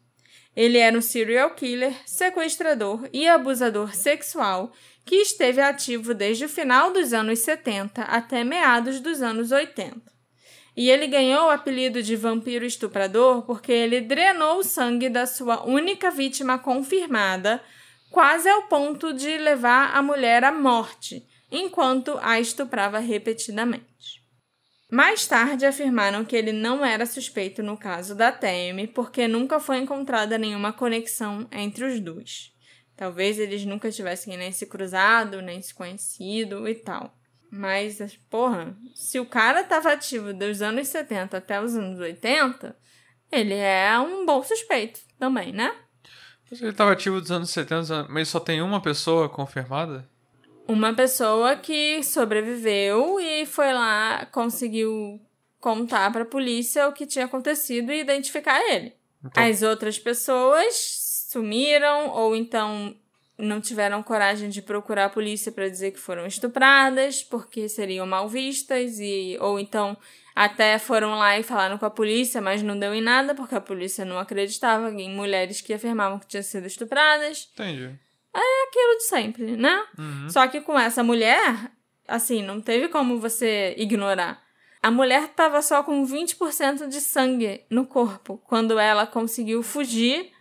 Ele 0.58 0.80
era 0.80 0.98
um 0.98 1.02
serial 1.04 1.52
killer, 1.52 1.94
sequestrador 2.04 3.08
e 3.14 3.28
abusador 3.28 3.94
sexual 3.94 4.74
que 5.06 5.18
esteve 5.18 5.62
ativo 5.62 6.16
desde 6.16 6.46
o 6.46 6.50
final 6.50 6.92
dos 6.92 7.14
anos 7.14 7.38
70 7.40 8.02
até 8.02 8.44
meados 8.44 9.00
dos 9.00 9.22
anos 9.22 9.52
80. 9.52 10.02
E 10.76 10.90
ele 10.90 11.06
ganhou 11.06 11.46
o 11.46 11.50
apelido 11.52 12.02
de 12.02 12.16
vampiro 12.16 12.66
estuprador 12.66 13.44
porque 13.44 13.72
ele 13.72 14.02
drenou 14.02 14.58
o 14.58 14.64
sangue 14.64 15.10
da 15.10 15.28
sua 15.28 15.64
única 15.64 16.10
vítima 16.10 16.58
confirmada, 16.58 17.62
quase 18.10 18.50
ao 18.50 18.64
ponto 18.64 19.14
de 19.14 19.38
levar 19.38 19.96
a 19.96 20.02
mulher 20.02 20.44
à 20.44 20.52
morte, 20.52 21.24
enquanto 21.52 22.18
a 22.20 22.40
estuprava 22.40 22.98
repetidamente. 22.98 23.87
Mais 24.90 25.28
tarde 25.28 25.66
afirmaram 25.66 26.24
que 26.24 26.36
ele 26.36 26.54
não 26.54 26.86
era 26.86 27.06
suspeito 27.06 27.62
no 27.62 27.78
caso 27.78 28.16
da 28.16 28.32
Tammy 28.32 28.88
porque 28.88 29.28
nunca 29.28 29.60
foi 29.60 29.78
encontrada 29.78 30.38
nenhuma 30.38 30.72
conexão 30.72 31.48
entre 31.52 31.86
os 31.86 32.00
dois. 32.00 32.54
Talvez 32.96 33.38
eles 33.38 33.66
nunca 33.66 33.92
tivessem 33.92 34.38
nem 34.38 34.52
se 34.52 34.66
cruzado, 34.66 35.42
nem 35.42 35.62
se 35.62 35.74
conhecido 35.74 36.68
e 36.68 36.74
tal. 36.76 37.16
Mas, 37.52 38.00
porra, 38.30 38.76
se 38.96 39.20
o 39.20 39.26
cara 39.26 39.64
tava 39.64 39.92
ativo 39.92 40.34
dos 40.34 40.62
anos 40.62 40.88
70 40.88 41.38
até 41.38 41.62
os 41.62 41.76
anos 41.76 42.00
80, 42.00 42.76
ele 43.32 43.54
é 43.54 43.98
um 44.00 44.26
bom 44.26 44.42
suspeito 44.44 45.00
também, 45.20 45.52
né? 45.52 45.76
Mas 46.50 46.62
Ele 46.62 46.74
tava 46.74 46.94
ativo 46.94 47.20
dos 47.20 47.32
anos 47.32 47.50
70, 47.50 48.08
mas 48.10 48.30
só 48.30 48.40
tem 48.40 48.62
uma 48.62 48.82
pessoa 48.82 49.30
confirmada? 49.30 50.10
Uma 50.68 50.94
pessoa 50.94 51.56
que 51.56 52.04
sobreviveu 52.04 53.20
e 53.20 53.46
foi 53.46 53.72
lá, 53.74 54.26
conseguiu 54.32 55.20
contar 55.60 56.12
pra 56.12 56.26
polícia 56.26 56.88
o 56.88 56.94
que 56.94 57.06
tinha 57.06 57.26
acontecido 57.26 57.92
e 57.92 58.02
identificar 58.02 58.60
ele. 58.70 58.94
Então, 59.24 59.44
As 59.44 59.62
outras 59.62 59.98
pessoas 59.98 60.76
sumiram 61.30 62.10
ou 62.10 62.36
então 62.36 62.96
não 63.38 63.62
tiveram 63.62 64.02
coragem 64.02 64.50
de 64.50 64.62
procurar 64.62 65.06
a 65.06 65.10
polícia 65.10 65.52
para 65.52 65.70
dizer 65.70 65.92
que 65.92 66.00
foram 66.00 66.26
estupradas 66.26 67.24
porque 67.24 67.70
seriam 67.70 68.08
mal 68.08 68.28
vistas 68.28 69.00
e 69.00 69.38
ou 69.40 69.60
então 69.60 69.96
até 70.36 70.78
foram 70.80 71.16
lá 71.18 71.38
e 71.38 71.44
falaram 71.44 71.78
com 71.78 71.86
a 71.86 71.90
polícia, 71.90 72.42
mas 72.42 72.62
não 72.62 72.78
deu 72.78 72.94
em 72.94 73.02
nada 73.02 73.34
porque 73.34 73.56
a 73.56 73.62
polícia 73.62 74.06
não 74.06 74.20
acreditava 74.20 74.92
em 74.92 75.10
mulheres 75.10 75.62
que 75.62 75.74
afirmavam 75.74 76.20
que 76.20 76.28
tinham 76.28 76.44
sido 76.44 76.68
estupradas. 76.68 77.50
entendi. 77.54 78.07
É 78.40 78.68
aquilo 78.68 78.98
de 78.98 79.04
sempre, 79.04 79.58
né? 79.58 79.84
Uhum. 79.98 80.30
Só 80.30 80.48
que 80.48 80.62
com 80.62 80.78
essa 80.78 81.04
mulher, 81.04 81.72
assim, 82.08 82.44
não 82.44 82.62
teve 82.62 82.88
como 82.88 83.20
você 83.20 83.74
ignorar. 83.78 84.42
A 84.82 84.92
mulher 84.92 85.30
tava 85.30 85.62
só 85.62 85.82
com 85.82 86.06
20% 86.06 86.88
de 86.88 87.02
sangue 87.02 87.66
no 87.70 87.86
corpo 87.86 88.42
quando 88.46 88.78
ela 88.78 89.08
conseguiu 89.08 89.64
fugir 89.64 90.32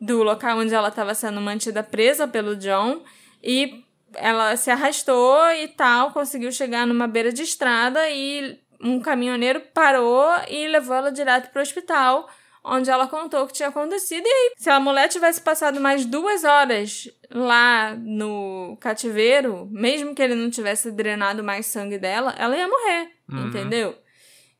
do 0.00 0.22
local 0.22 0.58
onde 0.58 0.74
ela 0.74 0.88
estava 0.88 1.14
sendo 1.14 1.40
mantida 1.40 1.82
presa 1.82 2.26
pelo 2.26 2.56
John 2.56 3.02
e 3.42 3.84
ela 4.14 4.56
se 4.56 4.70
arrastou 4.70 5.50
e 5.52 5.68
tal, 5.68 6.10
conseguiu 6.10 6.50
chegar 6.50 6.86
numa 6.86 7.06
beira 7.06 7.32
de 7.32 7.42
estrada 7.42 8.10
e 8.10 8.58
um 8.80 9.00
caminhoneiro 9.00 9.60
parou 9.72 10.26
e 10.48 10.66
levou 10.68 10.96
ela 10.96 11.10
direto 11.10 11.50
para 11.50 11.60
o 11.60 11.62
hospital, 11.62 12.28
onde 12.66 12.90
ela 12.90 13.06
contou 13.06 13.44
o 13.44 13.46
que 13.46 13.52
tinha 13.54 13.68
acontecido. 13.68 14.26
E 14.26 14.28
aí, 14.28 14.52
se 14.56 14.68
a 14.68 14.80
mulher 14.80 15.08
tivesse 15.08 15.40
passado 15.40 15.80
mais 15.80 16.04
duas 16.04 16.42
horas 16.44 17.08
lá 17.30 17.94
no 17.94 18.76
cativeiro, 18.80 19.68
mesmo 19.70 20.14
que 20.14 20.20
ele 20.22 20.34
não 20.34 20.50
tivesse 20.50 20.90
drenado 20.90 21.44
mais 21.44 21.66
sangue 21.66 21.96
dela, 21.98 22.34
ela 22.36 22.56
ia 22.56 22.66
morrer, 22.68 23.10
Uhum. 23.30 23.48
entendeu? 23.48 23.96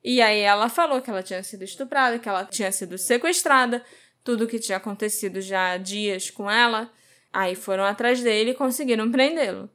E 0.04 0.22
aí 0.22 0.38
ela 0.40 0.68
falou 0.68 1.00
que 1.02 1.10
ela 1.10 1.22
tinha 1.22 1.42
sido 1.42 1.64
estuprada, 1.64 2.18
que 2.18 2.28
ela 2.28 2.44
tinha 2.44 2.70
sido 2.70 2.96
sequestrada, 2.96 3.84
tudo 4.22 4.44
o 4.44 4.46
que 4.46 4.58
tinha 4.60 4.78
acontecido 4.78 5.40
já 5.40 5.72
há 5.72 5.76
dias 5.76 6.30
com 6.30 6.48
ela. 6.50 6.90
Aí 7.32 7.54
foram 7.56 7.84
atrás 7.84 8.22
dele 8.22 8.52
e 8.52 8.54
conseguiram 8.54 9.10
prendê-lo. 9.10 9.68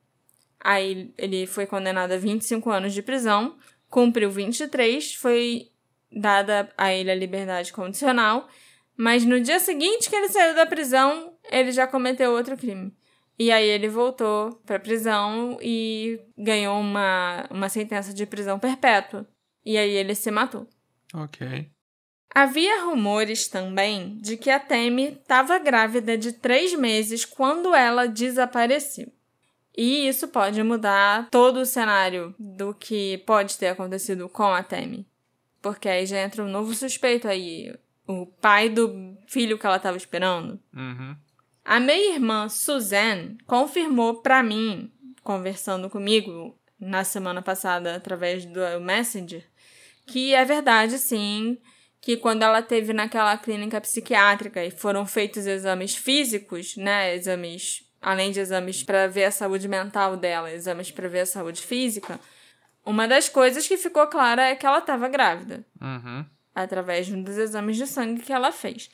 Aí 0.59 1.13
ele 1.17 1.45
foi 1.45 1.65
condenado 1.65 2.11
a 2.13 2.17
25 2.17 2.69
anos 2.69 2.93
de 2.93 3.01
prisão, 3.01 3.57
cumpriu 3.89 4.29
23, 4.31 5.15
foi 5.15 5.70
dada 6.11 6.69
a 6.77 6.93
ele 6.93 7.11
a 7.11 7.15
liberdade 7.15 7.71
condicional, 7.71 8.47
mas 8.97 9.25
no 9.25 9.39
dia 9.39 9.59
seguinte 9.59 10.09
que 10.09 10.15
ele 10.15 10.29
saiu 10.29 10.55
da 10.55 10.65
prisão, 10.65 11.33
ele 11.49 11.71
já 11.71 11.87
cometeu 11.87 12.31
outro 12.31 12.57
crime. 12.57 12.93
E 13.39 13.51
aí 13.51 13.67
ele 13.67 13.87
voltou 13.87 14.51
pra 14.65 14.79
prisão 14.79 15.57
e 15.61 16.19
ganhou 16.37 16.79
uma, 16.79 17.47
uma 17.49 17.69
sentença 17.69 18.13
de 18.13 18.25
prisão 18.25 18.59
perpétua. 18.59 19.27
E 19.65 19.77
aí 19.77 19.89
ele 19.89 20.13
se 20.13 20.29
matou. 20.29 20.67
Ok. 21.13 21.67
Havia 22.33 22.85
rumores 22.85 23.47
também 23.47 24.17
de 24.21 24.37
que 24.37 24.49
a 24.49 24.59
Temi 24.59 25.13
estava 25.19 25.57
grávida 25.57 26.17
de 26.17 26.33
três 26.33 26.73
meses 26.73 27.25
quando 27.25 27.73
ela 27.73 28.07
desapareceu. 28.07 29.11
E 29.75 30.07
isso 30.07 30.27
pode 30.27 30.61
mudar 30.63 31.29
todo 31.29 31.61
o 31.61 31.65
cenário 31.65 32.35
do 32.37 32.73
que 32.73 33.17
pode 33.19 33.57
ter 33.57 33.69
acontecido 33.69 34.29
com 34.29 34.53
a 34.53 34.61
Temi. 34.63 35.05
Porque 35.61 35.87
aí 35.87 36.05
já 36.05 36.19
entra 36.19 36.43
um 36.43 36.49
novo 36.49 36.73
suspeito 36.73 37.27
aí, 37.27 37.73
o 38.07 38.25
pai 38.25 38.69
do 38.69 39.17
filho 39.27 39.57
que 39.57 39.65
ela 39.65 39.77
estava 39.77 39.97
esperando. 39.97 40.59
Uhum. 40.73 41.15
A 41.63 41.79
meia-irmã 41.79 42.49
Suzanne 42.49 43.37
confirmou 43.45 44.21
pra 44.21 44.41
mim, 44.41 44.91
conversando 45.23 45.89
comigo 45.89 46.57
na 46.79 47.03
semana 47.03 47.41
passada 47.41 47.95
através 47.95 48.45
do 48.45 48.59
Messenger, 48.81 49.45
que 50.07 50.33
é 50.33 50.43
verdade 50.43 50.97
sim, 50.97 51.59
que 52.01 52.17
quando 52.17 52.41
ela 52.41 52.63
teve 52.63 52.91
naquela 52.91 53.37
clínica 53.37 53.79
psiquiátrica 53.79 54.65
e 54.65 54.71
foram 54.71 55.05
feitos 55.05 55.45
exames 55.45 55.95
físicos, 55.95 56.75
né, 56.75 57.13
exames 57.15 57.85
além 58.01 58.31
de 58.31 58.39
exames 58.39 58.81
para 58.81 59.07
ver 59.07 59.25
a 59.25 59.31
saúde 59.31 59.67
mental 59.67 60.17
dela, 60.17 60.51
exames 60.51 60.89
para 60.89 61.07
ver 61.07 61.19
a 61.19 61.25
saúde 61.25 61.61
física, 61.61 62.19
uma 62.85 63.07
das 63.07 63.29
coisas 63.29 63.67
que 63.67 63.77
ficou 63.77 64.05
clara 64.07 64.43
é 64.49 64.55
que 64.55 64.65
ela 64.65 64.79
estava 64.79 65.07
grávida 65.07 65.65
Uhum. 65.81 66.25
através 66.55 67.05
de 67.07 67.15
um 67.15 67.21
dos 67.23 67.37
exames 67.37 67.77
de 67.77 67.87
sangue 67.87 68.21
que 68.21 68.33
ela 68.33 68.51
fez. 68.51 68.89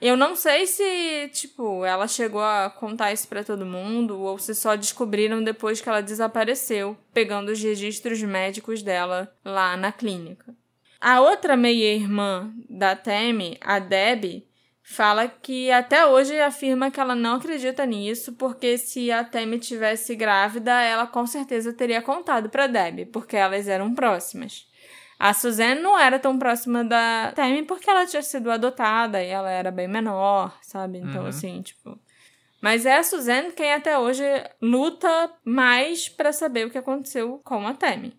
Eu 0.00 0.16
não 0.16 0.34
sei 0.34 0.66
se, 0.66 1.30
tipo, 1.32 1.84
ela 1.84 2.08
chegou 2.08 2.42
a 2.42 2.68
contar 2.68 3.12
isso 3.12 3.28
pra 3.28 3.44
todo 3.44 3.64
mundo 3.64 4.18
ou 4.20 4.36
se 4.36 4.52
só 4.52 4.74
descobriram 4.74 5.44
depois 5.44 5.80
que 5.80 5.88
ela 5.88 6.02
desapareceu, 6.02 6.96
pegando 7.14 7.52
os 7.52 7.62
registros 7.62 8.20
médicos 8.22 8.82
dela 8.82 9.32
lá 9.44 9.76
na 9.76 9.92
clínica. 9.92 10.52
A 11.00 11.20
outra 11.20 11.56
meia-irmã 11.56 12.52
da 12.68 12.96
Temi, 12.96 13.56
a 13.60 13.78
Debbie, 13.78 14.44
fala 14.82 15.28
que 15.28 15.70
até 15.70 16.06
hoje 16.06 16.38
afirma 16.40 16.90
que 16.90 17.00
ela 17.00 17.14
não 17.14 17.36
acredita 17.36 17.86
nisso, 17.86 18.32
porque 18.34 18.76
se 18.78 19.10
a 19.10 19.24
Temi 19.24 19.58
tivesse 19.58 20.14
grávida, 20.16 20.72
ela 20.82 21.06
com 21.06 21.26
certeza 21.26 21.72
teria 21.72 22.02
contado 22.02 22.48
pra 22.50 22.66
Debbie, 22.66 23.06
porque 23.06 23.36
elas 23.36 23.68
eram 23.68 23.94
próximas. 23.94 24.66
A 25.18 25.32
Suzanne 25.32 25.80
não 25.80 25.96
era 25.98 26.18
tão 26.18 26.36
próxima 26.36 26.82
da 26.84 27.32
Temi 27.34 27.62
porque 27.64 27.88
ela 27.88 28.04
tinha 28.06 28.22
sido 28.22 28.50
adotada 28.50 29.22
e 29.22 29.28
ela 29.28 29.50
era 29.50 29.70
bem 29.70 29.86
menor, 29.86 30.56
sabe? 30.62 30.98
Então, 30.98 31.22
Uhum. 31.22 31.28
assim, 31.28 31.62
tipo. 31.62 31.96
Mas 32.60 32.86
é 32.86 32.96
a 32.96 33.02
Suzanne 33.02 33.52
quem 33.52 33.72
até 33.72 33.98
hoje 33.98 34.22
luta 34.60 35.32
mais 35.44 36.08
pra 36.08 36.32
saber 36.32 36.66
o 36.66 36.70
que 36.70 36.78
aconteceu 36.78 37.40
com 37.44 37.66
a 37.66 37.74
Temi. 37.74 38.16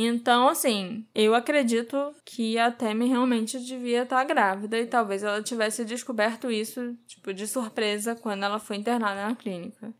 Então, 0.00 0.48
assim, 0.48 1.04
eu 1.12 1.34
acredito 1.34 2.14
que 2.24 2.56
a 2.56 2.70
Temi 2.70 3.08
realmente 3.08 3.58
devia 3.58 4.04
estar 4.04 4.22
grávida 4.22 4.78
e 4.78 4.86
talvez 4.86 5.24
ela 5.24 5.42
tivesse 5.42 5.84
descoberto 5.84 6.52
isso, 6.52 6.96
tipo, 7.04 7.34
de 7.34 7.48
surpresa 7.48 8.14
quando 8.14 8.44
ela 8.44 8.60
foi 8.60 8.76
internada 8.76 9.26
na 9.26 9.34
clínica. 9.34 9.92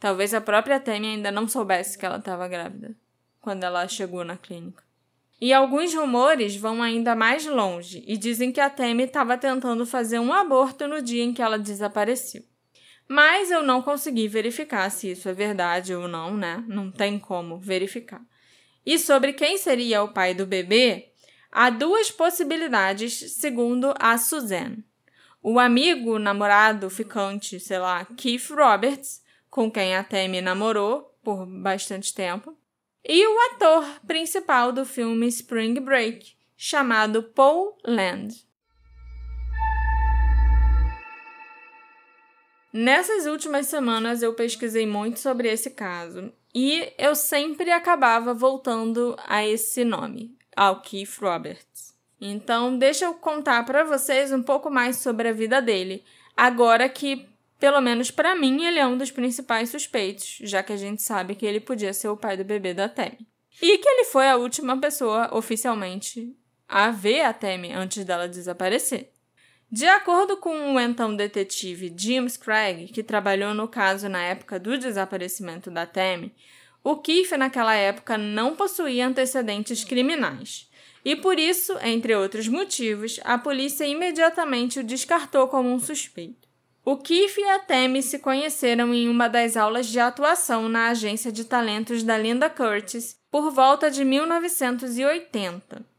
Talvez 0.00 0.32
a 0.32 0.40
própria 0.40 0.80
Temi 0.80 1.06
ainda 1.06 1.30
não 1.30 1.46
soubesse 1.46 1.98
que 1.98 2.06
ela 2.06 2.16
estava 2.16 2.48
grávida 2.48 2.96
quando 3.42 3.64
ela 3.64 3.86
chegou 3.86 4.24
na 4.24 4.38
clínica. 4.38 4.82
E 5.38 5.52
alguns 5.52 5.92
rumores 5.92 6.56
vão 6.56 6.82
ainda 6.82 7.14
mais 7.14 7.44
longe 7.44 8.02
e 8.06 8.16
dizem 8.16 8.52
que 8.52 8.60
a 8.60 8.70
Temi 8.70 9.02
estava 9.02 9.36
tentando 9.36 9.84
fazer 9.84 10.18
um 10.18 10.32
aborto 10.32 10.88
no 10.88 11.02
dia 11.02 11.22
em 11.22 11.34
que 11.34 11.42
ela 11.42 11.58
desapareceu. 11.58 12.42
Mas 13.06 13.50
eu 13.50 13.62
não 13.62 13.82
consegui 13.82 14.28
verificar 14.28 14.88
se 14.90 15.10
isso 15.10 15.28
é 15.28 15.34
verdade 15.34 15.94
ou 15.94 16.08
não, 16.08 16.34
né? 16.34 16.64
Não 16.66 16.90
tem 16.90 17.18
como 17.18 17.58
verificar. 17.58 18.22
E 18.84 18.98
sobre 18.98 19.32
quem 19.32 19.56
seria 19.58 20.02
o 20.02 20.12
pai 20.12 20.34
do 20.34 20.44
bebê, 20.44 21.12
há 21.50 21.70
duas 21.70 22.10
possibilidades, 22.10 23.32
segundo 23.34 23.94
a 23.98 24.18
Suzanne. 24.18 24.84
O 25.42 25.58
amigo, 25.58 26.18
namorado, 26.18 26.88
ficante, 26.90 27.58
sei 27.60 27.78
lá, 27.78 28.04
Keith 28.16 28.50
Roberts, 28.50 29.22
com 29.50 29.70
quem 29.70 29.94
a 29.94 30.02
Temi 30.02 30.40
namorou 30.40 31.16
por 31.22 31.46
bastante 31.46 32.14
tempo, 32.14 32.56
e 33.04 33.26
o 33.26 33.40
ator 33.52 33.84
principal 34.06 34.72
do 34.72 34.84
filme 34.84 35.26
Spring 35.28 35.80
Break, 35.80 36.36
chamado 36.56 37.22
Paul 37.22 37.76
Land. 37.84 38.46
Nessas 42.72 43.26
últimas 43.26 43.66
semanas 43.66 44.22
eu 44.22 44.32
pesquisei 44.34 44.86
muito 44.86 45.18
sobre 45.18 45.48
esse 45.48 45.70
caso 45.70 46.32
e 46.54 46.92
eu 46.98 47.14
sempre 47.14 47.70
acabava 47.70 48.34
voltando 48.34 49.16
a 49.26 49.46
esse 49.46 49.84
nome, 49.84 50.36
ao 50.56 50.80
Keith 50.80 51.18
Roberts. 51.20 51.94
Então, 52.20 52.78
deixa 52.78 53.04
eu 53.04 53.14
contar 53.14 53.64
para 53.64 53.84
vocês 53.84 54.32
um 54.32 54.42
pouco 54.42 54.70
mais 54.70 54.96
sobre 54.96 55.28
a 55.28 55.32
vida 55.32 55.60
dele, 55.60 56.04
agora 56.36 56.88
que, 56.88 57.28
pelo 57.58 57.80
menos 57.80 58.10
para 58.10 58.36
mim, 58.36 58.64
ele 58.64 58.78
é 58.78 58.86
um 58.86 58.96
dos 58.96 59.10
principais 59.10 59.70
suspeitos, 59.70 60.38
já 60.42 60.62
que 60.62 60.72
a 60.72 60.76
gente 60.76 61.02
sabe 61.02 61.34
que 61.34 61.46
ele 61.46 61.60
podia 61.60 61.92
ser 61.92 62.08
o 62.08 62.16
pai 62.16 62.36
do 62.36 62.44
bebê 62.44 62.74
da 62.74 62.88
Tammy. 62.88 63.26
E 63.60 63.78
que 63.78 63.88
ele 63.88 64.04
foi 64.04 64.28
a 64.28 64.36
última 64.36 64.78
pessoa 64.78 65.34
oficialmente 65.36 66.34
a 66.68 66.90
ver 66.90 67.22
a 67.22 67.32
Tammy 67.32 67.72
antes 67.72 68.04
dela 68.04 68.28
desaparecer. 68.28 69.11
De 69.72 69.86
acordo 69.86 70.36
com 70.36 70.74
o 70.74 70.78
então 70.78 71.16
detetive 71.16 71.94
James 71.96 72.36
Craig, 72.36 72.88
que 72.88 73.02
trabalhou 73.02 73.54
no 73.54 73.66
caso 73.66 74.06
na 74.06 74.22
época 74.22 74.60
do 74.60 74.76
desaparecimento 74.76 75.70
da 75.70 75.86
Tammy, 75.86 76.30
o 76.84 76.96
Keith 76.96 77.30
naquela 77.38 77.74
época 77.74 78.18
não 78.18 78.54
possuía 78.54 79.06
antecedentes 79.06 79.82
criminais. 79.82 80.70
E 81.02 81.16
por 81.16 81.38
isso, 81.38 81.74
entre 81.80 82.14
outros 82.14 82.48
motivos, 82.48 83.18
a 83.24 83.38
polícia 83.38 83.86
imediatamente 83.86 84.80
o 84.80 84.84
descartou 84.84 85.48
como 85.48 85.70
um 85.70 85.80
suspeito. 85.80 86.46
O 86.84 86.98
Keith 86.98 87.38
e 87.38 87.44
a 87.44 87.58
Tammy 87.58 88.02
se 88.02 88.18
conheceram 88.18 88.92
em 88.92 89.08
uma 89.08 89.26
das 89.26 89.56
aulas 89.56 89.86
de 89.86 89.98
atuação 89.98 90.68
na 90.68 90.88
agência 90.88 91.32
de 91.32 91.44
talentos 91.44 92.02
da 92.02 92.18
Linda 92.18 92.50
Curtis 92.50 93.16
por 93.30 93.50
volta 93.50 93.90
de 93.90 94.04
1980. 94.04 95.91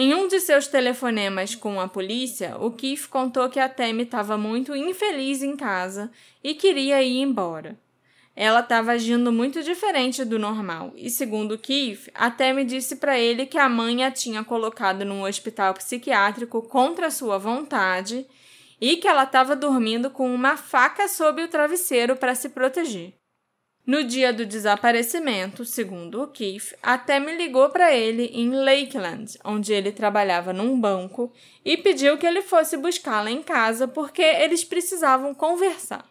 Em 0.00 0.14
um 0.14 0.28
de 0.28 0.38
seus 0.38 0.68
telefonemas 0.68 1.56
com 1.56 1.80
a 1.80 1.88
polícia, 1.88 2.56
o 2.56 2.70
Keith 2.70 3.08
contou 3.08 3.48
que 3.48 3.58
a 3.58 3.68
Tammy 3.68 4.04
estava 4.04 4.38
muito 4.38 4.76
infeliz 4.76 5.42
em 5.42 5.56
casa 5.56 6.08
e 6.40 6.54
queria 6.54 7.02
ir 7.02 7.20
embora. 7.20 7.76
Ela 8.36 8.60
estava 8.60 8.92
agindo 8.92 9.32
muito 9.32 9.60
diferente 9.60 10.24
do 10.24 10.38
normal, 10.38 10.92
e 10.94 11.10
segundo 11.10 11.58
Keith, 11.58 12.08
a 12.14 12.30
Tammy 12.30 12.64
disse 12.64 12.94
para 12.94 13.18
ele 13.18 13.44
que 13.44 13.58
a 13.58 13.68
mãe 13.68 14.04
a 14.04 14.10
tinha 14.12 14.44
colocado 14.44 15.04
num 15.04 15.24
hospital 15.24 15.74
psiquiátrico 15.74 16.62
contra 16.62 17.10
sua 17.10 17.36
vontade 17.36 18.24
e 18.80 18.98
que 18.98 19.08
ela 19.08 19.24
estava 19.24 19.56
dormindo 19.56 20.10
com 20.10 20.32
uma 20.32 20.56
faca 20.56 21.08
sob 21.08 21.42
o 21.42 21.48
travesseiro 21.48 22.14
para 22.14 22.36
se 22.36 22.50
proteger. 22.50 23.14
No 23.88 24.04
dia 24.04 24.34
do 24.34 24.44
desaparecimento, 24.44 25.64
segundo 25.64 26.22
o 26.22 26.26
Keith, 26.26 26.74
a 26.82 26.98
Tammy 26.98 27.34
ligou 27.34 27.70
para 27.70 27.90
ele 27.96 28.30
em 28.34 28.50
Lakeland, 28.50 29.38
onde 29.42 29.72
ele 29.72 29.90
trabalhava 29.90 30.52
num 30.52 30.78
banco, 30.78 31.32
e 31.64 31.74
pediu 31.74 32.18
que 32.18 32.26
ele 32.26 32.42
fosse 32.42 32.76
buscá-la 32.76 33.30
em 33.30 33.42
casa 33.42 33.88
porque 33.88 34.20
eles 34.20 34.62
precisavam 34.62 35.32
conversar. 35.32 36.04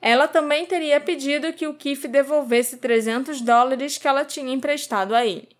Ela 0.00 0.26
também 0.26 0.64
teria 0.64 0.98
pedido 0.98 1.52
que 1.52 1.66
o 1.66 1.74
Keith 1.74 2.06
devolvesse 2.08 2.78
300 2.78 3.42
dólares 3.42 3.98
que 3.98 4.08
ela 4.08 4.24
tinha 4.24 4.54
emprestado 4.54 5.14
a 5.14 5.26
ele. 5.26 5.50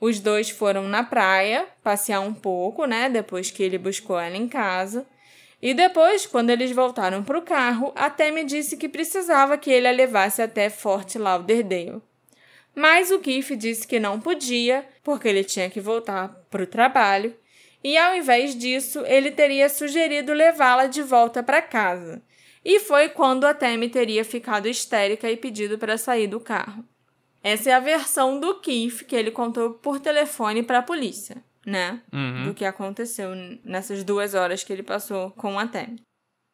Os 0.00 0.20
dois 0.20 0.50
foram 0.50 0.86
na 0.86 1.02
praia, 1.02 1.66
passear 1.82 2.20
um 2.20 2.32
pouco, 2.32 2.84
né, 2.84 3.10
depois 3.10 3.50
que 3.50 3.60
ele 3.60 3.76
buscou 3.76 4.20
ela 4.20 4.36
em 4.36 4.46
casa. 4.46 5.04
E 5.66 5.74
depois, 5.74 6.24
quando 6.24 6.50
eles 6.50 6.70
voltaram 6.70 7.24
para 7.24 7.36
o 7.36 7.42
carro, 7.42 7.92
a 7.96 8.08
Tammy 8.08 8.44
disse 8.44 8.76
que 8.76 8.88
precisava 8.88 9.58
que 9.58 9.68
ele 9.68 9.88
a 9.88 9.90
levasse 9.90 10.40
até 10.40 10.70
Fort 10.70 11.16
Lauderdale. 11.16 12.00
Mas 12.72 13.10
o 13.10 13.18
Keith 13.18 13.56
disse 13.56 13.84
que 13.84 13.98
não 13.98 14.20
podia, 14.20 14.86
porque 15.02 15.26
ele 15.26 15.42
tinha 15.42 15.68
que 15.68 15.80
voltar 15.80 16.28
para 16.48 16.62
o 16.62 16.68
trabalho, 16.68 17.34
e 17.82 17.96
ao 17.96 18.14
invés 18.14 18.54
disso, 18.54 19.02
ele 19.06 19.32
teria 19.32 19.68
sugerido 19.68 20.32
levá-la 20.32 20.86
de 20.86 21.02
volta 21.02 21.42
para 21.42 21.60
casa. 21.60 22.22
E 22.64 22.78
foi 22.78 23.08
quando 23.08 23.44
a 23.44 23.52
Tammy 23.52 23.88
teria 23.88 24.24
ficado 24.24 24.68
histérica 24.68 25.28
e 25.28 25.36
pedido 25.36 25.76
para 25.78 25.98
sair 25.98 26.28
do 26.28 26.38
carro. 26.38 26.84
Essa 27.42 27.70
é 27.70 27.72
a 27.72 27.80
versão 27.80 28.38
do 28.38 28.60
Keith 28.60 29.02
que 29.04 29.16
ele 29.16 29.32
contou 29.32 29.70
por 29.70 29.98
telefone 29.98 30.62
para 30.62 30.78
a 30.78 30.82
polícia, 30.82 31.42
né? 31.66 32.00
Uhum. 32.12 32.44
Do 32.44 32.54
que 32.54 32.64
aconteceu 32.64 33.30
nessas 33.64 34.04
duas 34.04 34.34
horas 34.34 34.62
que 34.62 34.72
ele 34.72 34.84
passou 34.84 35.32
com 35.32 35.58
a 35.58 35.66
Tammy. 35.66 36.00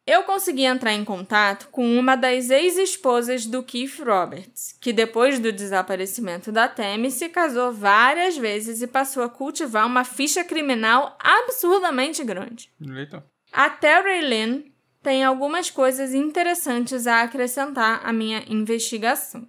Eu 0.05 0.23
consegui 0.23 0.65
entrar 0.65 0.91
em 0.91 1.05
contato 1.05 1.69
com 1.71 1.97
uma 1.97 2.17
das 2.17 2.49
ex-esposas 2.49 3.45
do 3.45 3.63
Keith 3.63 3.99
Roberts, 3.99 4.75
que 4.81 4.91
depois 4.91 5.39
do 5.39 5.49
desaparecimento 5.49 6.51
da 6.51 6.67
Tammy 6.67 7.09
se 7.09 7.29
casou 7.29 7.71
várias 7.71 8.35
vezes 8.35 8.81
e 8.81 8.87
passou 8.87 9.23
a 9.23 9.29
cultivar 9.29 9.87
uma 9.87 10.03
ficha 10.03 10.43
criminal 10.43 11.17
absurdamente 11.21 12.21
grande. 12.21 12.69
Eita. 12.81 13.23
A 13.53 13.69
Terry 13.69 14.19
Lynn 14.19 14.63
tem 15.01 15.23
algumas 15.23 15.69
coisas 15.69 16.13
interessantes 16.13 17.07
a 17.07 17.21
acrescentar 17.21 18.01
à 18.03 18.11
minha 18.11 18.43
investigação. 18.49 19.47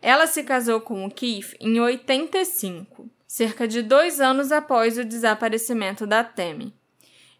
Ela 0.00 0.28
se 0.28 0.44
casou 0.44 0.80
com 0.80 1.04
o 1.04 1.10
Keith 1.10 1.56
em 1.60 1.80
85, 1.80 3.10
cerca 3.32 3.66
de 3.66 3.80
dois 3.80 4.20
anos 4.20 4.52
após 4.52 4.98
o 4.98 5.04
desaparecimento 5.06 6.06
da 6.06 6.22
Tammy. 6.22 6.70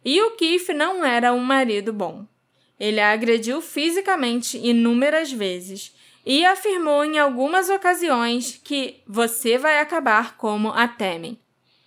E 0.03 0.23
o 0.23 0.31
Keith 0.31 0.71
não 0.71 1.05
era 1.05 1.35
um 1.35 1.39
marido 1.41 1.93
bom. 1.93 2.27
Ele 2.81 2.99
a 2.99 3.13
agrediu 3.13 3.61
fisicamente 3.61 4.57
inúmeras 4.57 5.31
vezes 5.31 5.95
e 6.25 6.47
afirmou 6.47 7.05
em 7.05 7.19
algumas 7.19 7.69
ocasiões 7.69 8.59
que 8.65 9.03
você 9.07 9.59
vai 9.59 9.81
acabar 9.81 10.39
como 10.39 10.71
a 10.71 10.89
Tammy. 10.89 11.39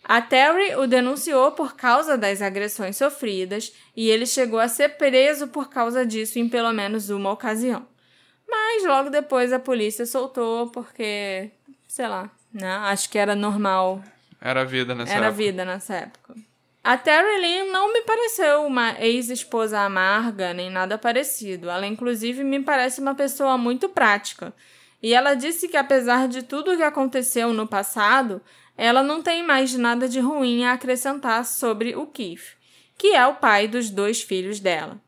A 0.03 0.21
Terry 0.21 0.75
o 0.75 0.85
denunciou 0.85 1.53
por 1.53 1.75
causa 1.75 2.15
das 2.15 2.43
agressões 2.43 2.95
sofridas 2.97 3.73
e 3.95 4.07
ele 4.07 4.27
chegou 4.27 4.59
a 4.59 4.67
ser 4.67 4.97
preso 4.97 5.47
por 5.47 5.67
causa 5.67 6.05
disso 6.05 6.37
em 6.37 6.47
pelo 6.47 6.71
menos 6.71 7.09
uma 7.09 7.31
ocasião. 7.31 7.87
Mas 8.47 8.85
logo 8.85 9.09
depois 9.09 9.51
a 9.51 9.57
polícia 9.57 10.05
soltou 10.05 10.67
porque, 10.69 11.49
sei 11.87 12.07
lá, 12.07 12.29
né? 12.55 12.77
Acho 12.83 13.09
que 13.09 13.17
era 13.17 13.35
normal. 13.35 14.01
Era 14.39 14.61
a 14.61 14.65
vida 14.65 14.95
nessa 14.95 15.13
Era 15.13 15.25
época. 15.27 15.37
vida 15.43 15.65
nessa 15.65 15.95
época. 15.95 16.35
A 16.83 16.97
Terry 16.97 17.41
Lynn 17.41 17.71
não 17.71 17.91
me 17.91 18.01
pareceu 18.01 18.63
uma 18.63 18.95
ex-esposa 18.99 19.79
amarga 19.79 20.53
nem 20.53 20.69
nada 20.69 20.97
parecido. 20.97 21.69
Ela, 21.69 21.87
inclusive, 21.87 22.43
me 22.43 22.61
parece 22.61 23.01
uma 23.01 23.15
pessoa 23.15 23.57
muito 23.57 23.89
prática. 23.89 24.53
E 25.01 25.13
ela 25.13 25.33
disse 25.33 25.67
que, 25.67 25.77
apesar 25.77 26.27
de 26.27 26.43
tudo 26.43 26.71
o 26.71 26.77
que 26.77 26.83
aconteceu 26.83 27.51
no 27.53 27.67
passado, 27.67 28.39
ela 28.77 29.01
não 29.01 29.21
tem 29.21 29.43
mais 29.43 29.73
nada 29.73 30.07
de 30.07 30.19
ruim 30.19 30.63
a 30.63 30.73
acrescentar 30.73 31.43
sobre 31.43 31.95
o 31.95 32.05
Keith, 32.05 32.55
que 32.97 33.15
é 33.15 33.25
o 33.25 33.35
pai 33.35 33.67
dos 33.67 33.89
dois 33.89 34.21
filhos 34.21 34.59
dela. 34.59 34.99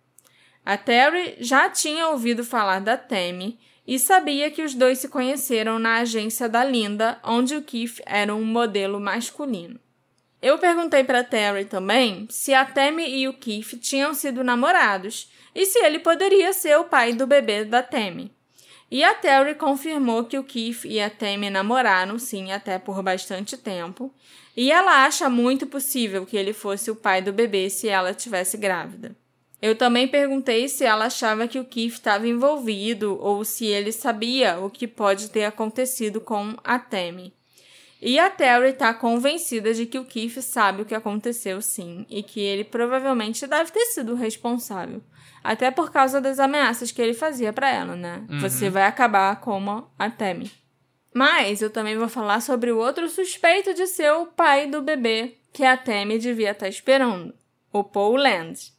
A 0.66 0.78
Terry 0.78 1.38
já 1.40 1.70
tinha 1.70 2.08
ouvido 2.08 2.44
falar 2.44 2.82
da 2.82 2.98
Tammy 2.98 3.60
e 3.88 3.98
sabia 3.98 4.52
que 4.52 4.62
os 4.62 4.74
dois 4.76 5.00
se 5.00 5.08
conheceram 5.08 5.80
na 5.80 6.00
agência 6.00 6.50
da 6.50 6.64
Linda, 6.64 7.18
onde 7.24 7.56
o 7.56 7.62
Keith 7.62 8.02
era 8.06 8.36
um 8.36 8.44
modelo 8.44 9.00
masculino. 9.00 9.80
Eu 10.42 10.60
perguntei 10.60 11.04
para 11.06 11.24
Terry 11.24 11.66
também 11.66 12.28
se 12.30 12.54
a 12.54 12.66
Tammy 12.66 13.08
e 13.10 13.28
o 13.28 13.34
Keith 13.34 13.80
tinham 13.80 14.14
sido 14.14 14.44
namorados 14.44 15.32
e 15.56 15.66
se 15.66 15.80
ele 15.80 16.00
poderia 16.00 16.52
ser 16.52 16.78
o 16.78 16.84
pai 16.84 17.14
do 17.14 17.26
bebê 17.26 17.64
da 17.64 17.82
Tammy. 17.82 18.32
E 18.92 19.04
a 19.04 19.16
Terry 19.16 19.56
confirmou 19.56 20.26
que 20.26 20.38
o 20.38 20.44
Keith 20.44 20.86
e 20.86 21.00
a 21.02 21.10
Tammy 21.10 21.50
namoraram 21.50 22.20
sim 22.20 22.52
até 22.52 22.78
por 22.78 23.02
bastante 23.02 23.58
tempo, 23.58 24.14
e 24.56 24.72
ela 24.72 25.06
acha 25.06 25.30
muito 25.30 25.66
possível 25.66 26.26
que 26.26 26.38
ele 26.38 26.54
fosse 26.54 26.92
o 26.92 26.96
pai 26.96 27.22
do 27.22 27.34
bebê 27.34 27.70
se 27.70 27.88
ela 27.88 28.14
tivesse 28.14 28.58
grávida. 28.58 29.16
Eu 29.62 29.76
também 29.76 30.08
perguntei 30.08 30.68
se 30.68 30.84
ela 30.84 31.06
achava 31.06 31.48
que 31.48 31.60
o 31.60 31.66
Keith 31.66 31.94
estava 31.94 32.28
envolvido 32.28 33.18
ou 33.20 33.44
se 33.44 33.66
ele 33.66 33.92
sabia 33.92 34.60
o 34.60 34.70
que 34.70 34.88
pode 34.88 35.30
ter 35.30 35.46
acontecido 35.46 36.22
com 36.22 36.56
a 36.64 36.78
Tammy. 36.78 37.34
E 38.00 38.20
a 38.20 38.30
Terry 38.30 38.70
está 38.70 38.94
convencida 38.94 39.74
de 39.74 39.88
que 39.88 39.98
o 39.98 40.06
Keith 40.06 40.40
sabe 40.42 40.84
o 40.84 40.86
que 40.86 40.94
aconteceu 40.94 41.60
sim 41.62 42.06
e 42.10 42.22
que 42.22 42.40
ele 42.40 42.64
provavelmente 42.64 43.48
deve 43.48 43.72
ter 43.72 43.86
sido 43.88 44.14
o 44.14 44.16
responsável. 44.16 45.02
Até 45.44 45.72
por 45.72 45.92
causa 45.92 46.22
das 46.22 46.40
ameaças 46.40 46.92
que 46.92 47.02
ele 47.02 47.14
fazia 47.14 47.52
para 47.52 47.70
ela, 47.74 47.96
né? 47.96 48.24
Você 48.42 48.70
vai 48.70 48.84
acabar 48.84 49.40
como 49.42 49.90
a 49.98 50.10
Tammy. 50.12 50.52
Mas 51.14 51.64
eu 51.64 51.72
também 51.72 51.98
vou 51.98 52.08
falar 52.08 52.42
sobre 52.42 52.72
o 52.72 52.78
outro 52.78 53.10
suspeito 53.10 53.74
de 53.74 53.88
ser 53.88 54.12
o 54.12 54.28
pai 54.28 54.68
do 54.68 54.84
bebê 54.84 55.38
que 55.52 55.64
a 55.64 55.76
Tammy 55.76 56.20
devia 56.20 56.52
estar 56.52 56.68
esperando, 56.68 57.34
o 57.74 57.84
Paul 57.84 58.18
Land. 58.18 58.77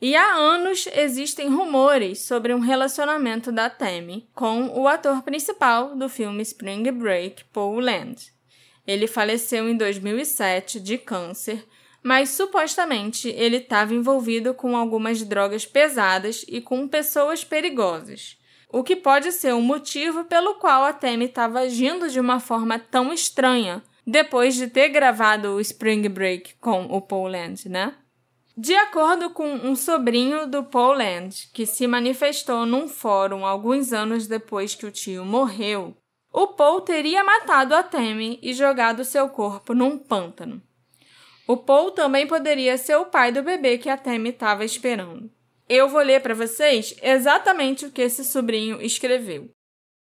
E 0.00 0.14
há 0.14 0.34
anos 0.34 0.86
existem 0.94 1.48
rumores 1.48 2.20
sobre 2.20 2.54
um 2.54 2.60
relacionamento 2.60 3.50
da 3.50 3.68
Tammy 3.68 4.28
com 4.32 4.68
o 4.68 4.86
ator 4.86 5.22
principal 5.22 5.96
do 5.96 6.08
filme 6.08 6.40
Spring 6.42 6.92
Break, 6.92 7.44
Paul 7.52 7.80
Land. 7.80 8.32
Ele 8.86 9.08
faleceu 9.08 9.68
em 9.68 9.76
2007 9.76 10.78
de 10.78 10.98
câncer, 10.98 11.66
mas 12.00 12.30
supostamente 12.30 13.28
ele 13.28 13.56
estava 13.56 13.92
envolvido 13.92 14.54
com 14.54 14.76
algumas 14.76 15.24
drogas 15.24 15.66
pesadas 15.66 16.44
e 16.46 16.60
com 16.60 16.86
pessoas 16.86 17.42
perigosas, 17.42 18.38
o 18.70 18.84
que 18.84 18.94
pode 18.94 19.32
ser 19.32 19.52
o 19.52 19.60
motivo 19.60 20.24
pelo 20.26 20.54
qual 20.54 20.84
a 20.84 20.92
Tammy 20.92 21.24
estava 21.24 21.58
agindo 21.58 22.08
de 22.08 22.20
uma 22.20 22.38
forma 22.38 22.78
tão 22.78 23.12
estranha 23.12 23.82
depois 24.06 24.54
de 24.54 24.68
ter 24.68 24.90
gravado 24.90 25.54
o 25.54 25.60
Spring 25.60 26.08
Break 26.08 26.54
com 26.60 26.84
o 26.84 27.00
Paul 27.00 27.26
Land, 27.26 27.68
né? 27.68 27.94
De 28.60 28.74
acordo 28.74 29.30
com 29.30 29.54
um 29.54 29.76
sobrinho 29.76 30.44
do 30.44 30.64
Paul 30.64 30.94
Land, 30.94 31.48
que 31.54 31.64
se 31.64 31.86
manifestou 31.86 32.66
num 32.66 32.88
fórum 32.88 33.46
alguns 33.46 33.92
anos 33.92 34.26
depois 34.26 34.74
que 34.74 34.84
o 34.84 34.90
tio 34.90 35.24
morreu, 35.24 35.96
o 36.32 36.48
Paul 36.48 36.80
teria 36.80 37.22
matado 37.22 37.72
a 37.72 37.84
Tammy 37.84 38.36
e 38.42 38.52
jogado 38.52 39.04
seu 39.04 39.28
corpo 39.28 39.74
num 39.74 39.96
pântano. 39.96 40.60
O 41.46 41.56
Paul 41.56 41.92
também 41.92 42.26
poderia 42.26 42.76
ser 42.76 42.96
o 42.96 43.06
pai 43.06 43.30
do 43.30 43.44
bebê 43.44 43.78
que 43.78 43.88
a 43.88 43.96
Tammy 43.96 44.30
estava 44.30 44.64
esperando. 44.64 45.30
Eu 45.68 45.88
vou 45.88 46.02
ler 46.02 46.20
para 46.20 46.34
vocês 46.34 46.96
exatamente 47.00 47.86
o 47.86 47.92
que 47.92 48.02
esse 48.02 48.24
sobrinho 48.24 48.82
escreveu. 48.82 49.48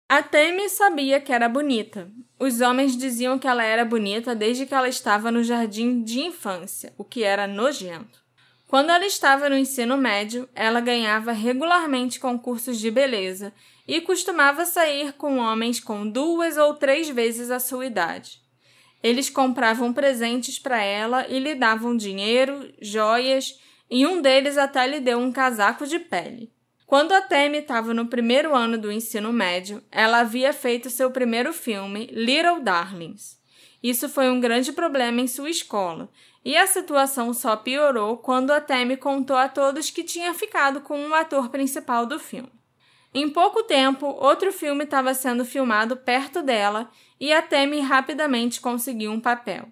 A 0.08 0.22
Tammy 0.22 0.70
sabia 0.70 1.20
que 1.20 1.34
era 1.34 1.50
bonita. 1.50 2.10
Os 2.40 2.62
homens 2.62 2.96
diziam 2.96 3.38
que 3.38 3.46
ela 3.46 3.62
era 3.62 3.84
bonita 3.84 4.34
desde 4.34 4.64
que 4.64 4.72
ela 4.72 4.88
estava 4.88 5.30
no 5.30 5.44
jardim 5.44 6.02
de 6.02 6.20
infância, 6.20 6.94
o 6.96 7.04
que 7.04 7.22
era 7.22 7.46
nojento. 7.46 8.26
Quando 8.68 8.90
ela 8.90 9.06
estava 9.06 9.48
no 9.48 9.56
ensino 9.56 9.96
médio, 9.96 10.46
ela 10.54 10.82
ganhava 10.82 11.32
regularmente 11.32 12.20
concursos 12.20 12.78
de 12.78 12.90
beleza 12.90 13.50
e 13.86 13.98
costumava 14.02 14.66
sair 14.66 15.14
com 15.14 15.38
homens 15.38 15.80
com 15.80 16.06
duas 16.06 16.58
ou 16.58 16.74
três 16.74 17.08
vezes 17.08 17.50
a 17.50 17.58
sua 17.58 17.86
idade. 17.86 18.42
Eles 19.02 19.30
compravam 19.30 19.90
presentes 19.90 20.58
para 20.58 20.82
ela 20.82 21.26
e 21.28 21.38
lhe 21.38 21.54
davam 21.54 21.96
dinheiro, 21.96 22.70
joias, 22.78 23.58
e 23.90 24.06
um 24.06 24.20
deles 24.20 24.58
até 24.58 24.86
lhe 24.86 25.00
deu 25.00 25.18
um 25.18 25.32
casaco 25.32 25.86
de 25.86 25.98
pele. 25.98 26.52
Quando 26.86 27.12
a 27.12 27.22
Tammy 27.22 27.58
estava 27.58 27.94
no 27.94 28.06
primeiro 28.06 28.54
ano 28.54 28.76
do 28.76 28.92
ensino 28.92 29.32
médio, 29.32 29.82
ela 29.90 30.18
havia 30.18 30.52
feito 30.52 30.90
seu 30.90 31.10
primeiro 31.10 31.54
filme, 31.54 32.06
Little 32.12 32.60
Darlings. 32.60 33.38
Isso 33.82 34.08
foi 34.08 34.28
um 34.28 34.40
grande 34.40 34.72
problema 34.72 35.20
em 35.20 35.26
sua 35.26 35.48
escola, 35.48 36.10
e 36.48 36.56
a 36.56 36.66
situação 36.66 37.34
só 37.34 37.56
piorou 37.56 38.16
quando 38.16 38.52
a 38.52 38.58
Tammy 38.58 38.96
contou 38.96 39.36
a 39.36 39.50
todos 39.50 39.90
que 39.90 40.02
tinha 40.02 40.32
ficado 40.32 40.80
com 40.80 41.08
o 41.08 41.14
ator 41.14 41.50
principal 41.50 42.06
do 42.06 42.18
filme. 42.18 42.50
Em 43.12 43.28
pouco 43.28 43.64
tempo, 43.64 44.06
outro 44.06 44.50
filme 44.50 44.84
estava 44.84 45.12
sendo 45.12 45.44
filmado 45.44 45.94
perto 45.94 46.42
dela 46.42 46.90
e 47.20 47.34
a 47.34 47.42
Tammy 47.42 47.80
rapidamente 47.80 48.62
conseguiu 48.62 49.12
um 49.12 49.20
papel. 49.20 49.68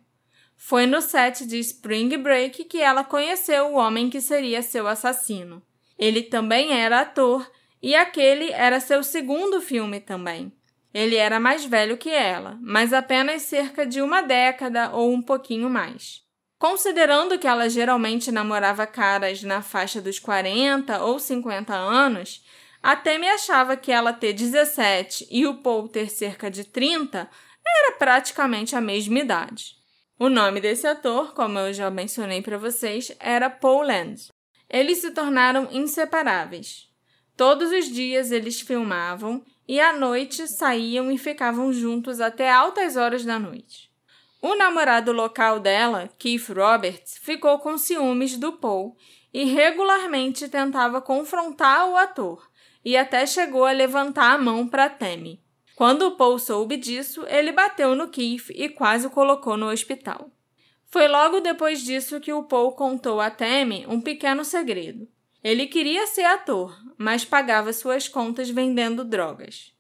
Foi 0.55 0.85
no 0.85 1.01
set 1.01 1.47
de 1.47 1.59
Spring 1.61 2.15
Break 2.19 2.65
que 2.65 2.83
ela 2.83 3.03
conheceu 3.03 3.69
o 3.69 3.77
homem 3.77 4.11
que 4.11 4.21
seria 4.21 4.61
seu 4.61 4.87
assassino. 4.87 5.63
Ele 5.99 6.25
também 6.25 6.79
era 6.79 7.01
ator 7.01 7.51
e 7.83 7.95
aquele 7.95 8.53
era 8.53 8.81
seu 8.81 9.03
segundo 9.03 9.63
filme 9.63 9.99
também. 9.99 10.53
Ele 10.93 11.17
era 11.17 11.41
mais 11.41 11.65
velho 11.65 11.97
que 11.97 12.11
ela, 12.11 12.59
mas 12.61 12.93
apenas 12.93 13.41
cerca 13.41 13.87
de 13.87 14.03
uma 14.03 14.21
década 14.21 14.91
ou 14.91 15.11
um 15.11 15.23
pouquinho 15.23 15.71
mais. 15.71 16.26
Considerando 16.59 17.39
que 17.39 17.47
ela 17.47 17.69
geralmente 17.69 18.33
namorava 18.33 18.87
caras 18.87 19.43
na 19.43 19.61
faixa 19.61 20.01
dos 20.01 20.19
40 20.19 21.03
ou 21.05 21.19
50 21.19 21.75
anos, 21.75 22.43
a 22.83 22.97
Tammy 22.97 23.29
achava 23.29 23.77
que 23.77 23.93
ela 23.93 24.13
ter 24.13 24.33
17 24.33 25.27
e 25.31 25.47
o 25.47 25.57
Paul 25.57 25.89
ter 25.89 26.09
cerca 26.11 26.51
de 26.51 26.65
30 26.65 27.29
era 27.67 27.93
praticamente 27.99 28.75
a 28.75 28.81
mesma 28.81 29.19
idade. 29.19 29.77
O 30.19 30.31
nome 30.31 30.61
desse 30.61 30.87
ator, 30.87 31.35
como 31.35 31.59
eu 31.59 31.75
já 31.75 31.91
mencionei 31.91 32.41
para 32.41 32.57
vocês, 32.57 33.15
era 33.21 33.51
Paul 33.51 33.83
Land. 33.83 34.29
Eles 34.71 34.99
se 34.99 35.11
tornaram 35.11 35.69
inseparáveis. 35.71 36.89
Todos 37.37 37.71
os 37.71 37.87
dias 37.87 38.31
eles 38.31 38.63
filmavam 38.63 39.45
e 39.69 39.79
à 39.79 39.93
noite 39.93 40.49
saíam 40.49 41.13
e 41.13 41.19
ficavam 41.19 41.71
juntos 41.71 42.19
até 42.19 42.51
altas 42.51 42.97
horas 42.97 43.27
da 43.27 43.39
noite. 43.39 43.86
O 44.49 44.55
namorado 44.55 45.11
local 45.11 45.59
dela, 45.59 46.09
Keith 46.21 46.51
Roberts, 46.51 47.19
ficou 47.21 47.59
com 47.59 47.77
ciúmes 47.77 48.37
do 48.37 48.53
Paul 48.53 48.97
e 49.35 49.43
regularmente 49.43 50.49
tentava 50.49 51.01
confrontar 51.01 51.89
o 51.89 51.97
ator, 51.97 52.49
e 52.85 52.97
até 52.97 53.27
chegou 53.27 53.65
a 53.65 53.73
levantar 53.73 54.35
a 54.35 54.39
mão 54.39 54.69
para 54.69 54.89
Tammy. 54.89 55.43
Quando 55.75 56.03
o 56.03 56.17
Paul 56.17 56.39
soube 56.39 56.77
disso, 56.77 57.25
ele 57.27 57.51
bateu 57.51 57.97
no 57.97 58.07
Keith 58.07 58.51
e 58.51 58.69
quase 58.69 59.09
o 59.09 59.11
colocou 59.11 59.57
no 59.57 59.69
hospital. 59.69 60.31
Foi 60.85 61.09
logo 61.09 61.41
depois 61.41 61.83
disso 61.83 62.21
que 62.21 62.33
o 62.33 62.45
Paul 62.45 62.71
contou 62.71 63.21
a 63.21 63.31
Tammy 63.31 63.85
um 63.89 64.01
pequeno 64.01 64.45
segredo. 64.45 65.09
Ele 65.43 65.67
queria 65.67 66.07
ser 66.07 66.25
ator, 66.25 66.73
mas 66.97 67.25
pagava 67.25 67.73
suas 67.73 68.07
contas 68.07 68.49
vendendo 68.49 69.05
drogas. 69.05 69.75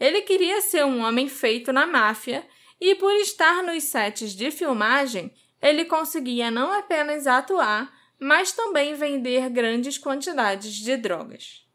Ele 0.00 0.22
queria 0.22 0.60
ser 0.60 0.84
um 0.84 1.04
homem 1.04 1.28
feito 1.28 1.72
na 1.72 1.86
máfia 1.86 2.44
e, 2.80 2.94
por 2.94 3.12
estar 3.16 3.62
nos 3.62 3.84
sets 3.84 4.32
de 4.32 4.50
filmagem, 4.50 5.32
ele 5.60 5.84
conseguia 5.84 6.50
não 6.50 6.72
apenas 6.72 7.26
atuar, 7.26 7.92
mas 8.18 8.52
também 8.52 8.94
vender 8.94 9.48
grandes 9.50 9.98
quantidades 9.98 10.74
de 10.74 10.96
drogas. 10.96 11.66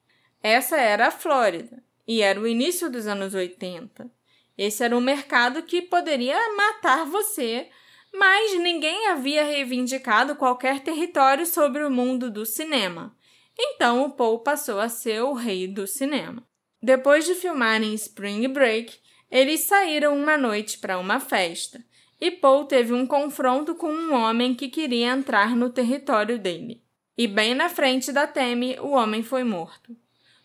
Essa 0.42 0.78
era 0.78 1.08
a 1.08 1.12
Flórida 1.12 1.84
e 2.08 2.22
era 2.22 2.40
o 2.40 2.48
início 2.48 2.90
dos 2.90 3.08
anos 3.08 3.34
80. 3.34 4.10
Esse 4.58 4.84
era 4.84 4.96
um 4.96 5.02
mercado 5.02 5.64
que 5.64 5.82
poderia 5.82 6.38
matar 6.56 7.06
você, 7.06 7.70
mas 8.14 8.58
ninguém 8.60 9.08
havia 9.08 9.44
reivindicado 9.44 10.36
qualquer 10.36 10.82
território 10.82 11.46
sobre 11.46 11.84
o 11.84 11.90
mundo 11.90 12.30
do 12.30 12.46
cinema. 12.46 13.16
Então 13.58 14.04
o 14.04 14.12
Paul 14.12 14.40
passou 14.40 14.80
a 14.80 14.90
ser 14.90 15.22
o 15.24 15.34
rei 15.34 15.68
do 15.68 15.88
cinema. 15.88 16.46
Depois 16.82 17.26
de 17.26 17.34
filmarem 17.34 17.94
Spring 17.94 18.48
Break, 18.50 19.00
eles 19.34 19.62
saíram 19.62 20.16
uma 20.16 20.38
noite 20.38 20.78
para 20.78 21.00
uma 21.00 21.20
festa 21.20 21.84
e 22.22 22.30
Paul 22.30 22.66
teve 22.66 22.94
um 22.94 23.08
confronto 23.08 23.74
com 23.74 23.92
um 23.92 24.14
homem 24.14 24.54
que 24.54 24.70
queria 24.70 25.08
entrar 25.08 25.56
no 25.56 25.72
território 25.72 26.38
dele. 26.38 26.84
E 27.18 27.26
bem 27.28 27.56
na 27.56 27.68
frente 27.68 28.12
da 28.12 28.28
Temi, 28.28 28.78
o 28.80 28.92
homem 28.92 29.24
foi 29.24 29.44
morto. 29.44 29.98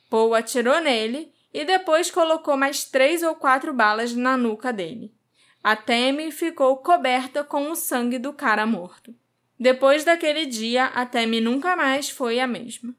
Paul 0.09 0.35
atirou 0.35 0.81
nele 0.81 1.31
e 1.53 1.67
depois 1.67 2.11
colocou 2.11 2.57
mais 2.57 2.85
três 2.85 3.23
ou 3.23 3.35
quatro 3.35 3.75
balas 3.75 4.15
na 4.15 4.39
nuca 4.39 4.73
dele. 4.73 5.13
A 5.63 5.77
Temi 5.77 6.33
ficou 6.33 6.79
coberta 6.79 7.45
com 7.45 7.71
o 7.71 7.77
sangue 7.77 8.19
do 8.19 8.33
cara 8.33 8.65
morto. 8.65 9.15
Depois 9.61 10.03
daquele 10.03 10.47
dia, 10.47 10.87
a 10.87 11.05
Tammy 11.05 11.43
nunca 11.43 11.77
mais 11.77 12.09
foi 12.09 12.41
a 12.41 12.47
mesma. 12.47 12.95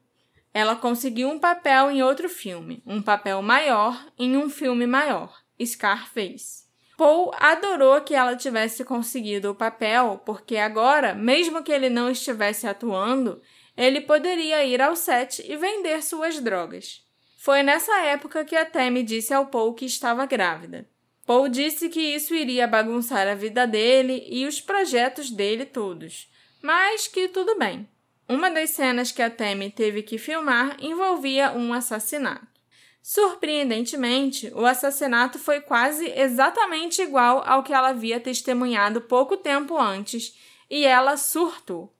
Ela 0.54 0.76
conseguiu 0.76 1.28
um 1.28 1.38
papel 1.38 1.90
em 1.90 2.00
outro 2.00 2.28
filme, 2.28 2.80
um 2.86 3.02
papel 3.02 3.42
maior 3.42 4.06
em 4.16 4.36
um 4.36 4.48
filme 4.48 4.86
maior, 4.86 5.39
Scarface. 5.64 6.64
Paul 6.96 7.30
adorou 7.38 8.00
que 8.02 8.14
ela 8.14 8.36
tivesse 8.36 8.84
conseguido 8.84 9.50
o 9.50 9.54
papel, 9.54 10.20
porque 10.24 10.56
agora, 10.56 11.14
mesmo 11.14 11.62
que 11.62 11.72
ele 11.72 11.88
não 11.88 12.10
estivesse 12.10 12.66
atuando, 12.66 13.40
ele 13.76 14.02
poderia 14.02 14.64
ir 14.64 14.82
ao 14.82 14.94
set 14.94 15.42
e 15.46 15.56
vender 15.56 16.02
suas 16.02 16.40
drogas. 16.40 17.02
Foi 17.38 17.62
nessa 17.62 17.98
época 18.02 18.44
que 18.44 18.54
a 18.54 18.66
Tammy 18.66 19.02
disse 19.02 19.32
ao 19.32 19.46
Paul 19.46 19.72
que 19.72 19.86
estava 19.86 20.26
grávida. 20.26 20.86
Paul 21.24 21.48
disse 21.48 21.88
que 21.88 22.00
isso 22.00 22.34
iria 22.34 22.66
bagunçar 22.66 23.26
a 23.26 23.34
vida 23.34 23.66
dele 23.66 24.26
e 24.28 24.46
os 24.46 24.60
projetos 24.60 25.30
dele 25.30 25.64
todos 25.64 26.28
mas 26.62 27.06
que 27.06 27.28
tudo 27.28 27.58
bem. 27.58 27.88
Uma 28.28 28.50
das 28.50 28.70
cenas 28.70 29.10
que 29.10 29.22
a 29.22 29.30
Tammy 29.30 29.70
teve 29.70 30.02
que 30.02 30.18
filmar 30.18 30.76
envolvia 30.80 31.52
um 31.52 31.72
assassinato. 31.72 32.59
Surpreendentemente, 33.02 34.52
o 34.54 34.66
assassinato 34.66 35.38
foi 35.38 35.60
quase 35.60 36.06
exatamente 36.14 37.00
igual 37.00 37.42
ao 37.46 37.62
que 37.62 37.72
ela 37.72 37.88
havia 37.88 38.20
testemunhado 38.20 39.00
pouco 39.00 39.36
tempo 39.36 39.78
antes, 39.78 40.34
e 40.68 40.84
ela 40.84 41.16
surtou. 41.16 41.92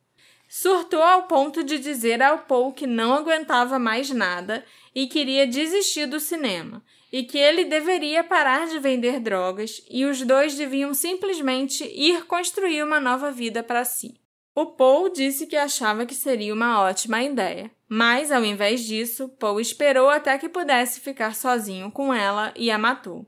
Surtou 0.47 1.03
ao 1.03 1.25
ponto 1.25 1.63
de 1.63 1.79
dizer 1.79 2.21
ao 2.21 2.41
Paul 2.41 2.73
que 2.73 2.87
não 2.87 3.15
aguentava 3.15 3.79
mais 3.79 4.11
nada 4.11 4.65
e 4.95 5.07
queria 5.07 5.47
desistir 5.47 6.07
do 6.07 6.21
cinema, 6.21 6.85
e 7.13 7.23
que 7.23 7.39
ele 7.39 7.65
deveria 7.65 8.23
parar 8.23 8.67
de 8.67 8.79
vender 8.79 9.21
drogas 9.21 9.83
e 9.89 10.05
os 10.05 10.23
dois 10.23 10.55
deviam 10.55 10.93
simplesmente 10.93 11.85
ir 11.85 12.27
construir 12.27 12.83
uma 12.83 13.01
nova 13.01 13.33
vida 13.33 13.63
para 13.63 13.85
si. 13.85 14.20
O 14.61 14.67
Paul 14.67 15.09
disse 15.09 15.47
que 15.47 15.57
achava 15.57 16.05
que 16.05 16.15
seria 16.15 16.53
uma 16.53 16.83
ótima 16.83 17.23
ideia, 17.23 17.71
mas 17.89 18.31
ao 18.31 18.45
invés 18.45 18.85
disso, 18.85 19.27
Paul 19.27 19.59
esperou 19.59 20.11
até 20.11 20.37
que 20.37 20.51
pudesse 20.51 21.01
ficar 21.01 21.35
sozinho 21.35 21.91
com 21.91 22.13
ela 22.13 22.53
e 22.55 22.71
a 22.71 22.77
matou. 22.77 23.25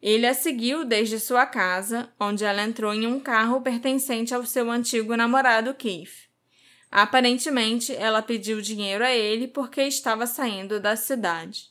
Ele 0.00 0.24
a 0.28 0.32
seguiu 0.32 0.84
desde 0.84 1.18
sua 1.18 1.44
casa, 1.44 2.08
onde 2.20 2.44
ela 2.44 2.62
entrou 2.62 2.94
em 2.94 3.04
um 3.04 3.18
carro 3.18 3.60
pertencente 3.60 4.32
ao 4.32 4.46
seu 4.46 4.70
antigo 4.70 5.16
namorado 5.16 5.74
Keith. 5.74 6.28
Aparentemente, 6.88 7.92
ela 7.96 8.22
pediu 8.22 8.60
dinheiro 8.60 9.04
a 9.04 9.10
ele 9.10 9.48
porque 9.48 9.82
estava 9.82 10.24
saindo 10.24 10.78
da 10.78 10.94
cidade. 10.94 11.69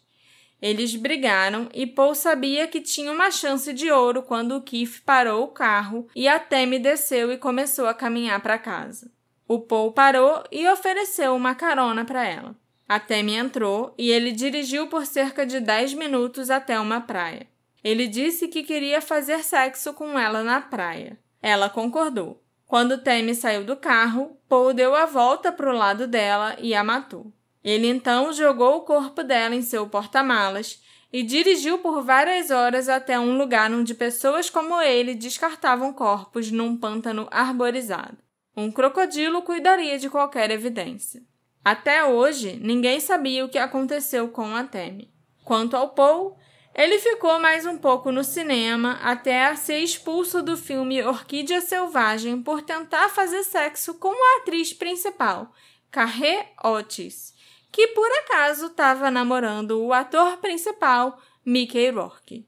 Eles 0.62 0.96
brigaram 0.96 1.70
e 1.74 1.88
Paul 1.88 2.14
sabia 2.14 2.68
que 2.68 2.82
tinha 2.82 3.12
uma 3.12 3.32
chance 3.32 3.72
de 3.74 3.90
ouro 3.92 4.22
quando 4.22 4.56
o 4.58 4.62
Keith 4.62 5.02
parou 5.06 5.44
o 5.44 5.48
carro 5.48 6.08
e 6.16 6.28
a 6.28 6.38
Temi 6.38 6.80
desceu 6.80 7.32
e 7.32 7.38
começou 7.38 7.88
a 7.88 7.94
caminhar 7.94 8.42
para 8.42 8.58
casa. 8.58 9.10
O 9.48 9.60
Paul 9.60 9.94
parou 9.94 10.44
e 10.52 10.68
ofereceu 10.68 11.36
uma 11.36 11.56
carona 11.56 12.04
para 12.04 12.28
ela. 12.28 12.56
A 12.88 13.00
Temi 13.00 13.36
entrou 13.36 13.94
e 13.98 14.12
ele 14.12 14.32
dirigiu 14.32 14.88
por 14.88 15.06
cerca 15.06 15.46
de 15.46 15.60
10 15.60 15.94
minutos 15.94 16.50
até 16.50 16.80
uma 16.80 17.00
praia. 17.00 17.48
Ele 17.84 18.08
disse 18.08 18.48
que 18.48 18.64
queria 18.64 19.00
fazer 19.00 19.44
sexo 19.44 19.94
com 19.94 20.20
ela 20.20 20.44
na 20.44 20.60
praia. 20.60 21.18
Ela 21.42 21.70
concordou. 21.70 22.44
Quando 22.68 23.02
Temi 23.02 23.34
saiu 23.34 23.64
do 23.64 23.76
carro, 23.76 24.38
Paul 24.48 24.74
deu 24.74 24.94
a 24.94 25.06
volta 25.06 25.52
para 25.52 25.70
o 25.70 25.76
lado 25.76 26.06
dela 26.06 26.56
e 26.60 26.76
a 26.76 26.84
matou. 26.84 27.32
Ele 27.64 27.88
então 27.88 28.32
jogou 28.32 28.78
o 28.78 28.82
corpo 28.82 29.24
dela 29.24 29.56
em 29.56 29.62
seu 29.62 29.88
porta-malas 29.88 30.82
e 31.12 31.24
dirigiu 31.24 31.80
por 31.80 32.04
várias 32.04 32.52
horas 32.52 32.88
até 32.88 33.20
um 33.20 33.38
lugar 33.38 33.72
onde 33.72 33.94
pessoas 33.94 34.50
como 34.50 34.82
ele 34.82 35.16
descartavam 35.16 35.92
corpos 35.92 36.52
num 36.52 36.78
pântano 36.78 37.28
arborizado. 37.32 38.18
Um 38.56 38.72
crocodilo 38.72 39.42
cuidaria 39.42 39.98
de 39.98 40.10
qualquer 40.10 40.52
evidência. 40.52 41.22
Até 41.64 42.06
hoje, 42.06 42.60
ninguém 42.62 43.00
sabia 43.00 43.44
o 43.44 43.50
que 43.50 43.58
aconteceu 43.58 44.30
com 44.30 44.56
a 44.56 44.64
Temi. 44.64 45.14
Quanto 45.44 45.76
ao 45.76 45.90
Paul, 45.90 46.38
ele 46.74 47.00
ficou 47.00 47.40
mais 47.40 47.66
um 47.66 47.78
pouco 47.78 48.12
no 48.12 48.24
cinema 48.24 49.00
até 49.04 49.54
ser 49.56 49.80
expulso 49.80 50.42
do 50.42 50.56
filme 50.56 51.04
Orquídea 51.04 51.60
Selvagem 51.60 52.42
por 52.42 52.62
tentar 52.62 53.10
fazer 53.10 53.44
sexo 53.44 53.96
com 53.96 54.12
a 54.12 54.42
atriz 54.42 54.74
principal, 54.74 55.52
Carré 55.92 56.54
Otis, 56.64 57.34
que 57.72 57.88
por 57.90 58.10
acaso 58.20 58.68
estava 58.68 59.12
namorando 59.12 59.82
o 59.82 59.94
ator 59.94 60.38
principal, 60.38 61.20
Mickey 61.46 61.90
Rourke. 61.90 62.48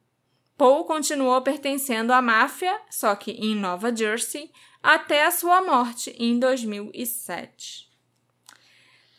Paul 0.57 0.85
continuou 0.85 1.41
pertencendo 1.41 2.13
à 2.13 2.21
máfia, 2.21 2.79
só 2.89 3.15
que 3.15 3.31
em 3.31 3.55
Nova 3.55 3.95
Jersey, 3.95 4.51
até 4.81 5.25
a 5.25 5.31
sua 5.31 5.61
morte 5.61 6.15
em 6.19 6.37
2007. 6.37 7.89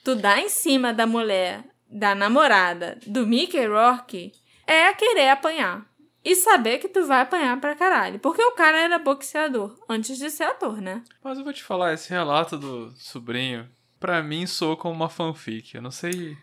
Tu 0.05 0.15
dá 0.17 0.41
em 0.41 0.49
cima 0.49 0.93
da 0.93 1.07
mulher, 1.07 1.65
da 1.89 2.15
namorada 2.15 2.99
do 3.07 3.27
Mickey 3.27 3.67
Rourke, 3.67 4.33
é 4.67 4.93
querer 4.95 5.31
apanhar. 5.31 5.87
E 6.25 6.37
saber 6.37 6.79
que 6.79 6.89
tu 6.89 7.05
vai 7.05 7.23
apanhar 7.23 7.61
pra 7.61 7.75
caralho. 7.75 8.21
Porque 8.21 8.43
o 8.43 8.53
cara 8.53 8.79
era 8.79 8.97
boxeador 8.97 9.77
antes 9.89 10.17
de 10.19 10.31
ser 10.31 10.45
ator, 10.45 10.81
né? 10.81 11.03
Mas 11.23 11.37
eu 11.37 11.43
vou 11.43 11.53
te 11.53 11.65
falar, 11.65 11.93
esse 11.93 12.11
relato 12.11 12.57
do 12.57 12.93
sobrinho 12.97 13.69
pra 14.03 14.21
mim 14.21 14.47
soa 14.47 14.77
como 14.77 14.95
uma 14.95 15.09
fanfic. 15.09 15.77
Eu 15.77 15.81
não 15.81 15.93
sei. 15.93 16.37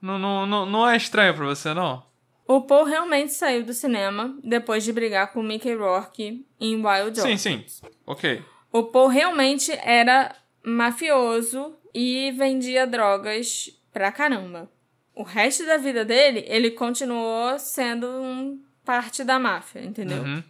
Não, 0.00 0.18
não, 0.18 0.46
não, 0.46 0.64
não 0.64 0.88
é 0.88 0.96
estranho 0.96 1.34
pra 1.34 1.44
você, 1.44 1.74
não? 1.74 2.04
O 2.46 2.60
Paul 2.60 2.84
realmente 2.84 3.32
saiu 3.32 3.64
do 3.64 3.72
cinema 3.72 4.36
depois 4.42 4.84
de 4.84 4.92
brigar 4.92 5.32
com 5.32 5.42
Mickey 5.42 5.74
Rourke 5.74 6.46
em 6.60 6.76
Wild 6.76 7.20
Sim, 7.20 7.36
sim. 7.36 7.64
Ok. 8.06 8.42
O 8.72 8.84
Paul 8.84 9.08
realmente 9.08 9.72
era 9.72 10.34
mafioso 10.64 11.74
e 11.92 12.30
vendia 12.32 12.86
drogas 12.86 13.70
pra 13.92 14.12
caramba. 14.12 14.70
O 15.14 15.24
resto 15.24 15.66
da 15.66 15.76
vida 15.76 16.04
dele, 16.04 16.44
ele 16.46 16.70
continuou 16.70 17.58
sendo 17.58 18.06
um 18.06 18.60
parte 18.84 19.24
da 19.24 19.38
máfia, 19.38 19.80
entendeu? 19.80 20.22
Uhum. 20.22 20.42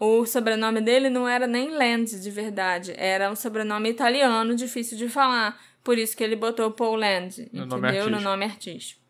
O 0.00 0.24
sobrenome 0.24 0.80
dele 0.80 1.10
não 1.10 1.26
era 1.26 1.46
nem 1.46 1.70
Land 1.70 2.20
de 2.20 2.30
verdade, 2.30 2.94
era 2.96 3.30
um 3.30 3.36
sobrenome 3.36 3.90
italiano 3.90 4.54
difícil 4.54 4.96
de 4.96 5.08
falar. 5.08 5.60
Por 5.88 5.96
isso 5.96 6.14
que 6.14 6.22
ele 6.22 6.36
botou 6.36 6.70
Paul 6.70 6.96
Land, 6.96 7.48
no 7.50 7.64
entendeu? 7.64 8.04
Nome 8.04 8.16
no 8.16 8.20
nome 8.20 8.44
artístico. 8.44 9.00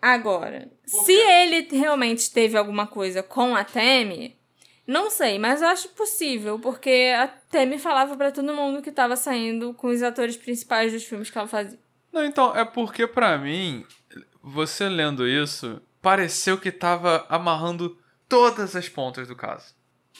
Agora, 0.00 0.70
se 0.86 1.10
ele 1.12 1.66
realmente 1.72 2.30
teve 2.30 2.56
alguma 2.56 2.86
coisa 2.86 3.20
com 3.20 3.56
a 3.56 3.64
Temi, 3.64 4.38
não 4.86 5.10
sei, 5.10 5.40
mas 5.40 5.60
eu 5.60 5.66
acho 5.66 5.88
possível, 5.88 6.56
porque 6.60 7.12
a 7.18 7.26
Temi 7.26 7.80
falava 7.80 8.16
para 8.16 8.30
todo 8.30 8.54
mundo 8.54 8.80
que 8.80 8.92
tava 8.92 9.16
saindo 9.16 9.74
com 9.74 9.88
os 9.88 10.04
atores 10.04 10.36
principais 10.36 10.92
dos 10.92 11.02
filmes 11.02 11.30
que 11.30 11.36
ela 11.36 11.48
fazia. 11.48 11.80
Não, 12.12 12.24
então, 12.24 12.56
é 12.56 12.64
porque 12.64 13.08
para 13.08 13.36
mim, 13.36 13.84
você 14.40 14.88
lendo 14.88 15.26
isso, 15.26 15.82
pareceu 16.00 16.56
que 16.58 16.70
tava 16.70 17.26
amarrando 17.28 17.98
todas 18.28 18.76
as 18.76 18.88
pontas 18.88 19.26
do 19.26 19.34
caso. 19.34 19.74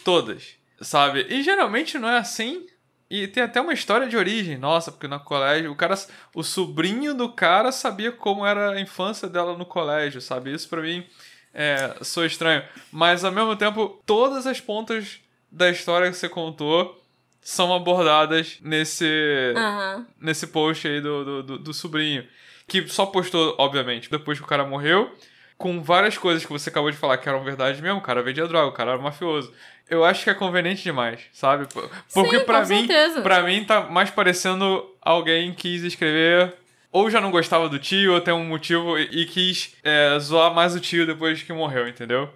Todas. 0.05 0.57
sabe? 0.81 1.25
E 1.31 1.41
geralmente 1.45 2.01
não 2.01 2.09
é 2.09 2.19
assim. 2.19 2.67
E 3.11 3.27
tem 3.27 3.43
até 3.43 3.61
uma 3.61 3.73
história 3.73 4.09
de 4.09 4.17
origem, 4.17 4.57
nossa, 4.57 4.93
porque 4.93 5.09
no 5.09 5.19
colégio, 5.19 5.73
o 5.73 5.75
cara, 5.75 5.97
o 6.33 6.45
sobrinho 6.45 7.13
do 7.13 7.29
cara 7.29 7.73
sabia 7.73 8.13
como 8.13 8.47
era 8.47 8.71
a 8.71 8.81
infância 8.81 9.29
dela 9.29 9.59
no 9.59 9.67
colégio, 9.67 10.21
sabe? 10.21 10.55
Isso 10.55 10.69
pra 10.69 10.81
mim 10.81 11.05
é, 11.53 11.97
sou 12.03 12.25
estranho. 12.25 12.63
Mas 12.93 13.25
ao 13.25 13.33
mesmo 13.33 13.57
tempo, 13.57 14.01
todas 14.07 14.47
as 14.47 14.61
pontas 14.61 15.19
da 15.51 15.69
história 15.69 16.09
que 16.09 16.17
você 16.17 16.29
contou 16.29 17.03
são 17.43 17.75
abordadas 17.75 18.59
nesse, 18.61 19.55
Aham. 19.57 20.07
nesse 20.21 20.47
post 20.47 20.87
aí 20.87 21.01
do, 21.01 21.25
do, 21.25 21.43
do, 21.43 21.59
do 21.59 21.75
sobrinho. 21.75 22.25
Que 22.69 22.87
só 22.87 23.07
postou, 23.07 23.57
obviamente, 23.59 24.09
depois 24.09 24.39
que 24.39 24.45
o 24.45 24.49
cara 24.49 24.65
morreu, 24.65 25.13
com 25.61 25.83
várias 25.83 26.17
coisas 26.17 26.43
que 26.43 26.51
você 26.51 26.71
acabou 26.71 26.91
de 26.91 26.97
falar 26.97 27.19
que 27.19 27.29
eram 27.29 27.45
verdade 27.45 27.83
mesmo. 27.83 27.99
O 27.99 28.03
cara 28.03 28.23
vendia 28.23 28.49
droga, 28.49 28.69
o 28.69 28.73
cara 28.73 28.93
era 28.93 29.01
mafioso. 29.01 29.53
Eu 29.91 30.03
acho 30.03 30.25
que 30.25 30.31
é 30.31 30.35
conveniente 30.35 30.83
demais, 30.83 31.21
sabe? 31.35 31.67
Porque 32.15 32.41
com 32.41 32.67
mim, 32.67 32.89
pra 33.23 33.43
mim 33.43 33.65
tá 33.65 33.83
mais 33.83 34.09
parecendo 34.11 34.89
alguém 35.03 35.53
quis 35.53 35.83
escrever 35.83 36.55
ou 36.91 37.11
já 37.11 37.21
não 37.21 37.31
gostava 37.31 37.69
do 37.69 37.79
tio, 37.79 38.15
ou 38.15 38.21
tem 38.23 38.33
um 38.33 38.45
motivo 38.45 38.99
e, 38.99 39.23
e 39.23 39.27
quis 39.27 39.77
é, 39.85 40.19
zoar 40.19 40.53
mais 40.55 40.75
o 40.75 40.81
tio 40.81 41.07
depois 41.07 41.43
que 41.43 41.53
morreu, 41.53 41.87
entendeu? 41.87 42.31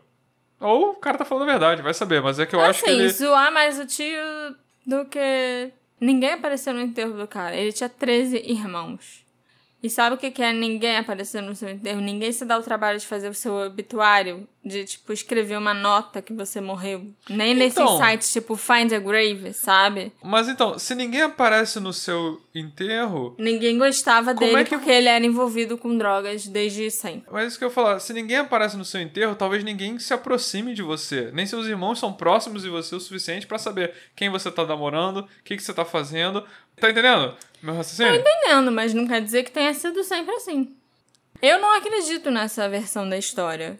Ou 0.61 0.91
o 0.91 0.95
cara 0.95 1.17
tá 1.17 1.25
falando 1.25 1.49
a 1.49 1.53
verdade, 1.53 1.83
vai 1.83 1.95
saber, 1.95 2.21
mas 2.21 2.39
é 2.39 2.45
que 2.45 2.55
eu 2.55 2.61
acho 2.61 2.85
que 2.85 2.91
assim, 2.91 3.01
ele. 3.01 3.09
zoar 3.09 3.53
mais 3.53 3.79
o 3.79 3.87
tio 3.87 4.23
do 4.87 5.07
que. 5.07 5.73
Ninguém 5.99 6.35
apareceu 6.35 6.75
no 6.75 6.81
enterro 6.81 7.15
do 7.15 7.27
cara. 7.27 7.57
Ele 7.57 7.73
tinha 7.73 7.89
13 7.89 8.37
irmãos. 8.45 9.24
E 9.85 9.91
sabe 9.91 10.17
o 10.17 10.19
que 10.19 10.43
é 10.43 10.51
ninguém 10.51 10.97
aparecer 10.97 11.43
no 11.43 11.55
seu 11.55 11.69
enterro? 11.69 12.01
Ninguém 12.01 12.33
se 12.33 12.47
dá 12.47 12.59
o 12.59 12.63
trabalho 12.63 12.99
de 12.99 13.07
fazer 13.07 13.29
o 13.29 13.35
seu 13.35 13.53
obituário, 13.67 14.49
de, 14.65 14.85
tipo, 14.85 15.13
escrever 15.13 15.59
uma 15.59 15.75
nota 15.75 16.23
que 16.23 16.33
você 16.33 16.61
morreu. 16.61 17.07
Nem 17.29 17.55
nesses 17.55 17.79
Então. 17.79 17.99
sites, 17.99 18.33
tipo, 18.33 18.57
Find 18.57 18.93
a 18.93 18.99
Grave, 18.99 19.53
sabe? 19.53 20.11
Mas 20.23 20.49
então, 20.49 20.79
se 20.79 20.95
ninguém 20.95 21.21
aparece 21.23 21.79
no 21.79 21.93
seu 21.93 22.41
enterro. 22.55 23.35
Ninguém 23.39 23.77
gostava 23.77 24.33
dele 24.33 24.57
é 24.57 24.65
que- 24.65 24.71
porque 24.77 24.91
ele 24.91 25.09
era 25.09 25.25
envolvido 25.25 25.77
com 25.77 25.97
drogas 25.99 26.47
desde 26.47 26.91
sempre. 26.91 27.29
Mas 27.31 27.49
isso 27.49 27.59
que 27.59 27.65
eu 27.65 27.71
falar, 27.71 27.99
se 28.01 28.13
ninguém 28.13 28.39
aparece 28.39 28.77
no 28.77 28.85
seu 28.85 29.01
enterro, 29.01 29.35
talvez 29.35 29.63
ninguém 29.63 29.99
se 29.99 30.15
aproxime 30.15 30.73
de 30.75 30.83
você. 30.83 31.31
Nem 31.35 31.45
seus 31.47 31.67
irmãos 31.67 31.99
são 31.99 32.13
próximos 32.13 32.63
de 32.63 32.71
você 32.71 32.95
o 32.95 33.01
suficiente 33.01 33.47
pra 33.47 33.59
saber 33.59 33.93
quem 34.17 34.31
você 34.31 34.51
tá 34.51 34.65
namorando, 34.65 35.19
o 35.19 35.29
que, 35.45 35.57
que 35.57 35.63
você 35.63 35.75
tá 35.75 35.85
fazendo. 35.85 36.43
Tá 36.81 36.91
entendendo? 36.91 37.35
Meu 37.63 37.75
raciocínio? 37.75 38.15
Entendendo, 38.15 38.73
mas 38.73 38.95
não 38.95 39.07
quer 39.07 39.21
dizer 39.21 39.43
que 39.43 39.51
tenha 39.53 39.73
sido 39.75 40.03
sempre 40.03 40.35
assim. 40.35 40.75
Eu 41.43 41.59
não 41.61 41.73
acredito 41.77 42.31
nessa 42.31 42.69
versão 42.69 43.09
da 43.09 43.19
história. 43.19 43.79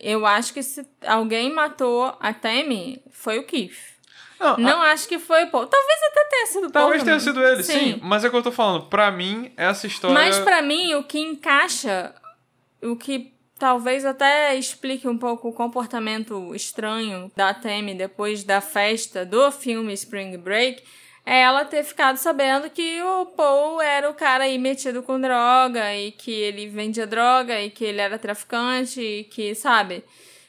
Eu 0.00 0.26
acho 0.26 0.52
que 0.52 0.62
se 0.62 0.86
alguém 1.06 1.52
matou 1.52 2.16
a 2.20 2.32
Tammy, 2.32 3.02
foi 3.10 3.38
o 3.38 3.44
Keith. 3.44 3.94
Não, 4.38 4.56
Não 4.56 4.82
acho 4.82 5.08
que 5.08 5.18
foi 5.18 5.44
o 5.44 5.50
Paul. 5.50 5.66
Talvez 5.66 5.98
até 6.10 6.24
tenha 6.24 6.46
sido 6.46 6.66
o 6.66 6.70
Paul. 6.70 6.84
Talvez 6.84 7.02
tenha 7.02 7.20
sido 7.20 7.42
ele, 7.42 7.62
sim. 7.62 7.98
Mas 8.02 8.24
é 8.24 8.28
o 8.28 8.30
que 8.30 8.36
eu 8.36 8.42
tô 8.42 8.52
falando. 8.52 8.86
Pra 8.86 9.10
mim, 9.10 9.52
essa 9.56 9.86
história. 9.86 10.14
Mas 10.14 10.38
pra 10.38 10.60
mim, 10.60 10.94
o 10.94 11.04
que 11.04 11.18
encaixa, 11.18 12.14
o 12.82 12.96
que 12.96 13.32
talvez 13.58 14.04
até 14.04 14.54
explique 14.56 15.08
um 15.08 15.16
pouco 15.16 15.48
o 15.48 15.52
comportamento 15.52 16.54
estranho 16.54 17.30
da 17.34 17.54
Tammy 17.54 17.94
depois 17.94 18.44
da 18.44 18.60
festa 18.60 19.24
do 19.24 19.50
filme 19.50 19.92
Spring 19.94 20.36
Break, 20.36 20.82
é 21.26 21.40
ela 21.40 21.64
ter 21.64 21.82
ficado 21.82 22.16
sabendo 22.16 22.68
que 22.68 23.02
o 23.02 23.26
Paul 23.26 23.80
era 23.80 24.10
o 24.10 24.14
cara 24.14 24.44
aí 24.44 24.58
metido 24.58 25.02
com 25.02 25.20
droga 25.20 25.94
e 25.94 26.12
que 26.12 26.30
ele 26.30 26.68
vendia 26.68 27.06
droga 27.06 27.60
e 27.60 27.70
que 27.70 27.84
ele 27.84 28.00
era 28.00 28.18
traficante 28.18 29.00
e 29.00 29.24
que, 29.24 29.54
sabe? 29.54 30.04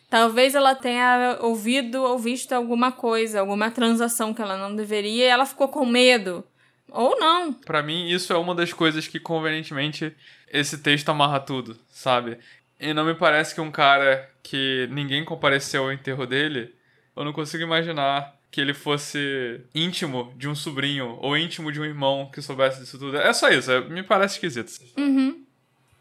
Talvez 0.10 0.54
ela 0.54 0.76
tenha 0.76 1.38
ouvido 1.42 2.04
ou 2.04 2.20
visto 2.20 2.54
alguma 2.54 2.92
coisa, 2.92 3.40
alguma 3.40 3.72
transação 3.72 4.34
que 4.34 4.42
ela 4.42 4.58
não 4.58 4.76
deveria 4.76 5.24
e 5.26 5.28
ela 5.28 5.46
ficou 5.46 5.68
com 5.70 5.86
medo. 5.86 6.44
Ou 6.90 7.20
não. 7.20 7.52
Pra 7.52 7.82
mim, 7.82 8.08
isso 8.08 8.32
é 8.32 8.38
uma 8.38 8.54
das 8.54 8.72
coisas 8.72 9.08
que, 9.08 9.20
convenientemente, 9.20 10.16
esse 10.52 10.78
texto 10.78 11.10
amarra 11.10 11.40
tudo, 11.40 11.78
sabe? 11.90 12.38
E 12.80 12.94
não 12.94 13.06
me 13.06 13.16
parece 13.16 13.56
que 13.56 13.62
um 13.62 13.72
cara 13.72 14.30
que 14.44 14.88
ninguém 14.92 15.26
compareceu 15.26 15.84
ao 15.84 15.92
enterro 15.92 16.26
dele, 16.26 16.74
eu 17.16 17.26
não 17.26 17.34
consigo 17.34 17.64
imaginar 17.64 18.35
que 18.56 18.62
ele 18.62 18.74
fosse 18.74 19.60
íntimo 19.76 20.32
de 20.38 20.48
um 20.48 20.56
sobrinho 20.56 21.18
ou 21.22 21.38
íntimo 21.38 21.74
de 21.74 21.82
um 21.82 21.84
irmão 21.84 22.32
que 22.34 22.42
soubesse 22.42 22.80
disso 22.80 22.98
tudo. 22.98 23.18
É 23.18 23.34
só 23.34 23.50
isso, 23.50 23.70
é- 23.70 23.82
me 23.82 24.02
parece 24.02 24.36
esquisito. 24.36 24.72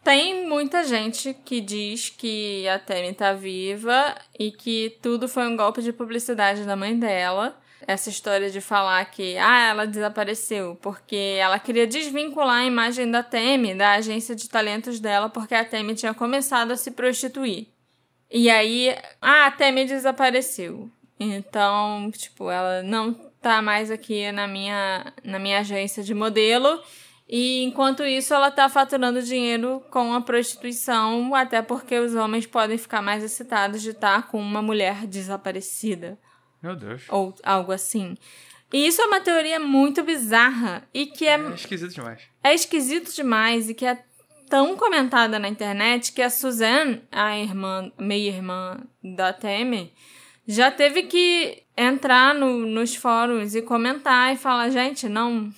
Tem 0.05 0.46
muita 0.46 0.84
gente 0.84 1.34
que 1.44 1.61
diz 1.61 2.11
que 2.11 2.68
a 2.68 2.78
Tammy 2.78 3.12
tá 3.12 3.32
viva 3.32 4.14
e 4.38 4.52
que 4.52 4.96
tudo 5.02 5.26
foi 5.26 5.48
um 5.48 5.57
golpe 5.57 5.82
de 5.82 5.92
publicidade 5.92 6.62
da 6.62 6.76
mãe 6.76 6.96
dela. 6.96 7.59
Essa 7.88 8.09
história 8.09 8.48
de 8.48 8.61
falar 8.61 9.05
que 9.07 9.36
ah, 9.36 9.70
ela 9.70 9.84
desapareceu 9.84 10.78
porque 10.80 11.36
ela 11.40 11.59
queria 11.59 11.88
desvincular 11.88 12.61
a 12.61 12.64
imagem 12.64 13.11
da 13.11 13.24
Tammy 13.24 13.74
da 13.74 13.94
agência 13.94 14.36
de 14.36 14.48
talentos 14.48 15.00
dela 15.00 15.28
porque 15.28 15.57
a 15.57 15.64
Tammy 15.64 15.96
tinha 15.96 16.14
começado 16.14 16.70
a 16.70 16.76
se 16.76 16.92
prostituir. 16.92 17.66
E 18.30 18.48
aí, 18.48 18.96
ah, 19.20 19.46
a 19.46 19.50
Tammy 19.50 19.86
desapareceu. 19.86 20.88
Então, 21.19 22.11
tipo, 22.12 22.51
ela 22.51 22.83
não 22.83 23.15
tá 23.41 23.61
mais 23.62 23.91
aqui 23.91 24.31
na 24.33 24.47
minha, 24.49 25.12
na 25.23 25.39
minha 25.39 25.61
agência 25.61 26.03
de 26.03 26.15
modelo. 26.15 26.83
E 27.29 27.62
enquanto 27.65 28.05
isso, 28.05 28.35
ela 28.35 28.51
tá 28.51 28.69
faturando 28.69 29.23
dinheiro 29.23 29.83
com 29.91 30.12
a 30.12 30.21
prostituição, 30.21 31.35
até 31.35 31.62
porque 31.62 31.99
os 31.99 32.15
homens 32.15 32.47
podem 32.47 32.77
ficar 32.77 33.01
mais 33.01 33.23
excitados 33.25 33.81
de 33.81 33.91
estar 33.91 34.29
com 34.29 34.39
uma 34.41 34.61
mulher 34.61 35.07
desaparecida 35.07 36.19
Meu 36.62 36.77
Deus. 36.77 37.03
ou 37.09 37.35
algo 37.43 37.73
assim. 37.73 38.17
E 38.73 38.87
isso 38.87 39.01
é 39.01 39.07
uma 39.07 39.21
teoria 39.21 39.59
muito 39.59 40.03
bizarra 40.03 40.87
e 40.93 41.07
que 41.07 41.27
é, 41.27 41.35
É 41.41 41.55
esquisito 41.55 41.95
demais. 41.95 42.23
é 42.43 42.55
esquisito 42.55 43.15
demais 43.15 43.71
e 43.71 43.75
que 43.75 43.87
é 43.87 44.03
tão 44.51 44.77
comentada 44.77 45.39
na 45.39 45.49
internet 45.49 46.12
que 46.12 46.21
a 46.21 46.29
Suzanne, 46.29 47.03
a 47.11 47.39
irmã, 47.39 47.91
meia-irmã 47.99 48.81
da 49.03 49.33
Tammy, 49.33 49.93
já 50.47 50.70
teve 50.70 51.05
que 51.05 51.62
entrar 51.76 52.34
no- 52.34 52.66
nos 52.66 52.95
fóruns 52.95 53.55
e 53.55 53.62
comentar 53.62 54.32
e 54.32 54.36
falar, 54.36 54.70
gente, 54.70 55.09
não, 55.09 55.51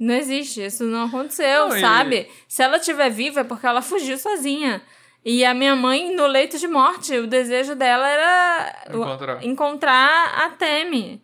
não 0.00 0.14
existe, 0.14 0.64
isso 0.64 0.84
não 0.84 1.06
aconteceu, 1.06 1.68
Não, 1.68 1.76
e- 1.76 1.80
sabe? 1.80 2.28
Se 2.48 2.62
ela 2.62 2.76
estiver 2.78 3.10
viva 3.10 3.40
é 3.40 3.44
porque 3.44 3.66
ela 3.66 3.82
fugiu 3.82 4.18
sozinha. 4.18 4.82
E 5.24 5.42
a 5.44 5.54
minha 5.54 5.74
mãe, 5.74 6.14
no 6.14 6.26
leito 6.26 6.58
de 6.58 6.68
morte, 6.68 7.16
o 7.16 7.26
desejo 7.26 7.74
dela 7.74 8.06
era 8.06 8.82
Encontrar. 8.90 9.44
encontrar 9.44 10.34
a 10.44 10.50
Temi. 10.50 11.22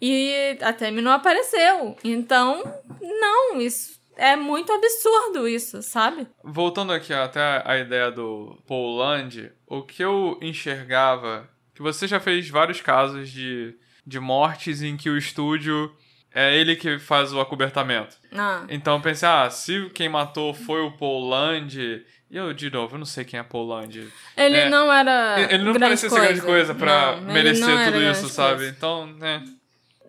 E 0.00 0.58
a 0.60 0.72
Temi 0.74 1.00
não 1.00 1.12
apareceu. 1.12 1.96
Então, 2.04 2.62
não, 3.00 3.58
isso 3.60 3.98
é 4.16 4.36
muito 4.36 4.70
absurdo 4.72 5.48
isso, 5.48 5.82
sabe? 5.82 6.26
Voltando 6.44 6.92
aqui 6.92 7.14
até 7.14 7.62
a 7.64 7.78
ideia 7.78 8.10
do 8.10 8.58
Paul 8.66 8.96
Land, 8.96 9.50
o 9.66 9.82
que 9.82 10.02
eu 10.02 10.38
enxergava, 10.42 11.48
que 11.80 11.82
você 11.82 12.06
já 12.06 12.20
fez 12.20 12.46
vários 12.50 12.82
casos 12.82 13.30
de, 13.30 13.74
de 14.06 14.20
mortes 14.20 14.82
em 14.82 14.98
que 14.98 15.08
o 15.08 15.16
estúdio 15.16 15.90
é 16.32 16.54
ele 16.54 16.76
que 16.76 16.98
faz 16.98 17.32
o 17.32 17.40
acobertamento. 17.40 18.16
Ah, 18.32 18.66
Então 18.68 18.96
eu 18.96 19.00
pensei, 19.00 19.26
ah, 19.26 19.48
se 19.48 19.88
quem 19.94 20.06
matou 20.06 20.52
foi 20.52 20.82
o 20.82 20.92
Paul 20.92 21.26
Land, 21.30 22.04
e 22.30 22.36
eu, 22.36 22.52
de 22.52 22.70
novo, 22.70 22.96
eu 22.96 22.98
não 22.98 23.06
sei 23.06 23.24
quem 23.24 23.40
é 23.40 23.42
Paul 23.42 23.66
Land. 23.66 24.06
ele 24.36 24.56
É, 24.58 24.68
não 24.68 24.92
era. 24.92 25.48
Ele 25.50 25.64
não 25.64 25.72
parecia 25.72 26.10
ser 26.10 26.20
grande 26.20 26.42
coisa 26.42 26.74
pra 26.74 27.16
Não, 27.16 27.32
merecer 27.32 27.84
tudo 27.86 28.02
isso, 28.02 28.28
sabe? 28.28 28.56
coisa. 28.58 28.70
Então, 28.70 29.06
né. 29.06 29.42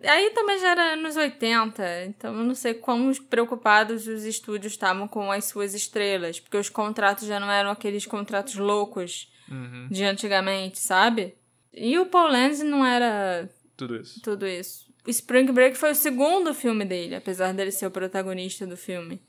Aí 0.04 0.30
também 0.34 0.58
já 0.60 0.72
era 0.72 0.92
anos 0.92 1.16
80, 1.16 2.04
então 2.06 2.36
eu 2.36 2.44
não 2.44 2.54
sei 2.54 2.74
quão 2.74 3.12
preocupados 3.30 4.06
os 4.06 4.24
estúdios 4.24 4.72
estavam 4.74 5.08
com 5.08 5.32
as 5.32 5.46
suas 5.46 5.72
estrelas, 5.74 6.38
porque 6.38 6.56
os 6.58 6.68
contratos 6.68 7.26
já 7.28 7.40
não 7.40 7.50
eram 7.50 7.70
aqueles 7.70 8.04
contratos 8.04 8.56
loucos 8.56 9.30
Uhum, 9.50 9.88
de 9.90 10.04
antigamente, 10.04 10.78
sabe? 10.78 11.34
E 11.72 11.98
o 11.98 12.06
Paul 12.06 12.30
Lenz 12.30 12.60
não 12.60 12.84
era 12.84 13.48
tudo 13.76 13.96
isso. 13.96 14.20
tudo 14.20 14.46
isso. 14.46 14.92
Spring 15.06 15.50
Break 15.52 15.76
foi 15.76 15.92
o 15.92 15.96
segundo 15.96 16.54
filme 16.54 16.84
dele, 16.84 17.16
apesar 17.16 17.52
dele 17.52 17.72
ser 17.72 17.86
o 17.86 17.90
protagonista 17.90 18.66
do 18.66 18.76
filme. 18.76 19.20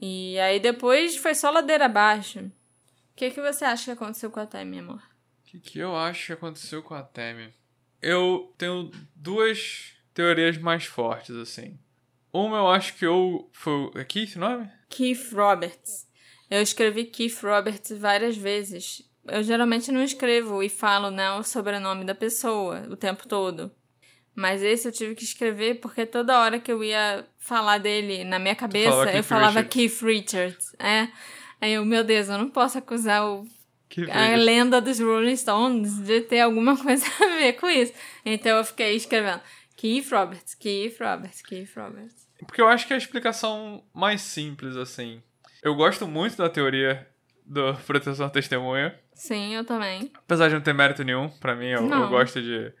E 0.00 0.38
aí 0.38 0.60
depois 0.60 1.16
foi 1.16 1.34
só 1.34 1.50
ladeira 1.50 1.86
abaixo. 1.86 2.40
O 2.40 2.52
que, 3.16 3.30
que 3.30 3.40
você 3.40 3.64
acha 3.64 3.86
que 3.86 3.90
aconteceu 3.90 4.30
com 4.30 4.38
a 4.38 4.46
Tammy, 4.46 4.78
amor? 4.78 5.02
O 5.42 5.50
que, 5.50 5.58
que 5.58 5.78
eu 5.78 5.96
acho 5.96 6.26
que 6.26 6.32
aconteceu 6.34 6.82
com 6.82 6.94
a 6.94 7.02
Temi? 7.02 7.52
Eu 8.00 8.54
tenho 8.56 8.90
duas 9.16 9.94
teorias 10.14 10.58
mais 10.58 10.84
fortes, 10.84 11.34
assim. 11.34 11.78
Uma 12.32 12.58
eu 12.58 12.68
acho 12.68 12.94
que 12.94 13.06
eu. 13.06 13.48
Foi. 13.52 13.90
É 13.94 14.04
Keith 14.04 14.36
o 14.36 14.40
nome? 14.40 14.70
Keith 14.88 15.32
Roberts. 15.32 16.06
Eu 16.50 16.62
escrevi 16.62 17.06
Keith 17.06 17.42
Roberts 17.42 17.90
várias 17.98 18.36
vezes. 18.36 19.07
Eu 19.30 19.42
geralmente 19.42 19.90
não 19.92 20.02
escrevo 20.02 20.62
e 20.62 20.68
falo 20.68 21.10
né, 21.10 21.30
o 21.32 21.42
sobrenome 21.42 22.04
da 22.04 22.14
pessoa 22.14 22.86
o 22.90 22.96
tempo 22.96 23.26
todo. 23.26 23.70
Mas 24.34 24.62
esse 24.62 24.86
eu 24.86 24.92
tive 24.92 25.14
que 25.14 25.24
escrever 25.24 25.80
porque 25.80 26.06
toda 26.06 26.38
hora 26.38 26.60
que 26.60 26.70
eu 26.70 26.84
ia 26.84 27.26
falar 27.38 27.78
dele 27.78 28.22
na 28.24 28.38
minha 28.38 28.54
cabeça, 28.54 28.90
falava 28.90 29.10
eu 29.10 29.12
Keith 29.14 29.24
falava 29.24 29.60
Richards. 29.60 29.74
Keith 29.74 30.02
Richards. 30.02 30.76
É. 30.78 31.08
Aí 31.60 31.72
eu, 31.72 31.84
meu 31.84 32.04
Deus, 32.04 32.28
eu 32.28 32.38
não 32.38 32.48
posso 32.48 32.78
acusar 32.78 33.26
o 33.26 33.44
a 34.12 34.36
lenda 34.36 34.80
dos 34.80 35.00
Rolling 35.00 35.34
Stones 35.36 35.98
de 35.98 36.20
ter 36.20 36.40
alguma 36.40 36.76
coisa 36.80 37.06
a 37.20 37.36
ver 37.38 37.54
com 37.54 37.68
isso. 37.68 37.92
Então 38.24 38.58
eu 38.58 38.64
fiquei 38.64 38.94
escrevendo 38.94 39.40
Keith 39.76 40.10
Roberts, 40.10 40.54
Keith 40.54 40.98
Roberts, 41.00 41.42
Keith 41.42 41.70
Roberts. 41.74 42.28
Porque 42.46 42.60
eu 42.60 42.68
acho 42.68 42.86
que 42.86 42.92
é 42.92 42.96
a 42.96 42.98
explicação 42.98 43.82
mais 43.92 44.20
simples, 44.20 44.76
assim. 44.76 45.22
Eu 45.62 45.74
gosto 45.74 46.06
muito 46.06 46.36
da 46.36 46.48
teoria 46.48 47.08
do 47.44 47.74
proteção 47.86 48.26
à 48.26 48.30
testemunha. 48.30 48.96
Sim, 49.18 49.52
eu 49.56 49.64
também. 49.64 50.12
Apesar 50.14 50.48
de 50.48 50.54
não 50.54 50.60
ter 50.62 50.72
mérito 50.72 51.02
nenhum, 51.02 51.28
pra 51.28 51.56
mim, 51.56 51.66
eu, 51.66 51.90
eu 51.90 52.08
gosto 52.08 52.40
de. 52.40 52.72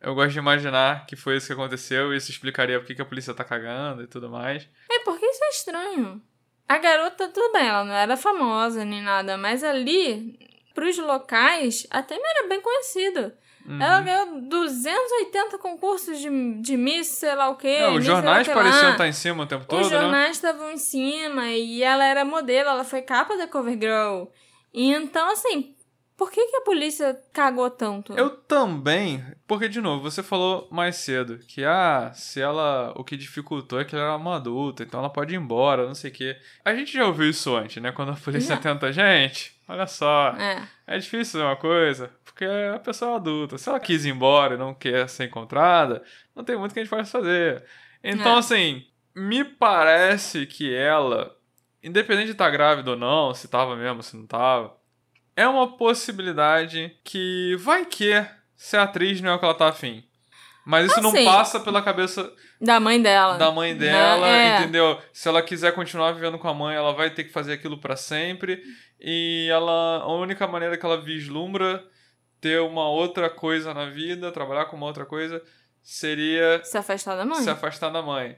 Eu 0.00 0.14
gosto 0.14 0.32
de 0.32 0.38
imaginar 0.38 1.06
que 1.06 1.14
foi 1.14 1.36
isso 1.36 1.46
que 1.46 1.52
aconteceu 1.52 2.12
e 2.12 2.16
isso 2.16 2.30
explicaria 2.30 2.80
por 2.80 2.86
que 2.86 3.00
a 3.00 3.04
polícia 3.04 3.34
tá 3.34 3.44
cagando 3.44 4.02
e 4.02 4.06
tudo 4.06 4.28
mais. 4.28 4.66
É 4.90 5.00
porque 5.00 5.24
isso 5.24 5.44
é 5.44 5.48
estranho. 5.50 6.20
A 6.66 6.78
garota, 6.78 7.28
tudo 7.28 7.52
bem, 7.52 7.68
ela 7.68 7.84
não 7.84 7.94
era 7.94 8.16
famosa 8.16 8.84
nem 8.84 9.02
nada, 9.02 9.36
mas 9.36 9.62
ali, 9.62 10.38
pros 10.74 10.96
locais, 10.98 11.86
a 11.90 12.02
Temi 12.02 12.22
era 12.24 12.48
bem 12.48 12.60
conhecida. 12.60 13.38
Uhum. 13.66 13.80
Ela 13.80 14.00
ganhou 14.00 14.40
280 14.40 15.58
concursos 15.58 16.18
de, 16.18 16.28
de 16.60 16.76
Miss, 16.76 17.08
sei 17.08 17.34
lá 17.34 17.50
o 17.50 17.56
quê. 17.56 17.80
Não, 17.80 17.96
os 17.96 18.04
jornais 18.04 18.48
pareciam 18.48 18.92
estar 18.92 19.06
em 19.06 19.12
cima 19.12 19.44
o 19.44 19.46
tempo 19.46 19.62
Os 19.62 19.68
todo, 19.68 19.82
né? 19.82 20.00
jornais 20.00 20.30
estavam 20.32 20.72
em 20.72 20.78
cima 20.78 21.48
e 21.50 21.82
ela 21.82 22.04
era 22.04 22.24
modelo, 22.24 22.70
ela 22.70 22.82
foi 22.82 23.02
capa 23.02 23.36
da 23.36 23.46
CoverGirl. 23.46 24.24
E 24.74 24.92
então, 24.92 25.30
assim, 25.30 25.76
por 26.22 26.30
que, 26.30 26.46
que 26.46 26.56
a 26.56 26.60
polícia 26.60 27.18
cagou 27.32 27.68
tanto? 27.68 28.12
Eu 28.12 28.30
também, 28.30 29.24
porque 29.44 29.68
de 29.68 29.80
novo, 29.80 30.08
você 30.08 30.22
falou 30.22 30.68
mais 30.70 30.94
cedo 30.94 31.38
que 31.48 31.64
ah, 31.64 32.12
se 32.14 32.40
ela 32.40 32.92
o 32.94 33.02
que 33.02 33.16
dificultou 33.16 33.80
é 33.80 33.84
que 33.84 33.96
ela 33.96 34.04
era 34.04 34.16
uma 34.16 34.36
adulta, 34.36 34.84
então 34.84 35.00
ela 35.00 35.10
pode 35.10 35.34
ir 35.34 35.36
embora, 35.36 35.84
não 35.84 35.96
sei 35.96 36.12
o 36.12 36.14
quê. 36.14 36.36
A 36.64 36.72
gente 36.76 36.92
já 36.92 37.04
ouviu 37.06 37.28
isso 37.28 37.56
antes, 37.56 37.82
né? 37.82 37.90
Quando 37.90 38.12
a 38.12 38.14
polícia 38.14 38.54
Já. 38.54 38.60
tenta, 38.62 38.92
gente, 38.92 39.60
olha 39.68 39.84
só, 39.88 40.28
É. 40.38 40.62
é 40.86 40.98
difícil 40.98 41.32
fazer 41.40 41.44
uma 41.44 41.56
coisa, 41.56 42.08
porque 42.24 42.44
a 42.44 42.78
pessoa 42.78 43.10
é 43.10 43.16
adulta. 43.16 43.58
Se 43.58 43.68
ela 43.68 43.80
quis 43.80 44.04
ir 44.04 44.10
embora 44.10 44.54
e 44.54 44.58
não 44.58 44.72
quer 44.74 45.08
ser 45.08 45.24
encontrada, 45.24 46.04
não 46.36 46.44
tem 46.44 46.56
muito 46.56 46.72
que 46.72 46.78
a 46.78 46.84
gente 46.84 46.90
possa 46.90 47.18
fazer. 47.18 47.64
Então, 48.04 48.36
É. 48.36 48.38
assim, 48.38 48.86
me 49.12 49.42
parece 49.44 50.46
que 50.46 50.72
ela, 50.72 51.34
independente 51.82 52.26
de 52.26 52.32
estar 52.32 52.48
grávida 52.50 52.92
ou 52.92 52.96
não, 52.96 53.34
se 53.34 53.48
tava 53.48 53.74
mesmo, 53.74 54.04
se 54.04 54.16
não 54.16 54.24
tava, 54.24 54.80
é 55.36 55.46
uma 55.48 55.76
possibilidade 55.76 56.94
que 57.04 57.56
vai 57.60 57.84
que 57.84 58.12
ser 58.56 58.76
atriz 58.78 59.20
não 59.20 59.30
é 59.30 59.34
o 59.34 59.38
que 59.38 59.44
ela 59.44 59.54
tá 59.54 59.68
afim. 59.68 60.04
Mas 60.64 60.90
isso 60.92 61.00
não 61.00 61.10
Assim. 61.10 61.24
passa 61.24 61.58
pela 61.58 61.82
cabeça 61.82 62.32
Da 62.60 62.78
mãe 62.78 63.02
dela. 63.02 63.36
da 63.36 63.50
mãe 63.50 63.76
dela, 63.76 64.28
É. 64.28 64.60
entendeu? 64.60 64.96
Se 65.12 65.28
ela 65.28 65.42
quiser 65.42 65.74
continuar 65.74 66.12
vivendo 66.12 66.38
com 66.38 66.46
a 66.48 66.54
mãe, 66.54 66.76
ela 66.76 66.92
vai 66.92 67.10
ter 67.10 67.24
que 67.24 67.32
fazer 67.32 67.54
aquilo 67.54 67.78
pra 67.78 67.96
sempre. 67.96 68.62
E 69.00 69.48
ela, 69.50 69.98
a 70.02 70.12
única 70.12 70.46
maneira 70.46 70.76
que 70.78 70.86
ela 70.86 71.00
vislumbra 71.00 71.84
ter 72.40 72.60
uma 72.60 72.88
outra 72.88 73.28
coisa 73.28 73.74
na 73.74 73.86
vida, 73.86 74.30
trabalhar 74.30 74.66
com 74.66 74.76
uma 74.76 74.86
outra 74.86 75.04
coisa, 75.04 75.42
seria 75.82 76.60
Se 76.62 76.78
afastar 76.78 77.16
da 77.16 77.24
mãe. 77.24 77.40
se 77.42 77.50
afastar 77.50 77.90
da 77.90 78.00
mãe. 78.00 78.36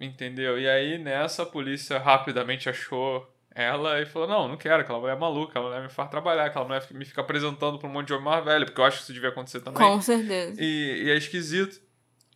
Entendeu? 0.00 0.58
E 0.60 0.68
aí 0.68 0.98
nessa 0.98 1.42
a 1.42 1.46
polícia 1.46 1.98
rapidamente 1.98 2.68
achou 2.68 3.26
ela 3.56 4.00
e 4.02 4.06
falou: 4.06 4.28
Não, 4.28 4.48
não 4.48 4.56
quero, 4.56 4.82
aquela 4.82 5.00
mulher 5.00 5.16
é 5.16 5.18
maluca, 5.18 5.50
aquela 5.50 5.66
mulher 5.68 5.82
me 5.82 5.88
faz 5.88 6.10
trabalhar, 6.10 6.44
aquela 6.44 6.66
mulher 6.66 6.86
me 6.90 7.04
fica 7.06 7.22
apresentando 7.22 7.78
pra 7.78 7.88
um 7.88 7.92
monte 7.92 8.08
de 8.08 8.12
homem 8.12 8.26
mais 8.26 8.44
velho, 8.44 8.66
porque 8.66 8.78
eu 8.78 8.84
acho 8.84 8.98
que 8.98 9.02
isso 9.04 9.12
devia 9.14 9.30
acontecer 9.30 9.60
também. 9.60 9.82
Com 9.82 10.00
certeza. 10.02 10.60
E, 10.60 11.04
e 11.06 11.10
é 11.10 11.16
esquisito. 11.16 11.80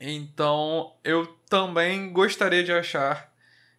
Então, 0.00 0.94
eu 1.04 1.26
também 1.48 2.10
gostaria 2.10 2.64
de 2.64 2.72
achar 2.72 3.30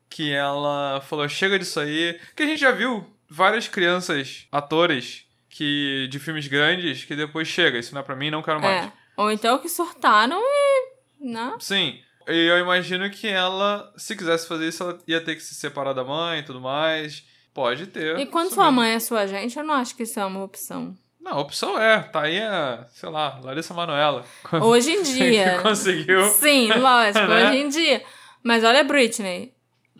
que 0.08 0.32
ela 0.32 1.02
falou: 1.02 1.28
chega 1.28 1.58
disso 1.58 1.80
aí. 1.80 2.20
Que 2.36 2.44
a 2.44 2.46
gente 2.46 2.60
já 2.60 2.72
viu 2.72 3.12
várias 3.28 3.68
crianças, 3.68 4.46
atores, 4.52 5.26
que 5.50 6.08
de 6.12 6.20
filmes 6.20 6.48
grandes, 6.48 7.04
que 7.06 7.16
depois 7.16 7.48
chega, 7.48 7.80
isso 7.80 7.96
não 7.96 8.02
é 8.02 8.04
pra 8.04 8.16
mim, 8.16 8.30
não 8.30 8.44
quero 8.44 8.62
mais. 8.62 8.86
É. 8.86 8.92
Ou 9.18 9.32
então 9.32 9.58
que 9.58 9.68
surtaram 9.68 10.40
e. 10.40 10.92
Né? 11.20 11.56
Sim. 11.60 12.00
E 12.28 12.46
eu 12.48 12.60
imagino 12.60 13.10
que 13.10 13.28
ela, 13.28 13.92
se 13.98 14.16
quisesse 14.16 14.48
fazer 14.48 14.68
isso, 14.68 14.84
ela 14.84 15.00
ia 15.08 15.20
ter 15.20 15.36
que 15.36 15.42
se 15.42 15.56
separar 15.56 15.94
da 15.94 16.04
mãe 16.04 16.40
e 16.40 16.44
tudo 16.44 16.62
mais. 16.62 17.26
Pode 17.54 17.88
ter. 17.88 18.18
E 18.20 18.26
quando 18.26 18.54
sua 18.54 18.72
mãe 18.72 18.94
é 18.94 19.00
sua 19.00 19.28
gente, 19.28 19.58
eu 19.58 19.64
não 19.64 19.74
acho 19.76 19.96
que 19.96 20.04
isso 20.04 20.20
é 20.20 20.26
uma 20.26 20.44
opção. 20.44 20.96
Não, 21.20 21.34
a 21.34 21.40
opção 21.40 21.80
é. 21.80 22.00
Tá 22.04 22.22
aí 22.22 22.40
a, 22.42 22.86
sei 22.90 23.10
lá, 23.10 23.40
Larissa 23.44 23.74
Manoela. 23.74 24.26
Hoje 24.64 24.92
em 24.92 25.04
dia. 25.04 25.60
conseguiu. 25.64 26.24
Sim, 26.30 26.72
lógico, 26.74 27.26
Né? 27.28 27.50
hoje 27.50 27.58
em 27.58 27.70
dia. 27.70 28.04
Mas 28.44 28.64
olha 28.64 28.80
a 28.82 28.84
Britney. 28.84 29.54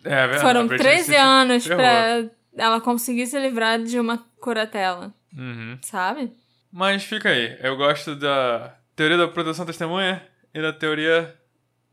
É, 0.04 0.10
verdade, 0.28 0.38
a 0.38 0.42
Foram 0.42 0.68
Britney 0.68 0.92
13 0.94 1.04
se 1.12 1.16
anos 1.16 1.64
ferrou. 1.64 1.78
pra 1.84 2.26
ela 2.58 2.82
conseguir 2.82 3.28
se 3.28 3.38
livrar 3.40 3.80
de 3.84 4.00
uma 4.00 4.18
curatela, 4.40 5.14
Uhum. 5.38 5.78
sabe? 5.84 6.32
Mas 6.72 7.04
fica 7.04 7.30
aí. 7.30 7.56
Eu 7.62 7.78
gosto 7.78 8.16
da 8.16 8.76
teoria 8.96 9.18
da 9.18 9.28
proteção 9.28 9.64
testemunha 9.66 10.26
e 10.54 10.60
da 10.62 10.74
teoria 10.74 11.36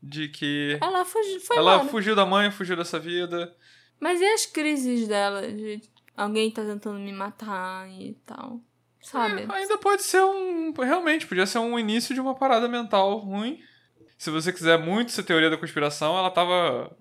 de 0.01 0.27
que 0.29 0.77
Ela 0.81 1.05
fugiu, 1.05 1.39
foi 1.41 1.57
ela 1.57 1.85
fugiu 1.85 2.15
da 2.15 2.25
mãe, 2.25 2.49
fugiu 2.49 2.75
dessa 2.75 2.97
vida. 2.97 3.53
Mas 3.99 4.21
e 4.21 4.25
as 4.25 4.45
crises 4.45 5.07
dela? 5.07 5.41
De 5.51 5.81
alguém 6.15 6.51
tá 6.51 6.63
tentando 6.63 6.99
me 6.99 7.11
matar 7.11 7.89
e 7.89 8.13
tal. 8.25 8.59
Sabe? 9.01 9.43
É, 9.43 9.55
ainda 9.55 9.77
pode 9.77 10.03
ser 10.03 10.21
um. 10.23 10.73
Realmente, 10.73 11.25
podia 11.25 11.45
ser 11.45 11.59
um 11.59 11.79
início 11.79 12.13
de 12.13 12.21
uma 12.21 12.35
parada 12.35 12.67
mental 12.67 13.17
ruim. 13.17 13.59
Se 14.17 14.29
você 14.29 14.51
quiser 14.51 14.77
muito 14.77 15.09
essa 15.09 15.23
teoria 15.23 15.49
da 15.49 15.57
conspiração, 15.57 16.17
ela 16.17 16.29
tava 16.29 16.95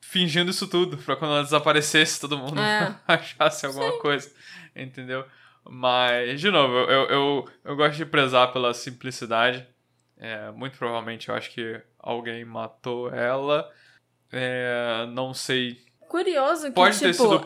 fingindo 0.00 0.50
isso 0.50 0.68
tudo, 0.68 0.98
pra 0.98 1.16
quando 1.16 1.32
ela 1.32 1.42
desaparecesse, 1.42 2.20
todo 2.20 2.36
mundo 2.36 2.60
É. 2.60 2.94
achasse 3.08 3.64
alguma 3.64 3.98
coisa. 3.98 4.30
Entendeu? 4.76 5.24
Mas, 5.64 6.40
de 6.40 6.50
novo, 6.50 6.74
eu, 6.74 6.88
eu, 6.88 7.08
eu, 7.08 7.48
eu 7.64 7.76
gosto 7.76 7.96
de 7.96 8.04
prezar 8.04 8.52
pela 8.52 8.74
simplicidade. 8.74 9.66
É, 10.18 10.50
muito 10.50 10.76
provavelmente 10.76 11.28
eu 11.30 11.34
acho 11.34 11.50
que 11.50 11.80
alguém 11.98 12.44
matou 12.44 13.10
ela. 13.10 13.70
É, 14.30 15.06
não 15.12 15.32
sei. 15.32 15.82
Curioso 16.12 16.66
que, 16.66 16.72
Pode 16.72 16.98
tipo, 16.98 17.06
ter 17.06 17.14
sido 17.14 17.40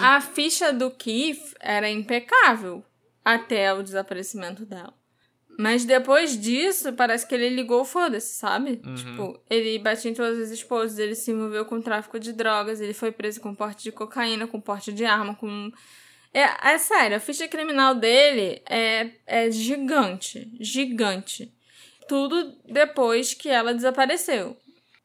a 0.00 0.20
ficha 0.20 0.72
do 0.72 0.88
Keith 0.88 1.52
era 1.58 1.90
impecável 1.90 2.84
até 3.24 3.74
o 3.74 3.82
desaparecimento 3.82 4.64
dela. 4.64 4.94
Mas 5.58 5.84
depois 5.84 6.40
disso, 6.40 6.92
parece 6.92 7.26
que 7.26 7.34
ele 7.34 7.48
ligou 7.48 7.84
foda-se, 7.84 8.34
sabe? 8.34 8.80
Uhum. 8.84 8.94
Tipo, 8.94 9.40
ele 9.50 9.80
batia 9.80 10.12
em 10.12 10.14
todas 10.14 10.38
as 10.38 10.50
esposas, 10.52 10.96
ele 11.00 11.16
se 11.16 11.32
envolveu 11.32 11.64
com 11.64 11.80
tráfico 11.80 12.20
de 12.20 12.32
drogas, 12.32 12.80
ele 12.80 12.94
foi 12.94 13.10
preso 13.10 13.40
com 13.40 13.52
porte 13.52 13.82
de 13.82 13.90
cocaína, 13.90 14.46
com 14.46 14.60
porte 14.60 14.92
de 14.92 15.04
arma, 15.04 15.34
com. 15.34 15.72
É, 16.32 16.74
é 16.74 16.78
sério, 16.78 17.16
a 17.16 17.20
ficha 17.20 17.48
criminal 17.48 17.96
dele 17.96 18.62
é, 18.70 19.10
é 19.26 19.50
gigante. 19.50 20.52
Gigante. 20.60 21.52
Tudo 22.08 22.54
depois 22.64 23.34
que 23.34 23.48
ela 23.48 23.74
desapareceu. 23.74 24.56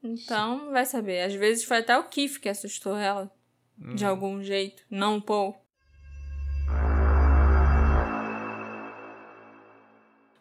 Então, 0.04 0.72
vai 0.72 0.86
saber. 0.86 1.22
Às 1.22 1.34
vezes 1.34 1.64
foi 1.64 1.78
até 1.78 1.98
o 1.98 2.04
Keith 2.04 2.40
que 2.40 2.50
assustou 2.50 2.96
ela. 2.98 3.32
De 3.78 4.04
Uhum. 4.04 4.10
algum 4.10 4.44
jeito. 4.44 4.84
Não 4.90 5.18
o 5.18 5.22
Paul. 5.22 5.56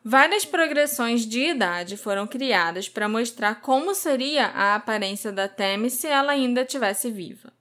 Várias 0.05 0.45
progressões 0.45 1.27
de 1.27 1.41
idade 1.51 1.97
foram 1.97 2.27
criadas 2.27 2.89
para 2.89 3.09
mostrar 3.09 3.61
como 3.61 3.95
seria 3.95 4.47
a 4.47 4.75
aparência 4.75 5.31
da 5.31 5.49
Tammy 5.49 5.91
se 5.91 6.07
ela 6.07 6.33
ainda 6.33 6.63
estivesse 6.63 7.11
viva. 7.11 7.53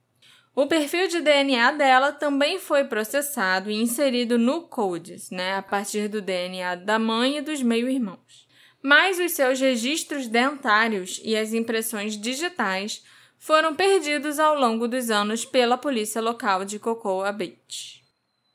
O 0.56 0.66
perfil 0.66 1.08
de 1.08 1.20
DNA 1.22 1.72
dela 1.74 2.12
também 2.12 2.58
foi 2.58 2.86
processado 2.86 3.70
e 3.70 3.76
inserido 3.76 4.38
no 4.38 4.62
CODES, 4.64 5.30
né, 5.30 5.56
a 5.56 5.62
partir 5.62 6.08
do 6.08 6.22
DNA 6.22 6.76
da 6.76 6.98
mãe 6.98 7.38
e 7.38 7.42
dos 7.42 7.62
meio-irmãos. 7.62 8.47
Mas 8.88 9.20
os 9.20 9.34
seus 9.34 9.60
registros 9.60 10.30
dentários 10.30 11.20
e 11.22 11.36
as 11.36 11.52
impressões 11.52 12.18
digitais 12.18 13.04
foram 13.38 13.76
perdidos 13.76 14.40
ao 14.40 14.58
longo 14.58 14.88
dos 14.88 15.10
anos 15.10 15.44
pela 15.44 15.78
polícia 15.78 16.22
local 16.22 16.64
de 16.64 16.80
Cocoa 16.80 17.30
Beach. 17.34 18.02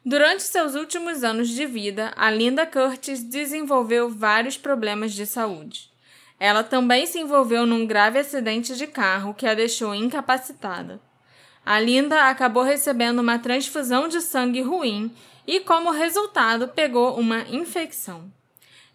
Durante 0.02 0.42
seus 0.44 0.74
últimos 0.74 1.22
anos 1.22 1.50
de 1.50 1.66
vida, 1.66 2.14
a 2.16 2.30
Linda 2.30 2.64
Curtis 2.64 3.22
desenvolveu 3.22 4.08
vários 4.08 4.56
problemas 4.56 5.12
de 5.12 5.26
saúde. 5.26 5.90
Ela 6.40 6.64
também 6.64 7.04
se 7.04 7.18
envolveu 7.18 7.66
num 7.66 7.86
grave 7.86 8.18
acidente 8.18 8.74
de 8.74 8.86
carro 8.86 9.34
que 9.34 9.46
a 9.46 9.52
deixou 9.52 9.94
incapacitada. 9.94 10.98
A 11.62 11.78
Linda 11.78 12.30
acabou 12.30 12.62
recebendo 12.62 13.18
uma 13.18 13.38
transfusão 13.38 14.08
de 14.08 14.22
sangue 14.22 14.62
ruim 14.62 15.14
e, 15.46 15.60
como 15.60 15.90
resultado, 15.90 16.68
pegou 16.68 17.20
uma 17.20 17.42
infecção. 17.50 18.32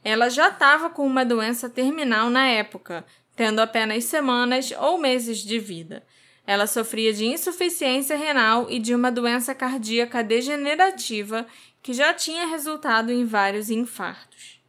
Ela 0.09 0.29
já 0.29 0.47
estava 0.47 0.89
com 0.89 1.05
uma 1.05 1.25
doença 1.25 1.69
terminal 1.69 2.29
na 2.29 2.47
época, 2.47 3.05
tendo 3.35 3.59
apenas 3.59 4.05
semanas 4.05 4.71
ou 4.79 4.97
meses 4.97 5.39
de 5.39 5.59
vida. 5.59 6.01
Ela 6.45 6.65
sofria 6.65 7.11
de 7.11 7.25
insuficiência 7.25 8.15
renal 8.15 8.67
e 8.69 8.79
de 8.79 8.95
uma 8.95 9.11
doença 9.11 9.53
cardíaca 9.53 10.23
degenerativa 10.23 11.45
que 11.83 11.91
já 11.91 12.13
tinha 12.13 12.47
resultado 12.47 13.11
em 13.11 13.25
vários 13.25 13.69
infartos. 13.69 14.61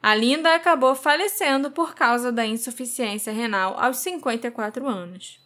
A 0.00 0.14
Linda 0.14 0.54
acabou 0.54 0.94
falecendo 0.94 1.72
por 1.72 1.96
causa 1.96 2.30
da 2.30 2.46
insuficiência 2.46 3.32
renal 3.32 3.76
aos 3.76 3.96
54 3.96 4.86
anos. 4.86 5.40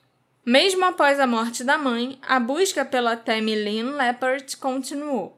Mesmo 0.45 0.85
após 0.85 1.19
a 1.19 1.27
morte 1.27 1.65
da 1.65 1.79
mãe, 1.79 2.19
a 2.21 2.39
busca 2.39 2.85
pela 2.85 3.17
Tammy 3.17 3.55
Lynn 3.55 3.97
Leppard 3.97 4.55
continuou. 4.59 5.38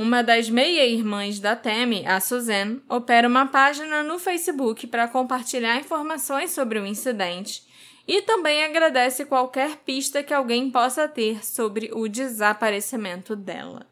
Uma 0.00 0.22
das 0.22 0.48
meia-irmãs 0.48 1.38
da 1.40 1.54
Temi, 1.54 2.06
a 2.06 2.18
Suzanne, 2.20 2.82
opera 2.88 3.28
uma 3.28 3.44
página 3.44 4.02
no 4.02 4.18
Facebook 4.18 4.86
para 4.86 5.06
compartilhar 5.06 5.76
informações 5.76 6.52
sobre 6.52 6.78
o 6.78 6.86
incidente 6.86 7.62
e 8.08 8.22
também 8.22 8.64
agradece 8.64 9.26
qualquer 9.26 9.76
pista 9.84 10.22
que 10.22 10.32
alguém 10.32 10.70
possa 10.70 11.06
ter 11.06 11.44
sobre 11.44 11.90
o 11.92 12.08
desaparecimento 12.08 13.36
dela. 13.36 13.86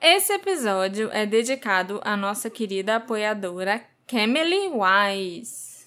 Esse 0.00 0.32
episódio 0.32 1.10
é 1.12 1.26
dedicado 1.26 2.00
à 2.02 2.16
nossa 2.16 2.48
querida 2.48 2.96
apoiadora 2.96 3.84
Camille 4.06 4.70
Wise. 4.70 5.84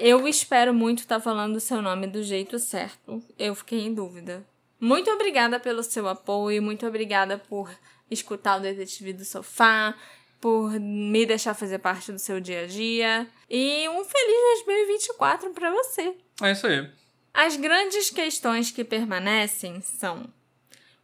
Eu 0.00 0.26
espero 0.26 0.72
muito 0.72 1.00
estar 1.00 1.16
tá 1.16 1.20
falando 1.20 1.56
o 1.56 1.60
seu 1.60 1.82
nome 1.82 2.06
do 2.06 2.22
jeito 2.22 2.58
certo. 2.58 3.22
Eu 3.38 3.54
fiquei 3.54 3.80
em 3.80 3.92
dúvida. 3.92 4.42
Muito 4.82 5.08
obrigada 5.12 5.60
pelo 5.60 5.80
seu 5.80 6.08
apoio, 6.08 6.60
muito 6.60 6.84
obrigada 6.84 7.38
por 7.38 7.70
escutar 8.10 8.58
o 8.58 8.60
Detetive 8.60 9.12
do 9.12 9.24
Sofá, 9.24 9.94
por 10.40 10.72
me 10.72 11.24
deixar 11.24 11.54
fazer 11.54 11.78
parte 11.78 12.10
do 12.10 12.18
seu 12.18 12.40
dia 12.40 12.62
a 12.62 12.66
dia. 12.66 13.28
E 13.48 13.88
um 13.88 14.04
feliz 14.04 14.64
2024 14.66 15.50
para 15.50 15.70
você. 15.70 16.16
É 16.42 16.50
isso 16.50 16.66
aí. 16.66 16.90
As 17.32 17.54
grandes 17.54 18.10
questões 18.10 18.72
que 18.72 18.82
permanecem 18.82 19.80
são: 19.82 20.24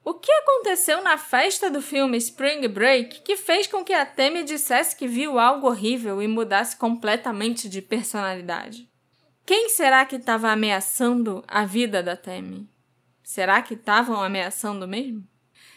o 0.04 0.12
que 0.12 0.32
aconteceu 0.32 1.00
na 1.00 1.16
festa 1.16 1.70
do 1.70 1.80
filme 1.80 2.18
Spring 2.18 2.66
Break 2.66 3.20
que 3.20 3.36
fez 3.36 3.68
com 3.68 3.84
que 3.84 3.92
a 3.92 4.04
Temi 4.04 4.42
dissesse 4.42 4.96
que 4.96 5.06
viu 5.06 5.38
algo 5.38 5.68
horrível 5.68 6.20
e 6.20 6.26
mudasse 6.26 6.76
completamente 6.76 7.68
de 7.68 7.80
personalidade? 7.80 8.88
Quem 9.46 9.68
será 9.68 10.04
que 10.04 10.16
estava 10.16 10.50
ameaçando 10.50 11.44
a 11.46 11.64
vida 11.64 12.02
da 12.02 12.16
Temi? 12.16 12.68
Será 13.28 13.60
que 13.60 13.74
estavam 13.74 14.22
ameaçando 14.22 14.88
mesmo? 14.88 15.22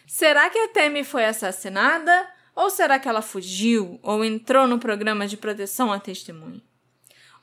Será 0.08 0.50
que 0.50 0.58
a 0.58 0.70
Temi 0.70 1.04
foi 1.04 1.26
assassinada? 1.26 2.26
Ou 2.56 2.70
será 2.70 2.98
que 2.98 3.10
ela 3.10 3.22
fugiu 3.22 4.00
ou 4.02 4.24
entrou 4.24 4.68
no 4.68 4.80
programa 4.80 5.28
de 5.28 5.36
proteção 5.36 5.92
à 5.92 6.00
testemunha? 6.00 6.62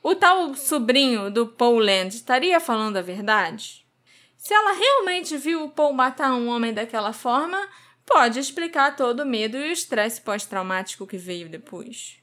O 0.01 0.15
tal 0.15 0.55
sobrinho 0.55 1.29
do 1.29 1.45
Paul 1.45 1.77
Land 1.77 2.15
estaria 2.15 2.59
falando 2.59 2.97
a 2.97 3.03
verdade? 3.03 3.85
Se 4.35 4.51
ela 4.51 4.73
realmente 4.73 5.37
viu 5.37 5.65
o 5.65 5.69
Paul 5.69 5.93
matar 5.93 6.33
um 6.33 6.47
homem 6.47 6.73
daquela 6.73 7.13
forma, 7.13 7.69
pode 8.03 8.39
explicar 8.39 8.95
todo 8.95 9.19
o 9.19 9.27
medo 9.27 9.57
e 9.57 9.69
o 9.69 9.71
estresse 9.71 10.21
pós-traumático 10.21 11.05
que 11.05 11.19
veio 11.19 11.47
depois. 11.47 12.17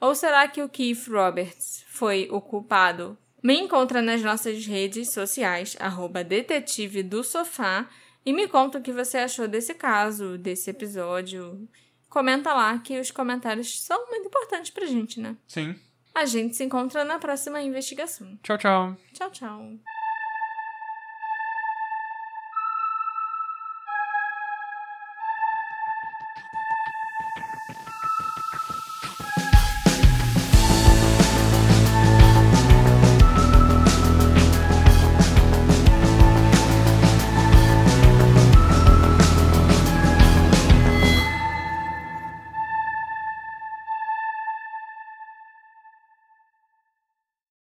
Ou 0.00 0.14
será 0.14 0.46
que 0.46 0.62
o 0.62 0.68
Keith 0.68 1.08
Roberts 1.08 1.84
foi 1.88 2.28
o 2.30 2.40
culpado 2.40 3.18
me 3.44 3.60
encontra 3.60 4.00
nas 4.00 4.22
nossas 4.22 4.64
redes 4.64 5.10
sociais, 5.10 5.76
arroba 5.78 6.24
detetive 6.24 7.02
do 7.02 7.22
sofá, 7.22 7.86
e 8.24 8.32
me 8.32 8.48
conta 8.48 8.78
o 8.78 8.82
que 8.82 8.90
você 8.90 9.18
achou 9.18 9.46
desse 9.46 9.74
caso, 9.74 10.38
desse 10.38 10.70
episódio. 10.70 11.68
Comenta 12.08 12.54
lá 12.54 12.78
que 12.78 12.98
os 12.98 13.10
comentários 13.10 13.82
são 13.82 14.08
muito 14.08 14.28
importantes 14.28 14.70
pra 14.70 14.86
gente, 14.86 15.20
né? 15.20 15.36
Sim. 15.46 15.74
A 16.14 16.24
gente 16.24 16.56
se 16.56 16.64
encontra 16.64 17.04
na 17.04 17.18
próxima 17.18 17.60
investigação. 17.60 18.38
Tchau, 18.42 18.56
tchau. 18.56 18.96
Tchau, 19.12 19.30
tchau. 19.30 19.93